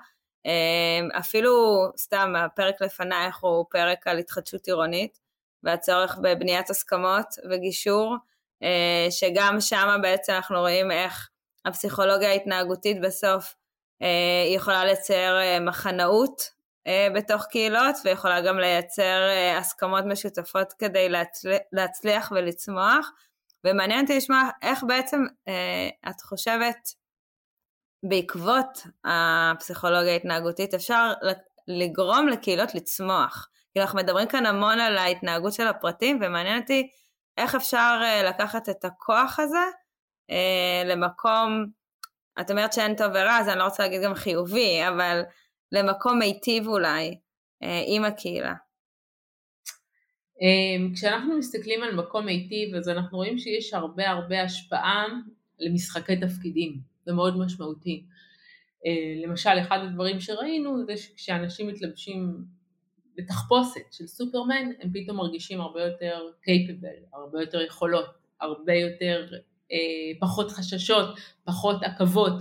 אמ, 0.47 1.09
אפילו 1.19 1.85
סתם 1.97 2.33
הפרק 2.37 2.83
לפנייך 2.83 3.39
הוא 3.41 3.65
פרק 3.71 4.07
על 4.07 4.19
התחדשות 4.19 4.67
עירונית 4.67 5.19
והצורך 5.63 6.19
בבניית 6.23 6.71
הסכמות 6.71 7.27
וגישור, 7.51 8.13
אה, 8.15 8.34
שגם 9.11 9.61
שם 9.61 9.99
בעצם 10.03 10.33
אנחנו 10.33 10.61
רואים 10.61 10.91
איך 10.91 11.29
הפסיכולוגיה 11.65 12.29
ההתנהגותית 12.29 13.01
בסוף 13.01 13.55
אה, 14.03 14.55
יכולה 14.55 14.85
לצייר 14.85 15.41
אה, 15.41 15.61
מחנאות 15.61 16.55
בתוך 17.15 17.47
קהילות 17.51 17.97
ויכולה 18.05 18.41
גם 18.41 18.59
לייצר 18.59 19.29
הסכמות 19.59 20.05
משותפות 20.05 20.73
כדי 20.73 21.09
להצליח 21.73 22.33
ולצמוח 22.35 23.11
ומעניין 23.65 24.01
אותי 24.01 24.17
לשמוע 24.17 24.41
איך 24.63 24.85
בעצם 24.89 25.25
את 26.09 26.21
חושבת 26.21 26.77
בעקבות 28.09 28.87
הפסיכולוגיה 29.05 30.13
ההתנהגותית 30.13 30.75
אפשר 30.75 31.13
לגרום 31.69 32.29
לקהילות 32.29 32.75
לצמוח. 32.75 33.49
כאילו 33.73 33.85
אנחנו 33.85 33.99
מדברים 33.99 34.29
כאן 34.29 34.47
המון 34.47 34.81
על 34.81 34.99
ההתנהגות 34.99 35.53
של 35.53 35.67
הפרטים 35.67 36.19
ומעניין 36.23 36.61
אותי 36.61 36.89
איך 37.37 37.55
אפשר 37.55 37.99
אה, 38.03 38.23
לקחת 38.23 38.69
את 38.69 38.85
הכוח 38.85 39.41
הזה 39.41 39.65
אה, 40.31 40.83
למקום, 40.87 41.67
את 42.41 42.51
אומרת 42.51 42.73
שאין 42.73 42.97
טוב 42.97 43.07
ורע, 43.15 43.39
אז 43.39 43.49
אני 43.49 43.59
לא 43.59 43.65
רוצה 43.65 43.83
להגיד 43.83 44.03
גם 44.03 44.15
חיובי, 44.15 44.89
אבל 44.89 45.23
למקום 45.73 46.19
מיטיב 46.19 46.67
אולי 46.67 47.19
אה, 47.63 47.83
עם 47.87 48.05
הקהילה. 48.05 48.55
כשאנחנו 50.95 51.39
מסתכלים 51.39 51.83
על 51.83 51.95
מקום 51.95 52.27
מיטיב, 52.27 52.75
אז 52.75 52.89
אנחנו 52.89 53.19
רואים 53.19 53.39
שיש 53.39 53.75
הרבה 53.75 54.11
הרבה 54.11 54.43
השפעה 54.43 55.07
למשחקי 55.59 56.17
תפקידים, 56.17 56.81
זה 57.05 57.13
מאוד 57.13 57.39
משמעותי. 57.39 58.05
למשל, 59.23 59.51
אחד 59.61 59.79
הדברים 59.83 60.21
שראינו 60.21 60.87
זה 60.87 60.97
שכשאנשים 60.97 61.69
מתלבשים 61.69 62.45
בתחפושת 63.17 63.93
של 63.93 64.07
סופרמן 64.07 64.71
הם 64.81 64.91
פתאום 64.93 65.17
מרגישים 65.17 65.61
הרבה 65.61 65.83
יותר 65.83 66.27
קייפבל, 66.43 66.97
הרבה 67.13 67.41
יותר 67.41 67.61
יכולות, 67.63 68.07
הרבה 68.41 68.75
יותר 68.75 69.29
אה, 69.73 70.19
פחות 70.21 70.51
חששות, 70.51 71.07
פחות 71.45 71.83
עכבות. 71.83 72.33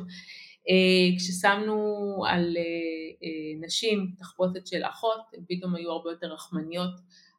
אה, 0.69 1.17
כששמנו 1.17 1.76
על 2.28 2.57
אה, 2.57 2.63
אה, 3.24 3.65
נשים 3.65 4.11
תחפושת 4.17 4.67
של 4.67 4.82
אחות 4.84 5.21
הם 5.34 5.43
פתאום 5.49 5.76
היו 5.76 5.91
הרבה 5.91 6.11
יותר 6.11 6.28
רחמניות, 6.34 6.93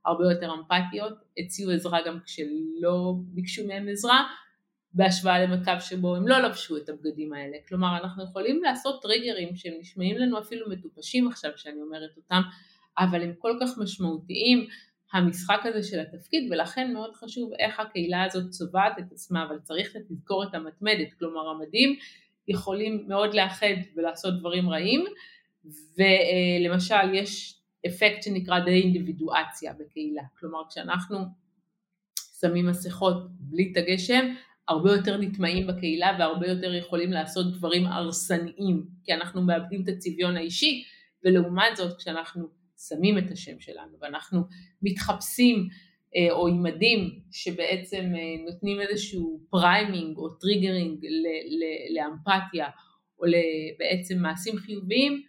הרבה 0.07 0.25
יותר 0.25 0.55
אמפתיות, 0.55 1.13
הציעו 1.39 1.71
עזרה 1.71 1.99
גם 2.07 2.19
כשלא 2.25 3.15
ביקשו 3.19 3.67
מהם 3.67 3.89
עזרה 3.89 4.27
בהשוואה 4.95 5.45
למצב 5.45 5.77
שבו 5.81 6.17
הם 6.17 6.29
לא 6.29 6.39
לבשו 6.39 6.77
את 6.77 6.89
הבגדים 6.89 7.33
האלה. 7.33 7.57
כלומר 7.69 7.97
אנחנו 8.03 8.25
יכולים 8.25 8.63
לעשות 8.63 9.03
טריגרים 9.03 9.57
שהם 9.57 9.75
נשמעים 9.81 10.19
לנו 10.19 10.39
אפילו 10.39 10.71
מטופשים 10.71 11.29
עכשיו 11.29 11.51
שאני 11.57 11.83
אומרת 11.83 12.17
אותם, 12.17 12.43
אבל 12.99 13.23
הם 13.23 13.33
כל 13.39 13.57
כך 13.61 13.79
משמעותיים 13.79 14.67
המשחק 15.13 15.61
הזה 15.65 15.83
של 15.83 16.01
התפקיד 16.01 16.53
ולכן 16.53 16.93
מאוד 16.93 17.15
חשוב 17.15 17.53
איך 17.59 17.81
הקהילה 17.81 18.25
הזאת 18.25 18.51
צובעת 18.51 18.99
את 18.99 19.13
עצמה 19.13 19.45
אבל 19.45 19.59
צריך 19.59 19.97
את 19.97 20.55
המתמדת 20.55 21.13
כלומר 21.19 21.49
המדים 21.49 21.97
יכולים 22.49 23.05
מאוד 23.09 23.35
לאחד 23.35 23.75
ולעשות 23.97 24.39
דברים 24.39 24.71
רעים 24.71 25.05
ולמשל 25.99 27.15
יש 27.15 27.61
אפקט 27.87 28.23
שנקרא 28.23 28.61
דה 28.61 28.71
אינדיבידואציה 28.71 29.73
בקהילה. 29.73 30.23
כלומר 30.39 30.59
כשאנחנו 30.71 31.19
שמים 32.41 32.67
מסכות 32.67 33.27
בלי 33.31 33.73
את 33.73 33.77
הגשם 33.77 34.35
הרבה 34.69 34.93
יותר 34.93 35.17
נטמעים 35.17 35.67
בקהילה 35.67 36.17
והרבה 36.19 36.47
יותר 36.47 36.75
יכולים 36.75 37.13
לעשות 37.13 37.53
דברים 37.53 37.87
הרסניים 37.87 38.87
כי 39.05 39.15
אנחנו 39.15 39.43
מאבדים 39.43 39.83
את 39.83 39.89
הצביון 39.89 40.37
האישי 40.37 40.85
ולעומת 41.25 41.77
זאת 41.77 41.99
כשאנחנו 41.99 42.49
שמים 42.89 43.19
את 43.19 43.31
השם 43.31 43.61
שלנו 43.61 43.99
ואנחנו 44.01 44.41
מתחפשים 44.83 45.69
אה, 46.17 46.33
או 46.33 46.49
עם 46.49 46.63
מדים 46.63 47.21
שבעצם 47.31 48.13
אה, 48.17 48.53
נותנים 48.53 48.81
איזשהו 48.81 49.41
framing 49.51 50.17
או 50.17 50.29
triggering 50.29 51.07
לאמפתיה 51.95 52.69
או 53.19 53.25
בעצם 53.79 54.19
מעשים 54.19 54.57
חיוביים, 54.57 55.23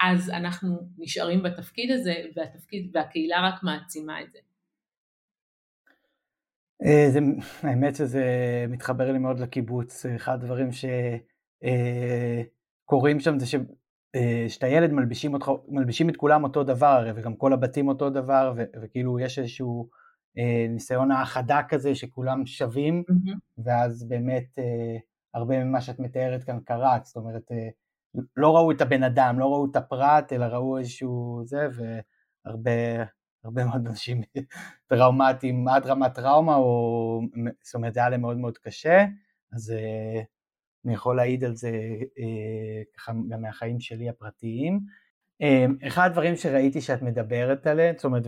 אז 0.00 0.30
אנחנו 0.30 0.78
נשארים 0.98 1.42
בתפקיד 1.42 1.90
הזה 1.90 2.14
והתפקיד 2.36 2.90
והקהילה 2.94 3.48
רק 3.48 3.62
מעצימה 3.62 4.22
את 4.22 4.32
זה. 4.32 4.38
אה, 6.84 7.10
זה, 7.10 7.18
האמת 7.62 7.96
שזה 7.96 8.24
מתחבר 8.68 9.12
לי 9.12 9.18
מאוד 9.18 9.40
לקיבוץ, 9.40 10.06
אחד 10.06 10.34
הדברים 10.34 10.68
שקורים 12.86 13.20
שם 13.20 13.38
זה 13.38 13.46
שאתה 14.48 14.66
ילד 14.68 14.92
מלבישים, 14.92 15.34
אותך, 15.34 15.50
מלבישים 15.68 16.10
את 16.10 16.16
כולם 16.16 16.44
אותו 16.44 16.64
דבר 16.64 16.86
הרי 16.86 17.12
וגם 17.14 17.36
כל 17.36 17.52
הבתים 17.52 17.88
אותו 17.88 18.10
דבר 18.10 18.52
ו, 18.56 18.62
וכאילו 18.82 19.20
יש 19.20 19.38
איזשהו 19.38 19.88
ניסיון 20.68 21.10
האחדה 21.10 21.60
כזה 21.68 21.94
שכולם 21.94 22.46
שווים 22.46 23.02
mm-hmm. 23.10 23.62
ואז 23.64 24.08
באמת 24.08 24.58
הרבה 25.34 25.64
ממה 25.64 25.80
שאת 25.80 25.98
מתארת 25.98 26.44
כאן 26.44 26.58
קרה, 26.64 26.98
זאת 27.04 27.16
אומרת 27.16 27.42
לא 28.36 28.56
ראו 28.56 28.70
את 28.70 28.80
הבן 28.80 29.02
אדם, 29.02 29.38
לא 29.38 29.44
ראו 29.44 29.66
את 29.70 29.76
הפרט 29.76 30.32
אלא 30.32 30.44
ראו 30.44 30.78
איזשהו 30.78 31.42
זה 31.44 31.68
והרבה 31.74 32.70
הרבה 33.44 33.64
מאוד 33.64 33.86
אנשים 33.86 34.20
טראומטיים 34.88 35.68
עד 35.68 35.86
רמת 35.86 36.14
טראומה, 36.14 36.56
או 36.56 37.20
זאת 37.62 37.74
אומרת 37.74 37.94
זה 37.94 38.00
היה 38.00 38.08
להם 38.08 38.20
מאוד 38.20 38.36
מאוד 38.36 38.58
קשה, 38.58 39.04
אז 39.52 39.74
uh, 39.76 40.24
אני 40.84 40.94
יכול 40.94 41.16
להעיד 41.16 41.44
על 41.44 41.56
זה 41.56 41.70
uh, 41.70 42.96
ככה 42.96 43.12
גם 43.28 43.42
מהחיים 43.42 43.80
שלי 43.80 44.08
הפרטיים. 44.08 44.80
Um, 45.42 45.86
אחד 45.86 46.06
הדברים 46.06 46.36
שראיתי 46.36 46.80
שאת 46.80 47.02
מדברת 47.02 47.66
עליהם, 47.66 47.94
זאת 47.96 48.04
אומרת 48.04 48.26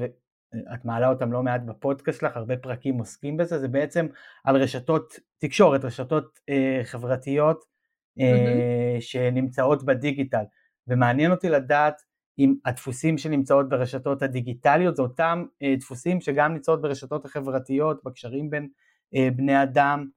את 0.75 0.85
מעלה 0.85 1.09
אותם 1.09 1.33
לא 1.33 1.43
מעט 1.43 1.61
בפודקאסט 1.67 2.21
שלך, 2.21 2.37
הרבה 2.37 2.57
פרקים 2.57 2.99
עוסקים 2.99 3.37
בזה, 3.37 3.59
זה 3.59 3.69
בעצם 3.69 4.07
על 4.45 4.57
רשתות 4.57 5.19
תקשורת, 5.39 5.85
רשתות 5.85 6.39
uh, 6.51 6.85
חברתיות 6.85 7.65
mm-hmm. 8.19 9.01
שנמצאות 9.01 9.85
בדיגיטל, 9.85 10.45
ומעניין 10.89 11.31
אותי 11.31 11.49
לדעת 11.49 12.03
עם 12.37 12.55
הדפוסים 12.65 13.19
שנמצאות 13.19 13.69
ברשתות 13.69 14.23
הדיגיטליות, 14.23 14.97
זה 14.97 15.03
אותם 15.03 15.45
אה, 15.63 15.75
דפוסים 15.79 16.21
שגם 16.21 16.53
נמצאות 16.53 16.83
ברשתות 16.83 17.25
החברתיות, 17.25 18.05
בקשרים 18.05 18.51
בין 18.51 18.69
אה, 19.15 19.29
בני 19.37 19.63
אדם, 19.63 20.09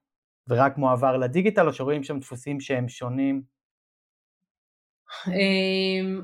ורק 0.48 0.78
מועבר 0.78 1.16
לדיגיטל, 1.16 1.66
או 1.66 1.72
שרואים 1.72 2.04
שם 2.04 2.18
דפוסים 2.18 2.60
שהם 2.60 2.88
שונים? 2.88 3.42
אמ, 5.26 6.20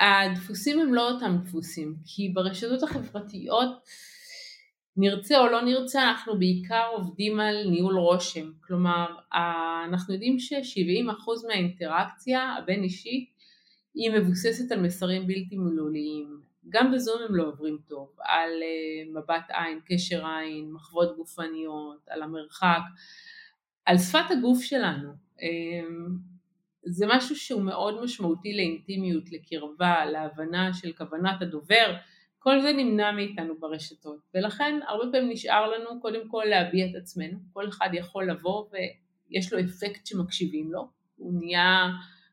הדפוסים 0.00 0.80
הם 0.80 0.94
לא 0.94 1.10
אותם 1.10 1.36
דפוסים, 1.44 1.96
כי 2.04 2.28
ברשתות 2.34 2.82
החברתיות, 2.82 3.70
נרצה 4.96 5.38
או 5.38 5.46
לא 5.46 5.62
נרצה, 5.62 6.10
אנחנו 6.10 6.38
בעיקר 6.38 6.88
עובדים 6.92 7.40
על 7.40 7.68
ניהול 7.70 7.98
רושם. 7.98 8.52
כלומר, 8.60 9.06
אנחנו 9.88 10.14
יודעים 10.14 10.38
ש-70% 10.38 11.46
מהאינטראקציה 11.48 12.54
הבין 12.58 12.82
אישית 12.82 13.30
היא 13.94 14.10
מבוססת 14.10 14.72
על 14.72 14.80
מסרים 14.80 15.26
בלתי 15.26 15.56
מילוליים. 15.56 16.40
גם 16.68 16.92
בזום 16.92 17.22
הם 17.28 17.34
לא 17.34 17.42
עוברים 17.42 17.78
טוב, 17.88 18.16
על 18.20 18.50
uh, 18.50 19.18
מבט 19.18 19.44
עין, 19.48 19.80
קשר 19.88 20.26
עין, 20.26 20.72
מחוות 20.72 21.16
גופניות, 21.16 22.08
על 22.08 22.22
המרחק, 22.22 22.80
על 23.86 23.98
שפת 23.98 24.30
הגוף 24.30 24.62
שלנו. 24.62 25.12
Um, 25.38 26.36
זה 26.86 27.06
משהו 27.08 27.36
שהוא 27.36 27.62
מאוד 27.62 28.04
משמעותי 28.04 28.56
לאינטימיות, 28.56 29.24
לקרבה, 29.32 30.04
להבנה 30.04 30.74
של 30.74 30.92
כוונת 30.92 31.42
הדובר, 31.42 31.96
כל 32.38 32.60
זה 32.60 32.72
נמנע 32.72 33.12
מאיתנו 33.12 33.58
ברשתות, 33.58 34.18
ולכן 34.34 34.78
הרבה 34.88 35.04
פעמים 35.12 35.30
נשאר 35.30 35.70
לנו 35.70 36.00
קודם 36.00 36.28
כל 36.28 36.44
להביע 36.46 36.86
את 36.86 36.94
עצמנו, 36.94 37.38
כל 37.52 37.68
אחד 37.68 37.88
יכול 37.92 38.30
לבוא 38.30 38.64
ויש 38.72 39.52
לו 39.52 39.60
אפקט 39.60 40.06
שמקשיבים 40.06 40.72
לו, 40.72 40.88
הוא 41.16 41.32
נהיה 41.40 41.88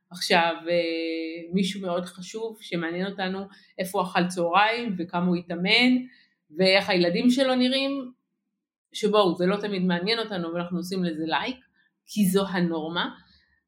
עכשיו 0.10 0.56
אה, 0.70 1.54
מישהו 1.54 1.82
מאוד 1.82 2.06
חשוב 2.06 2.58
שמעניין 2.62 3.08
אותנו 3.08 3.39
איפה 3.78 3.99
הוא 3.99 4.08
אכל 4.08 4.28
צהריים 4.28 4.95
וכמה 4.97 5.26
הוא 5.26 5.36
התאמן 5.36 5.91
ואיך 6.58 6.89
הילדים 6.89 7.30
שלו 7.30 7.56
נראים, 7.56 8.12
שבואו 8.93 9.35
זה 9.35 9.45
לא 9.45 9.55
תמיד 9.55 9.83
מעניין 9.83 10.19
אותנו 10.19 10.53
ואנחנו 10.53 10.77
עושים 10.77 11.03
לזה 11.03 11.23
לייק 11.25 11.57
כי 12.07 12.25
זו 12.25 12.47
הנורמה 12.47 13.09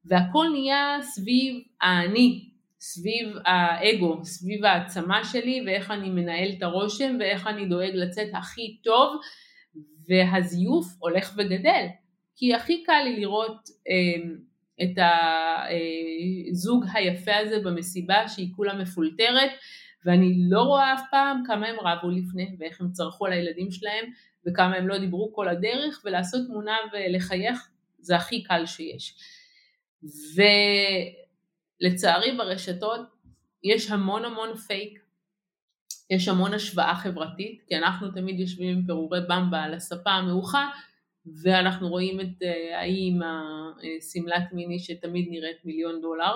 והכל 0.04 0.46
נהיה 0.52 0.98
סביב 1.00 1.62
האני, 1.80 2.48
סביב 2.80 3.36
האגו, 3.44 4.24
סביב 4.24 4.64
העצמה 4.64 5.24
שלי 5.24 5.62
ואיך 5.66 5.90
אני 5.90 6.10
מנהל 6.10 6.48
את 6.58 6.62
הרושם 6.62 7.16
ואיך 7.20 7.46
אני 7.46 7.66
דואג 7.66 7.90
לצאת 7.94 8.28
הכי 8.34 8.76
טוב 8.84 9.16
והזיוף 10.08 10.86
הולך 10.98 11.34
וגדל. 11.38 11.86
כי 12.36 12.54
הכי 12.54 12.82
קל 12.82 13.02
לי 13.04 13.20
לראות 13.20 13.68
אה, 13.88 14.30
את 14.82 14.98
הזוג 16.52 16.84
היפה 16.92 17.36
הזה 17.36 17.58
במסיבה 17.64 18.28
שהיא 18.28 18.52
כולה 18.56 18.74
מפולטרת 18.74 19.50
ואני 20.04 20.34
לא 20.50 20.62
רואה 20.62 20.94
אף 20.94 21.02
פעם 21.10 21.42
כמה 21.46 21.66
הם 21.66 21.76
רבו 21.80 22.10
לפני 22.10 22.56
ואיך 22.58 22.80
הם 22.80 22.92
צרחו 22.92 23.26
על 23.26 23.32
הילדים 23.32 23.70
שלהם 23.70 24.04
וכמה 24.46 24.76
הם 24.76 24.88
לא 24.88 24.98
דיברו 24.98 25.32
כל 25.34 25.48
הדרך 25.48 26.02
ולעשות 26.04 26.46
תמונה 26.46 26.76
ולחייך 26.92 27.68
זה 27.98 28.16
הכי 28.16 28.42
קל 28.42 28.66
שיש. 28.66 29.14
ולצערי 31.82 32.36
ברשתות 32.36 33.00
יש 33.64 33.90
המון 33.90 34.24
המון 34.24 34.56
פייק, 34.56 35.06
יש 36.10 36.28
המון 36.28 36.54
השוואה 36.54 36.94
חברתית 36.94 37.62
כי 37.68 37.76
אנחנו 37.76 38.10
תמיד 38.10 38.40
יושבים 38.40 38.76
עם 38.76 38.86
פירורי 38.86 39.20
במבה 39.28 39.62
על 39.62 39.74
הספה 39.74 40.10
המאוחה 40.10 40.68
ואנחנו 41.42 41.88
רואים 41.88 42.20
את 42.20 42.42
אה, 42.42 42.78
ההיא 42.78 43.12
עם 43.12 43.20
השמלת 43.22 44.52
מיני 44.52 44.78
שתמיד 44.78 45.26
נראית 45.30 45.64
מיליון 45.64 46.00
דולר 46.00 46.34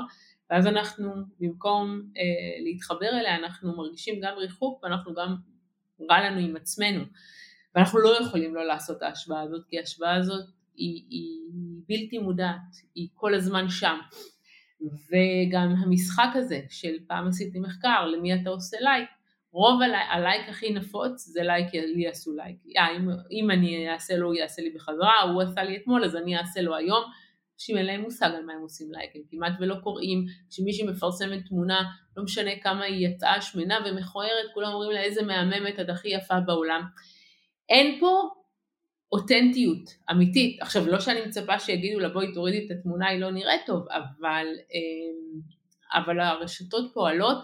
ואז 0.51 0.67
אנחנו 0.67 1.13
במקום 1.41 2.03
אה, 2.17 2.23
להתחבר 2.65 3.09
אליה 3.09 3.37
אנחנו 3.37 3.77
מרגישים 3.77 4.21
גם 4.21 4.35
ריחוק 4.39 4.85
ואנחנו 4.85 5.15
גם 5.15 5.37
רע 6.11 6.21
לנו 6.21 6.41
עם 6.41 6.57
עצמנו 6.57 7.05
ואנחנו 7.75 8.01
לא 8.01 8.19
יכולים 8.23 8.55
לא 8.55 8.67
לעשות 8.67 8.97
את 8.97 9.03
ההשוואה 9.03 9.43
הזאת 9.43 9.65
כי 9.69 9.79
ההשוואה 9.79 10.15
הזאת 10.15 10.45
היא, 10.75 11.05
היא 11.11 11.41
בלתי 11.89 12.19
מודעת, 12.19 12.77
היא 12.95 13.09
כל 13.15 13.35
הזמן 13.35 13.69
שם 13.69 13.99
וגם 14.81 15.75
המשחק 15.79 16.31
הזה 16.35 16.61
של 16.69 16.95
פעם 17.07 17.29
עשיתי 17.29 17.59
מחקר 17.59 18.07
למי 18.07 18.35
אתה 18.35 18.51
עושה 18.51 18.77
לייק 18.81 19.09
רוב 19.53 19.81
הלייק 20.11 20.49
הכי 20.49 20.71
נפוץ 20.71 21.27
זה 21.27 21.43
לייק 21.43 21.75
לי 21.75 22.03
יעשו 22.03 22.33
לייק. 22.33 22.57
אה, 22.77 22.97
אם, 22.97 23.09
אם 23.31 23.51
אני 23.51 23.93
אעשה 23.93 24.17
לו 24.17 24.27
הוא 24.27 24.35
יעשה 24.35 24.63
לי 24.63 24.71
בחזרה, 24.71 25.21
הוא 25.23 25.43
עשה 25.43 25.63
לי 25.63 25.77
אתמול 25.77 26.05
אז 26.05 26.17
אני 26.17 26.39
אעשה 26.39 26.61
לו 26.61 26.77
היום. 26.77 27.05
אנשים 27.55 27.77
אין 27.77 27.87
להם 27.87 28.01
מושג 28.01 28.31
על 28.37 28.45
מה 28.45 28.53
הם 28.53 28.61
עושים 28.61 28.93
לייק, 28.93 29.11
הם 29.15 29.23
כמעט 29.31 29.53
ולא 29.61 29.75
קוראים, 29.83 30.25
כשמישהי 30.51 30.87
מפרסמת 30.87 31.47
תמונה, 31.49 31.91
לא 32.17 32.25
משנה 32.25 32.51
כמה 32.63 32.85
היא 32.85 33.09
יצאה 33.09 33.41
שמנה 33.41 33.79
ומכוערת, 33.87 34.47
כולם 34.55 34.73
אומרים 34.73 34.91
לה 34.91 35.01
איזה 35.01 35.23
מהממת, 35.23 35.81
את 35.81 35.89
הכי 35.89 36.09
יפה 36.09 36.41
בעולם. 36.41 36.83
אין 37.71 38.01
פה 38.01 38.31
אותנטיות 39.13 39.91
אמיתית. 40.11 40.63
עכשיו 40.63 40.87
לא 40.87 41.01
שאני 41.01 41.27
מצפה 41.27 41.59
שיגידו 41.59 42.01
לה 42.01 42.09
בואי 42.09 42.33
תורידי 42.35 42.67
את 42.67 42.71
התמונה, 42.79 43.09
היא 43.09 43.21
לא 43.21 43.31
נראית 43.31 43.61
טוב, 43.67 43.87
אבל, 43.91 44.47
אמ, 44.75 45.41
אבל 45.95 46.21
הרשתות 46.21 46.91
פועלות 46.95 47.39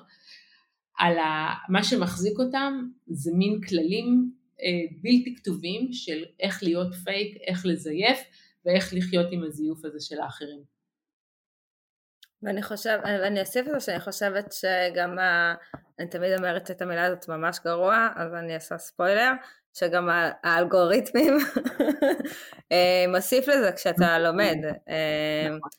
על 0.98 1.18
ה... 1.18 1.54
מה 1.68 1.84
שמחזיק 1.84 2.38
אותם 2.38 2.88
זה 3.06 3.30
מין 3.34 3.60
כללים 3.68 4.32
אה, 4.60 4.96
בלתי 5.02 5.34
כתובים 5.36 5.92
של 5.92 6.24
איך 6.40 6.62
להיות 6.62 6.94
פייק, 7.04 7.36
איך 7.46 7.66
לזייף 7.66 8.18
ואיך 8.64 8.94
לחיות 8.94 9.26
עם 9.30 9.42
הזיוף 9.44 9.84
הזה 9.84 10.00
של 10.00 10.20
האחרים. 10.20 10.76
ואני 12.42 12.62
חושב, 12.62 12.98
אני 13.04 13.40
אוסיף 13.40 13.66
את 13.68 13.72
זה 13.72 13.80
שאני 13.80 14.00
חושבת 14.00 14.52
שגם, 14.52 15.18
אני 15.98 16.08
תמיד 16.08 16.38
אומרת 16.38 16.70
את 16.70 16.82
המילה 16.82 17.04
הזאת 17.04 17.28
ממש 17.28 17.58
גרוע, 17.64 18.08
אז 18.16 18.34
אני 18.34 18.54
אעשה 18.54 18.78
ספוילר, 18.78 19.32
שגם 19.78 20.08
האלגוריתמים 20.42 21.36
אה, 22.72 23.04
מוסיף 23.08 23.48
לזה 23.48 23.72
כשאתה 23.72 24.18
לומד. 24.18 24.56
אה, 24.88 25.48
נכון. 25.48 25.70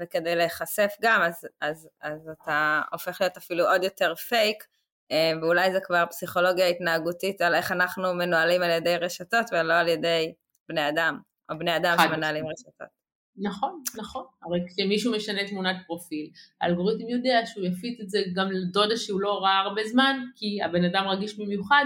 וכדי 0.00 0.36
להיחשף 0.36 0.92
גם, 1.00 1.22
אז, 1.22 1.46
אז, 1.60 1.88
אז 2.02 2.28
אתה 2.28 2.80
הופך 2.92 3.20
להיות 3.20 3.36
אפילו 3.36 3.68
עוד 3.68 3.84
יותר 3.84 4.14
פייק, 4.14 4.64
אה, 5.12 5.32
ואולי 5.42 5.72
זה 5.72 5.78
כבר 5.80 6.04
פסיכולוגיה 6.10 6.66
התנהגותית 6.66 7.40
על 7.40 7.54
איך 7.54 7.72
אנחנו 7.72 8.14
מנוהלים 8.14 8.62
על 8.62 8.70
ידי 8.70 8.96
רשתות 8.96 9.46
ולא 9.52 9.74
על 9.74 9.88
ידי 9.88 10.32
בני 10.68 10.88
אדם, 10.88 11.18
או 11.50 11.58
בני 11.58 11.76
אדם 11.76 11.96
שמנהלים 12.02 12.44
רשתות. 12.46 13.06
נכון, 13.38 13.82
נכון. 13.96 14.24
הרי 14.42 14.60
כשמישהו 14.66 15.12
משנה 15.12 15.48
תמונת 15.48 15.76
פרופיל, 15.86 16.30
האלגוריתם 16.60 17.08
יודע 17.08 17.40
שהוא 17.46 17.66
יפיץ 17.66 18.00
את 18.00 18.10
זה 18.10 18.18
גם 18.34 18.52
לדודה 18.52 18.96
שהוא 18.96 19.20
לא 19.20 19.38
ראה 19.42 19.58
הרבה 19.58 19.84
זמן, 19.84 20.20
כי 20.36 20.62
הבן 20.64 20.84
אדם 20.84 21.08
רגיש 21.08 21.38
במיוחד, 21.38 21.84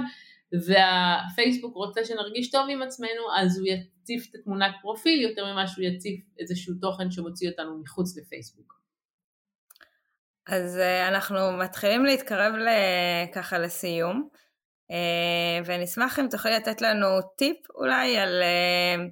והפייסבוק 0.52 1.74
רוצה 1.74 2.04
שנרגיש 2.04 2.50
טוב 2.50 2.66
עם 2.70 2.82
עצמנו, 2.82 3.22
אז 3.38 3.58
הוא 3.58 3.66
יציף 3.66 4.26
את 4.30 4.40
תמונת 4.44 4.72
פרופיל 4.82 5.20
יותר 5.20 5.52
ממה 5.52 5.68
שהוא 5.68 5.84
יציף 5.84 6.20
איזשהו 6.38 6.74
תוכן 6.80 7.10
שמוציא 7.10 7.50
אותנו 7.50 7.82
מחוץ 7.82 8.16
לפייסבוק. 8.16 8.80
אז 10.46 10.78
אה, 10.78 11.08
אנחנו 11.08 11.52
מתחילים 11.52 12.04
להתקרב 12.04 12.52
ככה 13.34 13.58
לסיום, 13.58 14.28
אה, 14.90 15.60
ונשמח 15.66 16.18
אם 16.18 16.26
תוכלי 16.30 16.52
לתת 16.52 16.80
לנו 16.82 17.06
טיפ 17.36 17.70
אולי 17.74 18.16
על, 18.16 18.42
אה, 18.42 19.04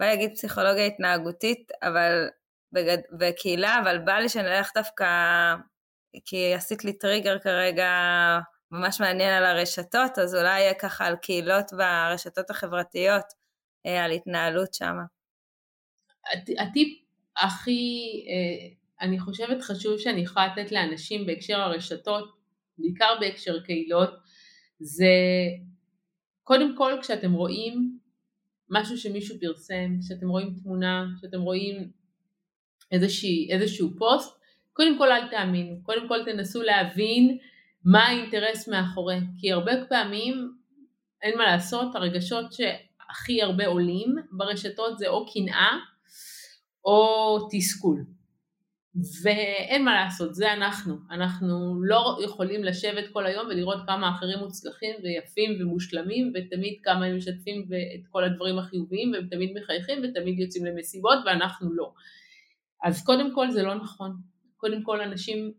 בא 0.00 0.06
להגיד 0.06 0.30
פסיכולוגיה 0.34 0.86
התנהגותית, 0.86 1.70
אבל 1.82 2.28
בגד... 2.72 2.98
בקהילה, 3.18 3.80
אבל 3.82 3.98
בא 3.98 4.12
לי 4.12 4.28
שנלך 4.28 4.70
דווקא, 4.74 5.06
כי 6.24 6.54
עשית 6.54 6.84
לי 6.84 6.98
טריגר 6.98 7.38
כרגע 7.38 7.88
ממש 8.70 9.00
מעניין 9.00 9.34
על 9.34 9.44
הרשתות, 9.44 10.18
אז 10.18 10.34
אולי 10.34 10.60
יהיה 10.60 10.74
ככה 10.74 11.06
על 11.06 11.16
קהילות 11.16 11.64
ברשתות 11.72 12.50
החברתיות, 12.50 13.24
על 13.84 14.10
התנהלות 14.10 14.74
שם. 14.74 14.94
הטיפ 16.58 16.98
הכי, 17.36 18.00
אני 19.00 19.20
חושבת 19.20 19.62
חשוב 19.62 19.98
שאני 19.98 20.20
יכולה 20.20 20.46
לתת 20.46 20.72
לאנשים 20.72 21.26
בהקשר 21.26 21.60
הרשתות, 21.60 22.36
בעיקר 22.78 23.14
בהקשר 23.20 23.60
קהילות, 23.60 24.10
זה 24.80 25.12
קודם 26.44 26.76
כל 26.76 26.92
כשאתם 27.02 27.32
רואים 27.32 27.98
משהו 28.70 28.98
שמישהו 28.98 29.36
פרסם, 29.40 29.96
כשאתם 30.00 30.28
רואים 30.28 30.54
תמונה, 30.62 31.06
כשאתם 31.18 31.40
רואים 31.40 31.90
איזושהי, 32.92 33.48
איזשהו 33.52 33.90
פוסט, 33.98 34.40
קודם 34.72 34.98
כל 34.98 35.12
אל 35.12 35.30
תאמינו, 35.30 35.82
קודם 35.82 36.08
כל 36.08 36.24
תנסו 36.24 36.62
להבין 36.62 37.38
מה 37.84 38.06
האינטרס 38.06 38.68
מאחורי, 38.68 39.18
כי 39.38 39.52
הרבה 39.52 39.72
פעמים 39.88 40.52
אין 41.22 41.38
מה 41.38 41.44
לעשות, 41.44 41.94
הרגשות 41.94 42.52
שהכי 42.52 43.42
הרבה 43.42 43.66
עולים 43.66 44.16
ברשתות 44.32 44.98
זה 44.98 45.08
או 45.08 45.26
קנאה 45.32 45.76
או 46.84 47.38
תסכול. 47.50 48.04
ואין 49.22 49.84
מה 49.84 49.94
לעשות, 49.94 50.34
זה 50.34 50.52
אנחנו. 50.52 50.96
אנחנו 51.10 51.82
לא 51.84 52.18
יכולים 52.24 52.64
לשבת 52.64 53.04
כל 53.12 53.26
היום 53.26 53.46
ולראות 53.46 53.78
כמה 53.86 54.10
אחרים 54.10 54.38
מוצלחים 54.38 54.94
ויפים 55.02 55.50
ומושלמים 55.60 56.32
ותמיד 56.34 56.78
כמה 56.82 57.04
הם 57.04 57.16
משתפים 57.16 57.62
את 57.94 58.06
כל 58.10 58.24
הדברים 58.24 58.58
החיוביים 58.58 59.12
והם 59.12 59.26
תמיד 59.30 59.50
מחייכים 59.56 59.98
ותמיד 60.02 60.38
יוצאים 60.38 60.64
למסיבות 60.64 61.18
ואנחנו 61.26 61.72
לא. 61.72 61.92
אז 62.84 63.04
קודם 63.04 63.34
כל 63.34 63.50
זה 63.50 63.62
לא 63.62 63.74
נכון. 63.74 64.16
קודם 64.56 64.82
כל 64.82 65.00
אנשים 65.00 65.52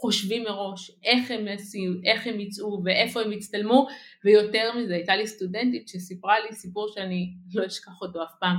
חושבים 0.00 0.44
מראש 0.44 0.90
איך 1.04 1.30
הם, 1.30 1.48
יצאו, 1.48 1.80
איך 2.04 2.26
הם 2.26 2.40
יצאו 2.40 2.82
ואיפה 2.84 3.20
הם 3.20 3.32
יצטלמו 3.32 3.86
ויותר 4.24 4.72
מזה 4.76 4.94
הייתה 4.94 5.16
לי 5.16 5.26
סטודנטית 5.26 5.88
שסיפרה 5.88 6.40
לי 6.40 6.54
סיפור 6.54 6.88
שאני 6.94 7.34
לא 7.54 7.66
אשכח 7.66 8.00
אותו 8.00 8.22
אף 8.22 8.32
פעם. 8.40 8.56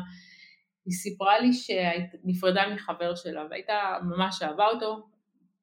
היא 0.85 0.93
סיפרה 0.93 1.39
לי 1.39 1.53
שנפרדה 1.53 2.61
מחבר 2.73 3.15
שלה 3.15 3.45
והייתה 3.49 3.97
ממש 4.03 4.41
אהבה 4.41 4.65
אותו, 4.67 5.07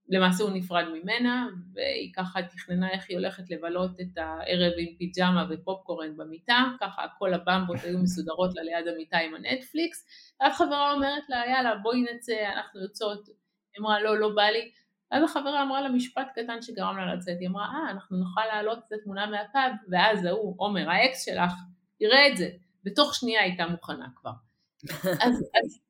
למעשה 0.08 0.44
הוא 0.44 0.52
נפרד 0.52 0.84
ממנה 0.92 1.46
והיא 1.74 2.12
ככה 2.16 2.42
תכננה 2.42 2.90
איך 2.90 3.06
היא 3.08 3.16
הולכת 3.16 3.50
לבלות 3.50 4.00
את 4.00 4.18
הערב 4.18 4.72
עם 4.78 4.96
פיג'מה 4.98 5.46
ופופקורן 5.50 6.16
במיטה, 6.16 6.64
ככה 6.80 7.02
כל 7.18 7.34
הבמבות 7.34 7.76
היו 7.82 7.98
מסודרות 7.98 8.54
לה 8.54 8.62
ליד 8.62 8.88
המיטה 8.88 9.18
עם 9.18 9.34
הנטפליקס, 9.34 10.06
ואז 10.40 10.52
חברה 10.56 10.92
אומרת 10.92 11.22
לה 11.28 11.42
יאללה 11.46 11.76
בואי 11.82 12.02
נצא 12.02 12.52
אנחנו 12.56 12.80
יוצאות, 12.80 13.28
אמרה 13.80 14.02
לא 14.02 14.18
לא 14.18 14.28
בא 14.34 14.42
לי, 14.42 14.70
ואז 15.12 15.24
החברה 15.24 15.62
אמרה 15.62 15.80
לה 15.80 15.88
משפט 15.88 16.28
קטן 16.34 16.62
שגרם 16.62 16.96
לה 16.96 17.14
לצאת, 17.14 17.36
היא 17.40 17.48
אמרה 17.48 17.64
אה 17.64 17.90
אנחנו 17.90 18.16
נוכל 18.16 18.40
להעלות 18.52 18.78
את 18.78 18.92
התמונה 18.92 19.26
מהפאב 19.26 19.72
ואז 19.90 20.24
ההוא 20.24 20.54
עומר 20.56 20.90
האקס 20.90 21.24
שלך 21.24 21.52
יראה 22.00 22.28
את 22.28 22.36
זה, 22.36 22.48
בתוך 22.84 23.14
שנייה 23.14 23.42
הייתה 23.42 23.66
מוכנה 23.66 24.06
כבר 24.16 24.32
אז, 25.04 25.44
אז 25.64 25.80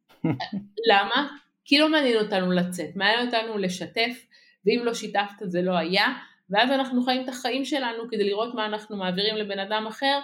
למה? 0.91 1.29
כי 1.65 1.79
לא 1.79 1.89
מעניין 1.89 2.17
אותנו 2.17 2.53
לצאת, 2.53 2.97
מעניין 2.97 3.27
אותנו 3.27 3.59
לשתף, 3.59 4.27
ואם 4.67 4.81
לא 4.85 4.95
שיתפת 4.95 5.37
זה 5.45 5.63
לא 5.63 5.77
היה, 5.77 6.07
ואז 6.51 6.71
אנחנו 6.71 7.03
חיים 7.03 7.25
את 7.25 7.29
החיים 7.29 7.65
שלנו 7.65 8.09
כדי 8.11 8.25
לראות 8.25 8.55
מה 8.55 8.67
אנחנו 8.67 8.97
מעבירים 8.97 9.37
לבן 9.37 9.59
אדם 9.59 9.87
אחר, 9.87 10.21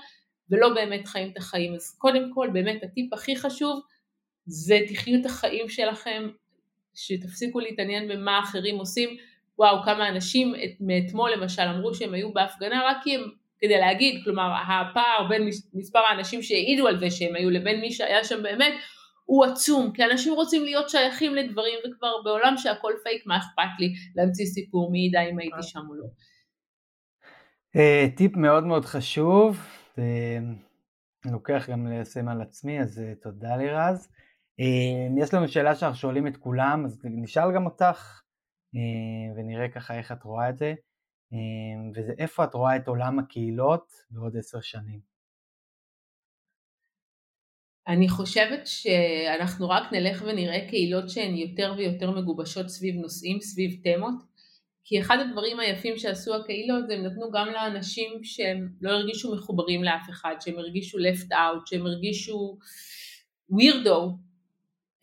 ולא 0.51 0.75
באמת 0.75 1.09
חיים 1.09 1.33
את 1.33 1.37
החיים. 1.37 1.75
אז 1.75 1.97
קודם 1.99 2.33
כל, 2.35 2.51
באמת 2.53 2.83
הטיפ 2.83 3.13
הכי 3.13 3.37
חשוב 3.37 3.81
זה 4.47 4.79
תחיו 4.89 5.21
את 5.21 5.27
החיים 5.27 5.69
שלכם, 5.69 6.29
שתפסיקו 6.95 7.61
להתעניין 7.61 8.09
במה 8.09 8.41
אחרים 8.41 8.79
עושים. 8.79 9.17
וואו, 9.59 9.83
כמה 9.85 10.09
אנשים 10.09 10.55
מאתמול 10.81 11.31
למשל 11.31 11.63
אמרו 11.63 11.95
שהם 11.95 12.15
היו 12.15 12.33
בהפגנה 12.33 12.83
רק 12.85 12.97
כי 13.03 13.15
הם 13.15 13.23
כדי 13.59 13.79
להגיד, 13.79 14.21
כלומר 14.25 14.53
הפער 14.69 15.29
בין 15.29 15.49
מספר 15.75 15.99
האנשים 15.99 16.43
שהעידו 16.43 16.89
על 16.89 16.99
זה 16.99 17.11
שהם 17.11 17.35
היו 17.35 17.51
לבין 17.51 17.81
מי 17.81 17.93
שהיה 17.93 18.25
שם 18.25 18.43
באמת 18.43 18.73
הוא 19.25 19.45
עצום, 19.45 19.93
כי 19.93 20.05
אנשים 20.05 20.35
רוצים 20.35 20.65
להיות 20.65 20.91
שייכים 20.91 21.35
לדברים 21.35 21.79
וכבר 21.79 22.23
בעולם 22.25 22.55
שהכל 22.57 22.93
פייק, 23.03 23.27
מה 23.27 23.39
אכפת 23.39 23.79
לי 23.79 23.93
להמציא 24.17 24.47
סיפור, 24.47 24.91
מי 24.91 24.99
ידע 24.99 25.21
אם 25.21 25.39
הייתי 25.39 25.63
שם 25.63 25.81
או 25.89 25.95
לא. 25.95 26.05
אה, 27.77 28.07
טיפ 28.17 28.37
מאוד 28.37 28.65
מאוד 28.65 28.85
חשוב, 28.85 29.59
אה, 29.99 30.39
לוקח 31.25 31.71
גם 31.71 31.87
ליישם 31.87 32.29
על 32.29 32.43
עצמי, 32.43 32.81
אז 32.81 33.01
אה, 33.01 33.15
תודה 33.23 33.57
לירז. 33.57 34.09
יש 35.23 35.35
לנו 35.35 35.49
שאלה 35.49 35.75
שאנחנו 35.75 35.99
שואלים 35.99 36.27
את 36.27 36.37
כולם, 36.37 36.85
אז 36.85 37.01
נשאל 37.05 37.55
גם 37.55 37.67
אותך 37.67 38.23
ונראה 39.37 39.69
ככה 39.69 39.99
איך 39.99 40.13
את 40.13 40.23
רואה 40.23 40.51
את 40.51 40.59
זה. 40.59 40.75
אמ, 41.33 41.91
וזה 41.95 42.13
איפה 42.19 42.45
את 42.45 42.55
רואה 42.55 42.77
את 42.77 42.89
עולם 42.89 43.19
הקהילות 43.19 43.93
בעוד 44.11 44.37
עשר 44.37 44.61
שנים? 44.61 45.01
אני 47.89 48.09
חושבת 48.09 48.67
שאנחנו 48.67 49.69
רק 49.69 49.93
נלך 49.93 50.23
ונראה 50.27 50.69
קהילות 50.69 51.11
שהן 51.11 51.35
יותר 51.35 51.75
ויותר 51.77 52.11
מגובשות 52.11 52.69
סביב 52.69 52.95
נושאים, 52.95 53.41
סביב 53.41 53.81
תמות, 53.83 54.15
כי 54.85 55.01
אחד 55.01 55.17
הדברים 55.21 55.61
היפים 55.61 55.97
שעשו 55.97 56.35
הקהילות 56.35 56.87
זה 56.87 56.95
הם 56.95 57.07
נתנו 57.07 57.31
גם 57.31 57.47
לאנשים 57.47 58.25
שהם 58.25 58.69
לא 58.81 58.91
הרגישו 58.91 59.35
מחוברים 59.35 59.85
לאף 59.85 60.11
אחד, 60.11 60.35
שהם 60.41 60.59
הרגישו 60.59 60.99
left 60.99 61.31
out, 61.31 61.67
שהם 61.67 61.87
הרגישו 61.87 62.59
weirdo, 63.53 64.17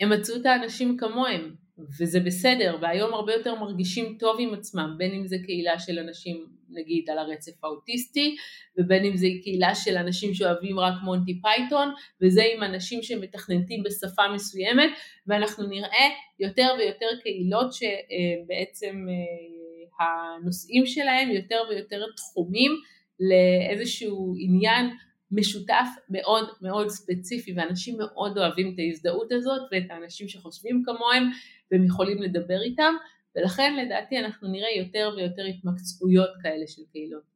הם 0.01 0.09
מצאו 0.09 0.35
את 0.35 0.45
האנשים 0.45 0.97
כמוהם, 0.97 1.55
וזה 1.99 2.19
בסדר, 2.19 2.77
והיום 2.81 3.13
הרבה 3.13 3.33
יותר 3.33 3.55
מרגישים 3.55 4.15
טוב 4.19 4.37
עם 4.39 4.53
עצמם, 4.53 4.95
בין 4.97 5.11
אם 5.11 5.27
זה 5.27 5.35
קהילה 5.45 5.79
של 5.79 5.99
אנשים 5.99 6.45
נגיד 6.69 7.09
על 7.09 7.17
הרצף 7.17 7.63
האוטיסטי, 7.63 8.35
ובין 8.77 9.05
אם 9.05 9.17
זה 9.17 9.27
קהילה 9.43 9.75
של 9.75 9.97
אנשים 9.97 10.33
שאוהבים 10.33 10.79
רק 10.79 10.93
מונטי 11.03 11.41
פייתון, 11.41 11.93
וזה 12.21 12.41
עם 12.55 12.63
אנשים 12.63 13.03
שמתכנתים 13.03 13.83
בשפה 13.83 14.21
מסוימת, 14.33 14.89
ואנחנו 15.27 15.67
נראה 15.67 16.09
יותר 16.39 16.67
ויותר 16.79 17.07
קהילות 17.23 17.73
שבעצם 17.73 19.05
אה, 19.09 20.05
הנושאים 20.05 20.85
שלהם 20.85 21.31
יותר 21.31 21.61
ויותר 21.69 22.05
תחומים 22.15 22.71
לאיזשהו 23.19 24.35
עניין 24.39 24.89
משותף 25.31 25.87
מאוד 26.09 26.49
מאוד 26.61 26.89
ספציפי 26.89 27.53
ואנשים 27.57 27.97
מאוד 27.97 28.37
אוהבים 28.37 28.73
את 28.73 28.79
ההזדהות 28.79 29.31
הזאת 29.31 29.61
ואת 29.71 29.83
האנשים 29.89 30.27
שחושבים 30.27 30.83
כמוהם 30.85 31.23
והם 31.71 31.85
יכולים 31.85 32.21
לדבר 32.21 32.61
איתם 32.61 32.93
ולכן 33.35 33.75
לדעתי 33.75 34.19
אנחנו 34.19 34.47
נראה 34.51 34.71
יותר 34.77 35.13
ויותר 35.17 35.43
התמקצעויות 35.43 36.29
כאלה 36.43 36.67
של 36.67 36.81
קהילות. 36.91 37.31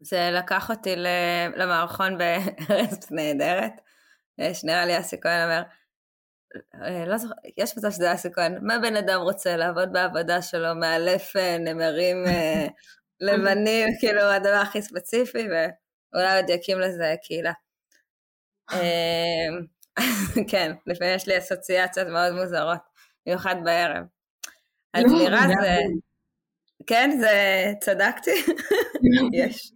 זה 0.00 0.30
לקח 0.32 0.70
אותי 0.70 0.94
למערכון 1.56 2.18
בארץ 2.18 3.10
נהדרת, 3.16 3.72
שנראה 4.52 4.86
לי 4.86 4.98
אסי 4.98 5.16
כהן 5.20 5.44
אומר, 5.44 5.62
אה, 6.74 7.04
לא 7.06 7.18
זוכר, 7.18 7.34
יש 7.56 7.78
מצב 7.78 7.90
שזה 7.90 8.14
אסי 8.14 8.28
כהן, 8.32 8.58
מה 8.62 8.78
בן 8.78 8.96
אדם 8.96 9.20
רוצה 9.20 9.56
לעבוד 9.56 9.92
בעבודה 9.92 10.42
שלו, 10.42 10.74
מאלף 10.74 11.36
אה, 11.36 11.58
נמרים 11.58 12.16
אה, 12.26 12.66
לבנים, 13.26 13.88
כאילו 14.00 14.20
הדבר 14.20 14.60
הכי 14.62 14.82
ספציפי, 14.82 15.48
ואולי 16.12 16.36
עוד 16.36 16.50
יקים 16.50 16.80
לזה 16.80 17.14
קהילה. 17.22 17.52
כן, 20.50 20.72
לפעמים 20.86 21.14
יש 21.14 21.28
לי 21.28 21.38
אסוציאציות 21.38 22.08
מאוד 22.08 22.32
מוזרות, 22.32 22.78
במיוחד 23.26 23.56
בערב. 23.64 24.04
אז 24.94 25.04
לא, 25.04 25.18
נראה 25.18 25.40
זה... 25.40 25.78
כן, 26.86 27.10
זה... 27.20 27.72
צדקתי? 27.80 28.30
יש. 29.44 29.72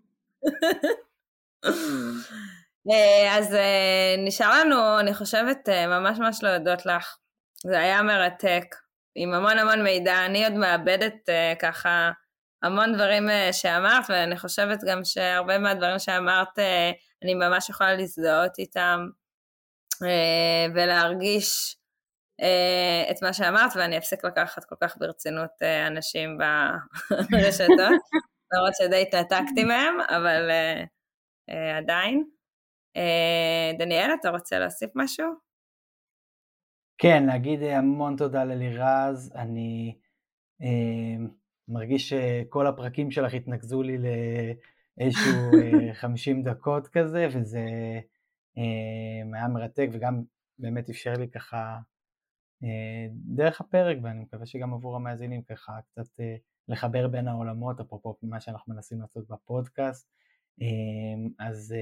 אה, 2.91 3.39
אז 3.39 3.55
אה, 3.55 4.15
נשאר 4.19 4.61
לנו, 4.61 5.01
אני 5.01 5.15
חושבת, 5.15 5.69
אה, 5.69 5.87
ממש 5.87 6.19
ממש 6.19 6.43
להודות 6.43 6.87
לך. 6.87 7.17
זה 7.67 7.79
היה 7.79 8.03
מרתק, 8.03 8.65
עם 9.15 9.35
המון 9.35 9.59
המון 9.59 9.83
מידע. 9.83 10.27
אני 10.27 10.45
עוד 10.45 10.53
מאבדת 10.53 11.29
ככה 11.59 12.11
המון 12.63 12.95
דברים 12.95 13.29
שאמרת, 13.53 14.05
ואני 14.09 14.37
חושבת 14.39 14.79
גם 14.87 15.05
שהרבה 15.05 15.59
מהדברים 15.59 15.99
שאמרת, 15.99 16.59
אני 17.23 17.35
ממש 17.35 17.71
יכולה 17.71 17.95
להזדהות 17.95 18.59
איתם. 18.59 19.07
אה, 20.05 20.67
ולהרגיש 20.75 21.77
אה, 22.41 23.11
את 23.11 23.23
מה 23.23 23.33
שאמרת, 23.33 23.71
ואני 23.77 23.99
אפסיק 23.99 24.25
לקחת 24.25 24.65
כל 24.65 24.75
כך 24.81 24.97
ברצינות 24.99 25.51
אה, 25.63 25.87
אנשים 25.87 26.39
ברשתות, 27.31 28.01
למרות 28.53 28.75
שדי 28.79 29.03
התנתקתי 29.03 29.65
מהם, 29.65 30.01
אבל 30.01 30.51
עדיין. 31.79 32.25
דניאל, 33.79 34.11
אתה 34.21 34.31
רוצה 34.31 34.59
להוסיף 34.59 34.91
משהו? 34.95 35.27
כן, 36.99 37.27
להגיד 37.27 37.63
המון 37.63 38.17
תודה 38.17 38.45
ללירז, 38.45 39.33
אני 39.35 39.99
אה, 40.63 41.27
מרגיש 41.69 42.09
שכל 42.09 42.67
הפרקים 42.67 43.11
שלך 43.11 43.35
התנקזו 43.35 43.83
לי 43.83 43.99
לאיזשהו 44.99 45.51
50 45.93 46.43
דקות 46.43 46.89
כזה, 46.89 47.29
וזה 47.35 47.67
אה, 48.59 49.37
היה 49.39 49.49
מרתק 49.49 49.89
וגם 49.93 50.23
באמת 50.59 50.91
אפשר 50.91 51.13
לי 51.13 51.29
ככה 51.29 51.79
אה, 52.65 53.07
דרך 53.13 53.61
הפרק 53.61 53.97
ואני 54.03 54.21
מקווה 54.21 54.47
שגם 54.47 54.75
עבור 54.75 54.97
המאזינים 54.97 55.43
ככה 55.43 55.73
קצת 55.91 56.21
אה, 56.21 56.37
לחבר 56.69 57.09
בין 57.09 57.29
העולמות 57.29 57.81
אפרופו 57.81 58.17
מה 58.23 58.41
שאנחנו 58.41 58.75
מנסים 58.75 59.01
לעשות 59.01 59.29
בפודקאסט 59.29 60.09
אז 61.39 61.75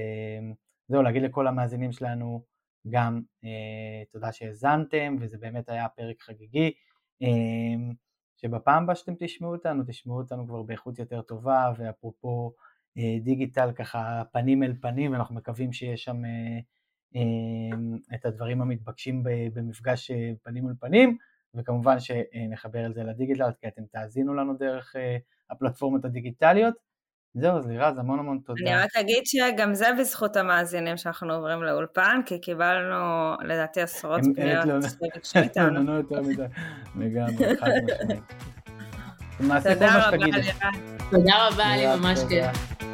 זהו, 0.87 1.01
להגיד 1.01 1.21
לכל 1.21 1.47
המאזינים 1.47 1.91
שלנו 1.91 2.43
גם 2.89 3.21
אה, 3.43 4.03
תודה 4.11 4.31
שהאזנתם, 4.31 5.15
וזה 5.19 5.37
באמת 5.37 5.69
היה 5.69 5.89
פרק 5.89 6.21
חגיגי. 6.21 6.71
שבפעם 8.41 8.83
הבאה 8.83 8.95
שאתם 8.95 9.13
תשמעו 9.19 9.51
אותנו, 9.51 9.83
תשמעו 9.87 10.17
אותנו 10.17 10.47
כבר 10.47 10.61
באיכות 10.63 10.99
יותר 10.99 11.21
טובה, 11.21 11.71
ואפרופו 11.77 12.53
אה, 12.97 13.17
דיגיטל 13.21 13.71
ככה 13.71 14.23
פנים 14.31 14.63
אל 14.63 14.73
פנים, 14.81 15.11
ואנחנו 15.11 15.35
מקווים 15.35 15.73
שיש 15.73 16.03
שם 16.03 16.25
אה, 16.25 16.59
אה, 17.15 18.15
את 18.15 18.25
הדברים 18.25 18.61
המתבקשים 18.61 19.23
במפגש 19.53 20.11
פנים 20.43 20.67
אל 20.67 20.73
פנים, 20.79 21.17
וכמובן 21.55 21.99
שנחבר 21.99 22.87
את 22.87 22.93
זה 22.93 23.03
לדיגיטל, 23.03 23.51
כי 23.61 23.67
אתם 23.67 23.83
תאזינו 23.91 24.33
לנו 24.33 24.53
דרך 24.53 24.95
הפלטפורמות 25.49 26.05
הדיגיטליות. 26.05 26.90
זהו, 27.35 27.57
אז 27.57 27.67
לירז, 27.67 27.97
המון 27.97 28.19
המון 28.19 28.39
תודה. 28.45 28.61
אני 28.61 28.75
רק 28.75 28.89
אגיד 28.95 29.23
שגם 29.25 29.73
זה 29.73 29.87
בזכות 29.99 30.35
המאזינים 30.35 30.97
שאנחנו 30.97 31.33
עוברים 31.33 31.63
לאולפן, 31.63 32.21
כי 32.25 32.41
קיבלנו 32.41 33.33
לדעתי 33.43 33.81
עשרות 33.81 34.21
פניות. 34.35 34.65
הם 35.55 35.87
לא 35.87 35.93
יותר 35.93 36.21
מדי, 36.21 36.43
לגמרי, 36.95 37.57
חד 37.57 37.69
משמעית. 39.39 39.67
תודה 39.73 40.07
רבה, 40.07 40.17
לירז. 40.17 40.45
תודה 41.11 41.47
רבה, 41.47 41.65
לי 41.77 41.87
ממש 41.87 42.19
כיף. 42.29 42.90